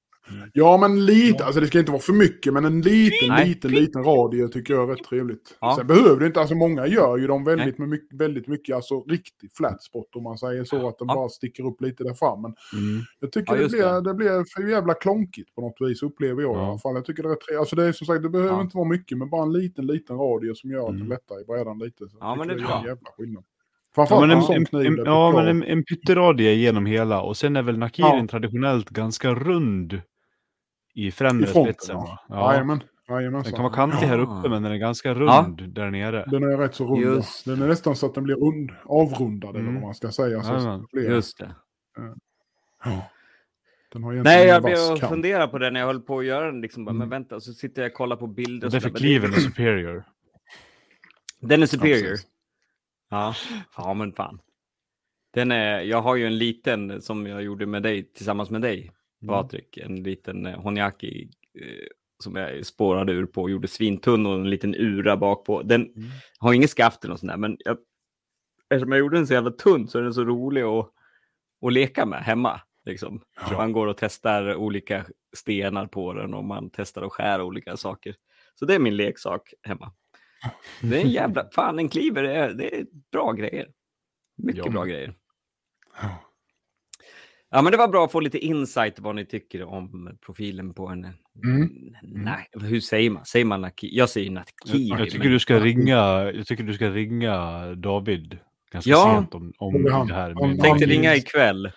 [0.53, 1.45] Ja, men lite.
[1.45, 3.47] Alltså det ska inte vara för mycket, men en liten, Nej.
[3.47, 5.57] liten, liten radie tycker jag är rätt trevligt.
[5.61, 5.75] Ja.
[5.77, 9.03] Sen behöver det inte, alltså många gör ju dem väldigt, med mycket, väldigt mycket, alltså
[9.03, 11.15] riktig flat spot om man säger så, att den Ja.
[11.15, 12.41] bara sticker upp lite där fram.
[12.41, 13.01] Men Mm.
[13.19, 14.01] jag tycker Ja, det, blir, det.
[14.01, 14.13] det.
[14.13, 16.95] blir för jävla klonkigt på något vis, upplever jag i alla fall.
[16.95, 17.59] Jag tycker det är trevligt.
[17.59, 20.17] Alltså det är som sagt, det behöver inte vara mycket, men bara en liten, liten
[20.17, 21.03] radie som gör att Mm.
[21.03, 21.97] det lättar i brädan lite.
[22.09, 23.43] Så Ja, men det är en jävla skillnad.
[23.95, 27.61] Ja, men en, en, en, ja, men en, en pytteradie genom hela och sen är
[27.63, 28.27] väl nakirin Ja.
[28.27, 30.01] traditionellt ganska rund
[31.07, 31.95] i främre I fronten, spetsen.
[31.95, 32.19] ja.
[32.29, 32.53] Va?
[32.53, 32.79] Jajamän.
[33.43, 35.67] Den kan vara kantig här uppe men den är ganska rund Ja.
[35.67, 36.25] där nere.
[36.27, 37.01] Den är rätt så rund.
[37.01, 37.45] Just.
[37.45, 39.73] Den är nästan så att den blir rund, avrundad eller Mm.
[39.75, 40.43] vad man ska säga.
[40.43, 40.85] Så Jajamän.
[40.91, 41.55] blir, Just det.
[42.85, 43.09] ja.
[43.91, 46.25] Den har egentligen Nej, jag blev och fundera på det när jag höll på att
[46.25, 46.61] göra den.
[46.61, 46.99] Liksom, bara, Mm.
[46.99, 48.67] Men vänta, så sitter jag och kollar på bilder.
[48.67, 50.03] och Därför kliven är superior.
[51.39, 52.17] Den är superior.
[53.09, 53.33] Ja,
[53.77, 54.39] ja men fan.
[55.33, 58.79] Den är, jag har ju en liten som jag gjorde med dig, tillsammans med dig,
[58.79, 58.93] Mm.
[59.27, 59.77] Patrik.
[59.77, 61.87] En liten eh, Honyaki eh,
[62.23, 65.61] som jag spårade ur på och gjorde svintunn och en liten ura bak på.
[65.61, 66.09] Den Mm.
[66.39, 67.77] har ingen skaft eller något sånt där, men jag,
[68.69, 70.91] eftersom jag gjorde den så jävla tunn så är den så rolig att,
[71.65, 72.61] att leka med hemma.
[72.85, 73.21] Liksom.
[73.35, 73.57] Ja.
[73.57, 75.05] Man går och testar olika
[75.37, 78.15] stenar på den och man testar att skära olika saker.
[78.55, 79.93] Så det är min leksak hemma.
[80.81, 83.67] Det är en jävla, fan en kliver, det är, det är bra grejer.
[84.37, 84.71] Mycket Ja.
[84.71, 85.13] bra grejer.
[86.01, 86.21] Ja.
[87.51, 90.87] Ja, men det var bra att få lite insight vad ni tycker om profilen på
[90.87, 91.03] en...
[91.45, 91.69] Mm.
[92.03, 93.25] Nej, hur säger man?
[93.25, 93.89] Säger man naki?
[93.97, 94.87] Jag säger nakiri.
[94.87, 95.95] Jag tycker men- du ska ringa,
[96.31, 98.37] jag tycker du ska ringa David
[98.71, 99.15] ganska Ja.
[99.19, 100.41] sent om, om Om det här.
[100.41, 101.71] om- med- Tänkte han- ringa ikväll.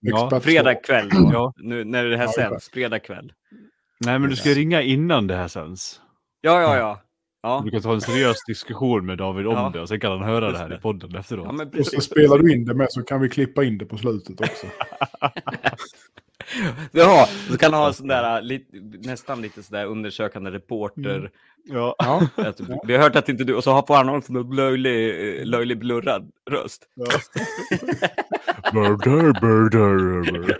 [0.00, 1.08] Ja, Fredag kväll.
[1.12, 1.52] Ja.
[1.56, 2.70] Nu när det här Ja, sänds.
[2.70, 3.32] Fredag kväll.
[4.04, 6.00] Nej men du ska ringa innan det här sänds.
[6.40, 7.00] Ja, ja, ja.
[7.42, 9.70] Ja, Du kan ta en seriös diskussion med David om Ja.
[9.74, 11.46] det och sen kan han höra det här i podden efteråt.
[11.46, 13.84] ja men Och så spelar du in det med så kan vi klippa in det
[13.86, 14.66] på slutet också.
[16.92, 18.76] Ja, så kan han ha sån där, lite,
[19.08, 21.30] nästan lite sådär undersökande reporter.
[21.64, 21.94] Ja.
[21.98, 22.28] Ja.
[22.36, 25.08] Att, vi har hört att inte du, och så har- får han någon sån löjlig,
[25.40, 26.88] eh, löjlig blurrad röst.
[28.72, 30.58] Burger, burger, burger.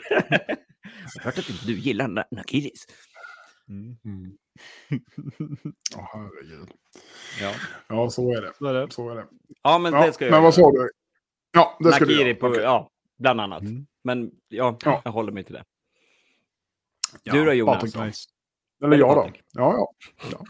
[1.14, 2.86] Jag har hört att inte du gillar na- nakiris.
[3.68, 3.96] Mm.
[5.96, 6.70] Ja, herregud.
[7.40, 7.52] Ja,
[7.88, 8.52] Ja, så är det.
[8.58, 8.92] Så är det.
[8.92, 9.24] Så är det.
[9.62, 10.44] ja men Ja, det ska jag men göra.
[10.44, 10.90] vad sa du?
[11.52, 12.38] Ja, det ska du Nakiri göra.
[12.40, 12.62] på, Okej.
[12.62, 13.62] ja, bland annat.
[13.62, 13.86] Mm.
[14.04, 15.00] Men ja, Ja.
[15.04, 15.64] jag håller mig till det.
[17.22, 17.74] Ja, du då Jonas?
[17.82, 17.96] Patrik?
[18.04, 18.28] Nice.
[18.84, 19.30] Eller jag då?
[19.52, 19.74] Ja,
[20.32, 20.44] ja.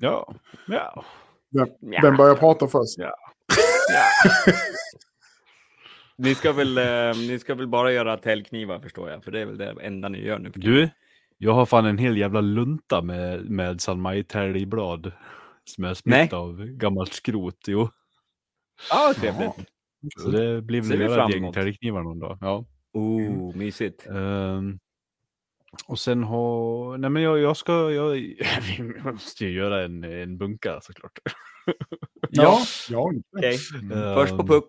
[0.00, 0.34] Ja.
[0.66, 1.04] Ja.
[1.50, 2.00] Vem, Ja.
[2.02, 2.98] vem börjar prata först?
[2.98, 3.14] Ja.
[6.16, 9.46] Ni ska, väl, eh, ni ska väl bara göra täljknivar förstår jag, för det är
[9.46, 10.52] väl det enda ni gör nu.
[10.54, 10.90] Du,
[11.38, 15.12] jag har fan en hel jävla lunta med, med San Mai-täljblad.
[15.64, 17.58] Som är smitt av gammalt skrot.
[17.66, 17.88] Jo.
[18.90, 19.68] Ja, trevligt.
[20.18, 22.38] Så det blir väl göra ett gäng täljknivar någon dag.
[22.40, 22.64] Ja.
[22.92, 24.06] Oh, mysigt.
[24.06, 24.78] Ehm,
[25.86, 26.98] och sen har...
[26.98, 27.90] Nej men jag, jag ska...
[27.90, 28.12] Jag,
[28.78, 31.18] vi måste ju göra en, en bunka såklart.
[32.30, 32.58] Ja,
[32.90, 33.12] ja.
[33.36, 33.58] Okej.
[33.74, 34.66] Ehm, Först på puck.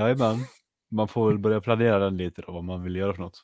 [0.00, 0.36] Jajamän.
[0.90, 3.42] Man får väl börja planera den lite då, vad man vill göra för något.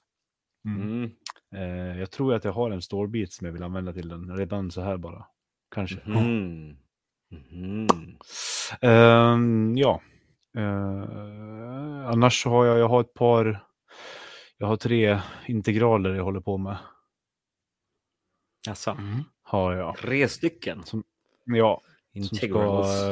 [0.65, 1.11] Mm.
[1.55, 4.71] Eh, jag tror att jag har en stålbit som jag vill använda till den redan
[4.71, 5.27] så här bara.
[5.75, 6.01] Kanske.
[6.01, 6.77] Mm.
[7.31, 7.87] Mhm.
[8.81, 10.01] Ehm, ja.
[10.57, 13.65] Eh, annars så har jag, jag har ett par,
[14.59, 16.77] jag har tre integraler jag håller på med.
[18.67, 18.97] Jaså,
[19.43, 19.97] Har jag.
[19.97, 20.79] tre stycken?
[21.45, 21.81] Ja,
[22.13, 23.03] som ska, Integrals.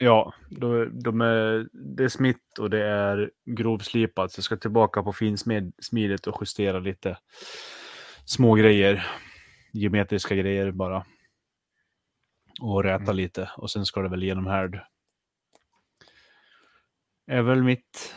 [0.00, 4.32] Ja de, de är, det är smitt och det är grovslipat.
[4.32, 7.18] Så jag ska tillbaka på finsmidet och justera lite
[8.24, 9.06] små grejer.
[9.72, 11.04] Geometriska grejer bara.
[12.60, 13.16] Och räta Mm.
[13.16, 13.50] lite.
[13.56, 14.80] Och sen ska det väl genom härd.
[17.26, 18.14] Är väl mitt...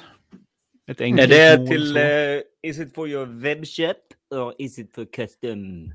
[0.87, 3.97] Ett Är enkelt det mål till, uh, is it for your webshop
[4.29, 5.91] or is it for custom,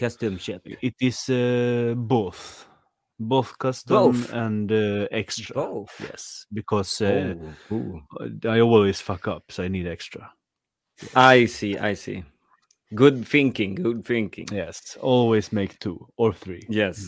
[0.00, 0.60] custom shop?
[0.64, 2.38] It is uh, both.
[3.28, 4.32] Both custom Both?
[4.32, 5.54] and uh, extra.
[5.54, 6.00] Both?
[6.00, 7.34] Yes, because uh,
[7.70, 8.00] Oh.
[8.44, 10.30] I always fuck up, so I need extra.
[11.14, 12.24] I see, I see.
[12.94, 14.46] Good thinking, good thinking.
[14.52, 16.60] Yes, always make two or three.
[16.68, 16.98] Yes,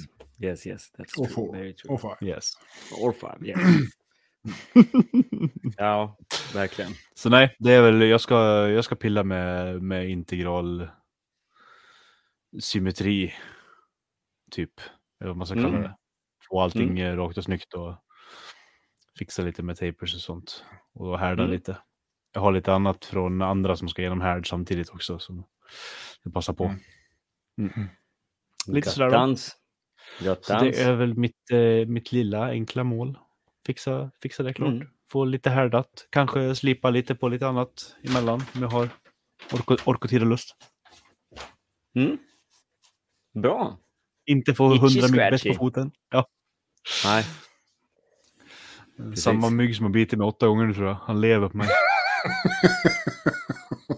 [0.42, 1.34] yes, yes, that's Och true.
[1.34, 1.52] få.
[1.52, 1.94] Very true.
[1.94, 2.16] Och fan.
[2.20, 2.52] Yes.
[3.00, 3.58] Or five, yes.
[5.78, 6.16] ja,
[6.54, 6.92] verkligen.
[7.14, 10.88] Så nej, det är väl, jag ska, jag ska pilla med, med integral
[12.60, 13.34] symmetri,
[14.50, 14.80] typ.
[15.20, 15.82] Eller vad man ska kalla Mm.
[15.82, 15.96] det.
[16.54, 17.94] Få allting eh, rakt och snyggt och
[19.18, 20.64] fixa lite med tapers och sånt.
[20.92, 21.52] Och härda Mm.
[21.54, 21.78] lite.
[22.32, 25.18] Jag har lite annat från andra som ska genom härd samtidigt också.
[25.18, 25.44] Som
[26.22, 26.64] jag passar på.
[27.58, 27.88] Mm.
[28.66, 29.06] Lite sådär.
[29.06, 29.56] Göttans.
[30.46, 33.18] Så det är väl mitt, eh, mitt lilla enkla mål.
[33.66, 34.72] Fixa, fixa det klart.
[34.72, 34.88] Mm.
[35.10, 36.08] Få lite härdat.
[36.10, 38.88] Kanske slipa lite på lite annat emellan om jag har
[39.52, 40.56] ork, ork och tid och lust.
[41.94, 42.18] Mm.
[43.34, 43.78] Bra.
[44.26, 45.54] Inte få hundra myggbett på scratchy.
[45.54, 45.90] foten.
[46.10, 46.26] Ja.
[47.04, 47.24] Nej.
[49.16, 50.94] Samma mygg som har bitit mig åtta gånger nu tror jag.
[50.94, 51.68] Han lever på mig.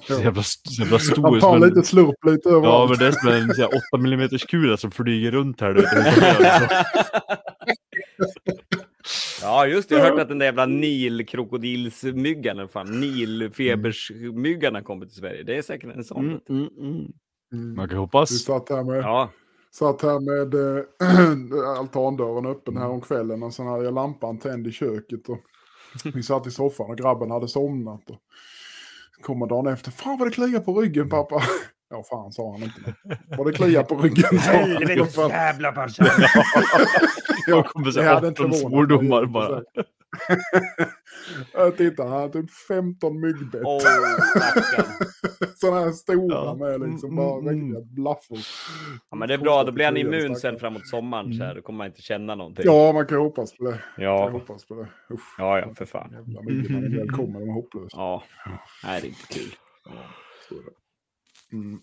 [0.06, 1.30] Så jävla, så jävla stor.
[1.30, 2.90] Han tar lite slurp lite Ja, överallt.
[2.90, 5.74] men det är som en så här, 8 mm kula som flyger runt här.
[5.74, 5.82] Du.
[9.42, 9.94] Ja, just det.
[9.94, 15.42] Jag har hört att den där jävla Nilkrokodilsmyggan, fan, Nilfebersmyggan har kommit till Sverige.
[15.42, 16.24] Det är säkert en sån.
[16.26, 17.06] Mm, mm, mm.
[17.52, 17.74] Mm.
[17.76, 18.44] Man kan hoppas.
[18.44, 19.30] satt här med, Ja,
[19.78, 24.66] satt här med äh, altandörren öppen här om kvällen och sen hade jag lampan tänd
[24.66, 25.28] i köket.
[25.28, 25.38] Och
[26.14, 28.10] vi satt i soffan och grabben hade somnat.
[28.10, 28.18] Och
[29.22, 29.90] kommer dagen efter.
[29.90, 31.42] Fan vad det kliar på ryggen pappa.
[31.90, 32.94] Ja fan sa han inte.
[33.38, 35.30] Vad det kliar på ryggen fall.
[35.30, 36.06] jävla farsan.
[37.46, 39.62] Jag kommer det säga hade inte 18 förvånat svordomar bara.
[41.52, 43.62] Jag tittar, han har typ 15 myggbett.
[43.80, 44.86] Stackarn.
[45.56, 46.54] Sådana här stora Ja.
[46.54, 48.38] med liksom Mm, bara mm, riktiga blaffor.
[49.10, 49.64] Ja, men det är bra.
[49.64, 51.34] Då blir han immun sen framåt sommaren.
[51.34, 51.54] Så här.
[51.54, 52.64] Då kommer man inte känna någonting.
[52.66, 53.78] Ja, man kan hoppas på det.
[53.96, 55.14] Ja, hoppas på det.
[55.14, 55.34] Usch.
[55.38, 56.10] ja, ja för fan.
[56.12, 57.88] Jävla mycket man är välkommen, de är hopplösa.
[57.96, 58.22] Ja,
[58.84, 59.54] nej, det är inte kul.
[61.52, 61.78] Mm.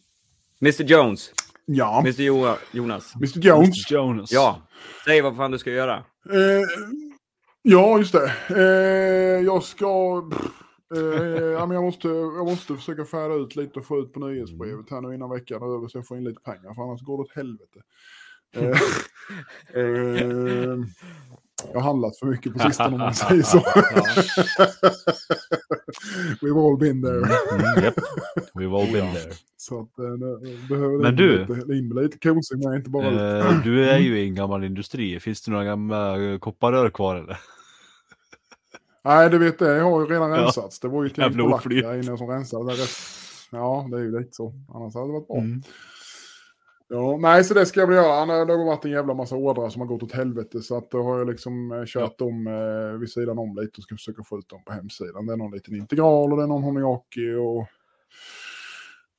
[0.62, 1.32] Mr Jones,
[1.66, 3.16] Ja, Mr jo Jonas.
[3.16, 3.92] Mr Jones.
[3.92, 4.32] Jonas.
[4.32, 4.62] Ja,
[5.06, 5.96] säg vad fan du ska göra.
[5.96, 6.62] Eh,
[7.64, 8.32] ja, just det.
[8.50, 10.24] Eh, jag ska...
[10.96, 11.02] Eh,
[11.36, 15.16] jag, måste, jag måste försöka färda ut lite och få ut på nyhetsbrevet här nu
[15.16, 17.36] innan veckan är över så jag får in lite pengar, för annars går det åt
[17.36, 17.82] helvete.
[18.56, 18.70] Eh,
[19.84, 20.78] eh,
[21.72, 23.58] jag har handlat för mycket på sistone om man säger så.
[26.42, 27.18] We've all been there.
[27.18, 27.96] Mm, yep.
[28.54, 29.32] We've all been there.
[29.58, 33.24] Så att eh, det- behöver Men du- lite, lite kosing med, inte bara lite.
[33.50, 35.20] Eh, du är ju i en gammal industri.
[35.20, 37.40] Finns det några gamla eh, kopparrör kvar eller?
[39.06, 39.78] Nej, det vet jag.
[39.78, 40.38] Jag har ju redan Ja.
[40.38, 40.80] rensats.
[40.80, 41.84] Det var ju till en Jävla polack oflyt.
[41.84, 42.76] där inne som rensade.
[42.76, 42.88] Där
[43.52, 44.54] Ja, det är ju lite så.
[44.74, 45.38] Annars hade det varit bra.
[45.38, 45.62] Mm.
[46.90, 48.46] Ja, nej, så det ska jag väl göra.
[48.46, 50.62] Det har varit en jävla massa ordrar som har gått åt helvete.
[50.62, 53.84] Så att då har jag liksom eh, kört dem eh, vid sidan om lite och
[53.84, 55.26] ska försöka få ut dem på hemsidan.
[55.26, 57.68] Det är någon liten integral och det är någon homiaki och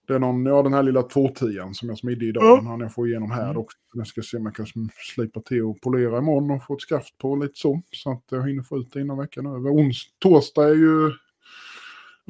[0.08, 2.44] det är någon, ja den här lilla 210 som jag smidde idag.
[2.44, 2.56] Ja.
[2.56, 3.56] Den hann jag få igenom här Mm.
[3.56, 3.78] också.
[3.94, 4.66] Jag ska se om jag kan
[5.14, 7.82] slipa till och polera imorgon och få ett skaft på lite så.
[7.92, 9.70] Så att jag hinner få ut det innan veckan över.
[9.70, 11.10] Ons, torsdag är ju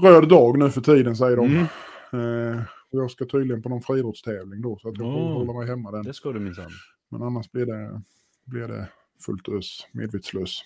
[0.02, 1.66] röd dag nu för tiden säger de.
[2.12, 2.56] Mm.
[2.56, 2.62] Eh,
[2.96, 5.32] jag ska tydligen på någon friidrottstävling då så att jag får Oh.
[5.32, 6.02] hålla mig hemma den.
[6.04, 6.70] Det ska du minsann.
[7.10, 8.02] Men annars blir det,
[8.44, 8.88] blir det
[9.26, 10.60] fullt ös, medvetslös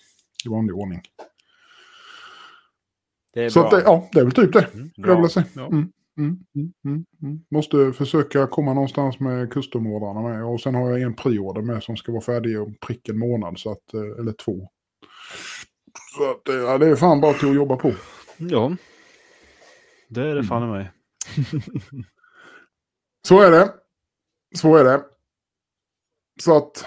[0.45, 1.01] i vanlig ordning.
[3.33, 3.77] Det är Så bra.
[3.77, 4.73] att ja, det är väl typ det.
[4.73, 4.89] Mm.
[4.97, 5.45] jag säga.
[5.55, 5.67] Ja.
[5.67, 7.39] Mm, mm, mm, mm, mm.
[7.51, 10.45] Måste försöka komma någonstans med customordrarna med.
[10.45, 13.59] Och sen har jag en priorder med som ska vara färdig om prick en månad.
[13.59, 14.69] Så att, eh, eller två.
[16.17, 17.93] Så att, eh, ja, det är fan bara till att jobba på.
[18.37, 18.75] Ja.
[20.07, 20.91] Det är det fan i mig.
[23.29, 23.73] Så är det.
[24.55, 25.03] Så är det.
[26.41, 26.85] Så att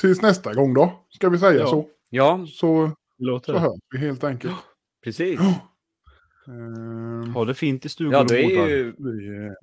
[0.00, 1.66] tills nästa gång då, ska vi säga Ja.
[1.66, 1.88] så.
[2.10, 4.54] Ja, Så, låter så hörs vi helt enkelt.
[5.04, 5.40] precis.
[6.48, 8.94] Ehm, Ha det fint i stugan Ja, det är ju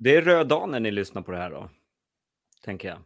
[0.00, 1.70] det är röd dag när ni lyssnar på det här då.
[2.64, 2.98] Tänker jag.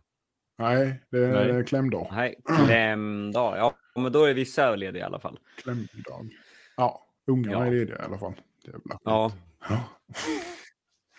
[0.59, 1.53] nej, det är Nej.
[1.53, 1.65] Nej.
[1.65, 2.09] klämdag.
[2.13, 3.57] Nej, klämdag.
[3.59, 5.39] Ja, men då är vissa lediga i alla fall.
[5.57, 6.29] Klämdag.
[6.77, 7.67] Ja, ungarna Ja.
[7.67, 8.35] är lediga i alla fall.
[8.67, 9.33] Väl Ja,
[9.69, 9.85] Ja.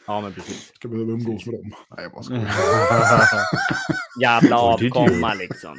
[0.07, 0.73] ja men precis.
[0.76, 1.72] Ska behöva umgås med dem.
[1.90, 2.49] Nej, jag bara skojar.
[4.22, 5.78] Jävla avkomma liksom.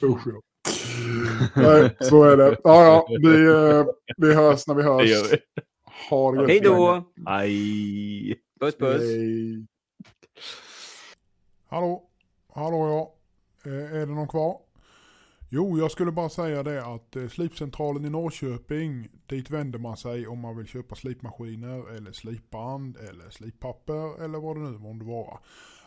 [0.02, 0.40] Usch, ja.
[1.54, 2.56] Nej, så är det.
[2.64, 3.86] Ja, ja, vi, eh,
[4.16, 5.02] vi hörs när vi hörs.
[5.02, 5.38] Det gör vi.
[6.10, 6.46] Ha det.
[6.46, 7.04] Hej då!
[7.26, 8.40] Aj.
[8.60, 9.02] Puss puss.
[9.02, 9.66] Hej.
[11.68, 12.02] Hallå,
[12.54, 13.14] hallå ja.
[13.70, 14.56] Eh, är det någon kvar?
[15.52, 20.26] Jo, jag skulle bara säga det att eh, slipcentralen i Norrköping, dit vänder man sig
[20.26, 25.38] om man vill köpa slipmaskiner eller slipband eller slippapper eller vad det nu månde vara.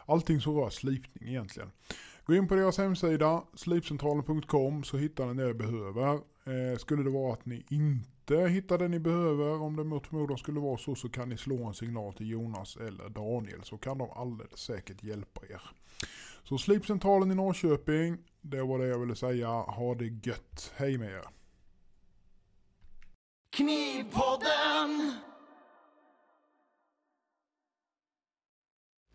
[0.05, 1.71] Allting som rör slipning egentligen.
[2.25, 6.13] Gå in på deras hemsida, slipcentralen.com, så hittar ni det ni behöver.
[6.13, 10.37] Eh, skulle det vara att ni inte hittar det ni behöver, om det mot förmodan
[10.37, 13.97] skulle vara så, så kan ni slå en signal till Jonas eller Daniel, så kan
[13.97, 15.61] de alldeles säkert hjälpa er.
[16.43, 19.47] Så Slipcentralen i Norrköping, det var det jag ville säga.
[19.47, 20.73] Ha det gött.
[20.75, 21.25] Hej med er.
[23.55, 25.17] Knivpodden!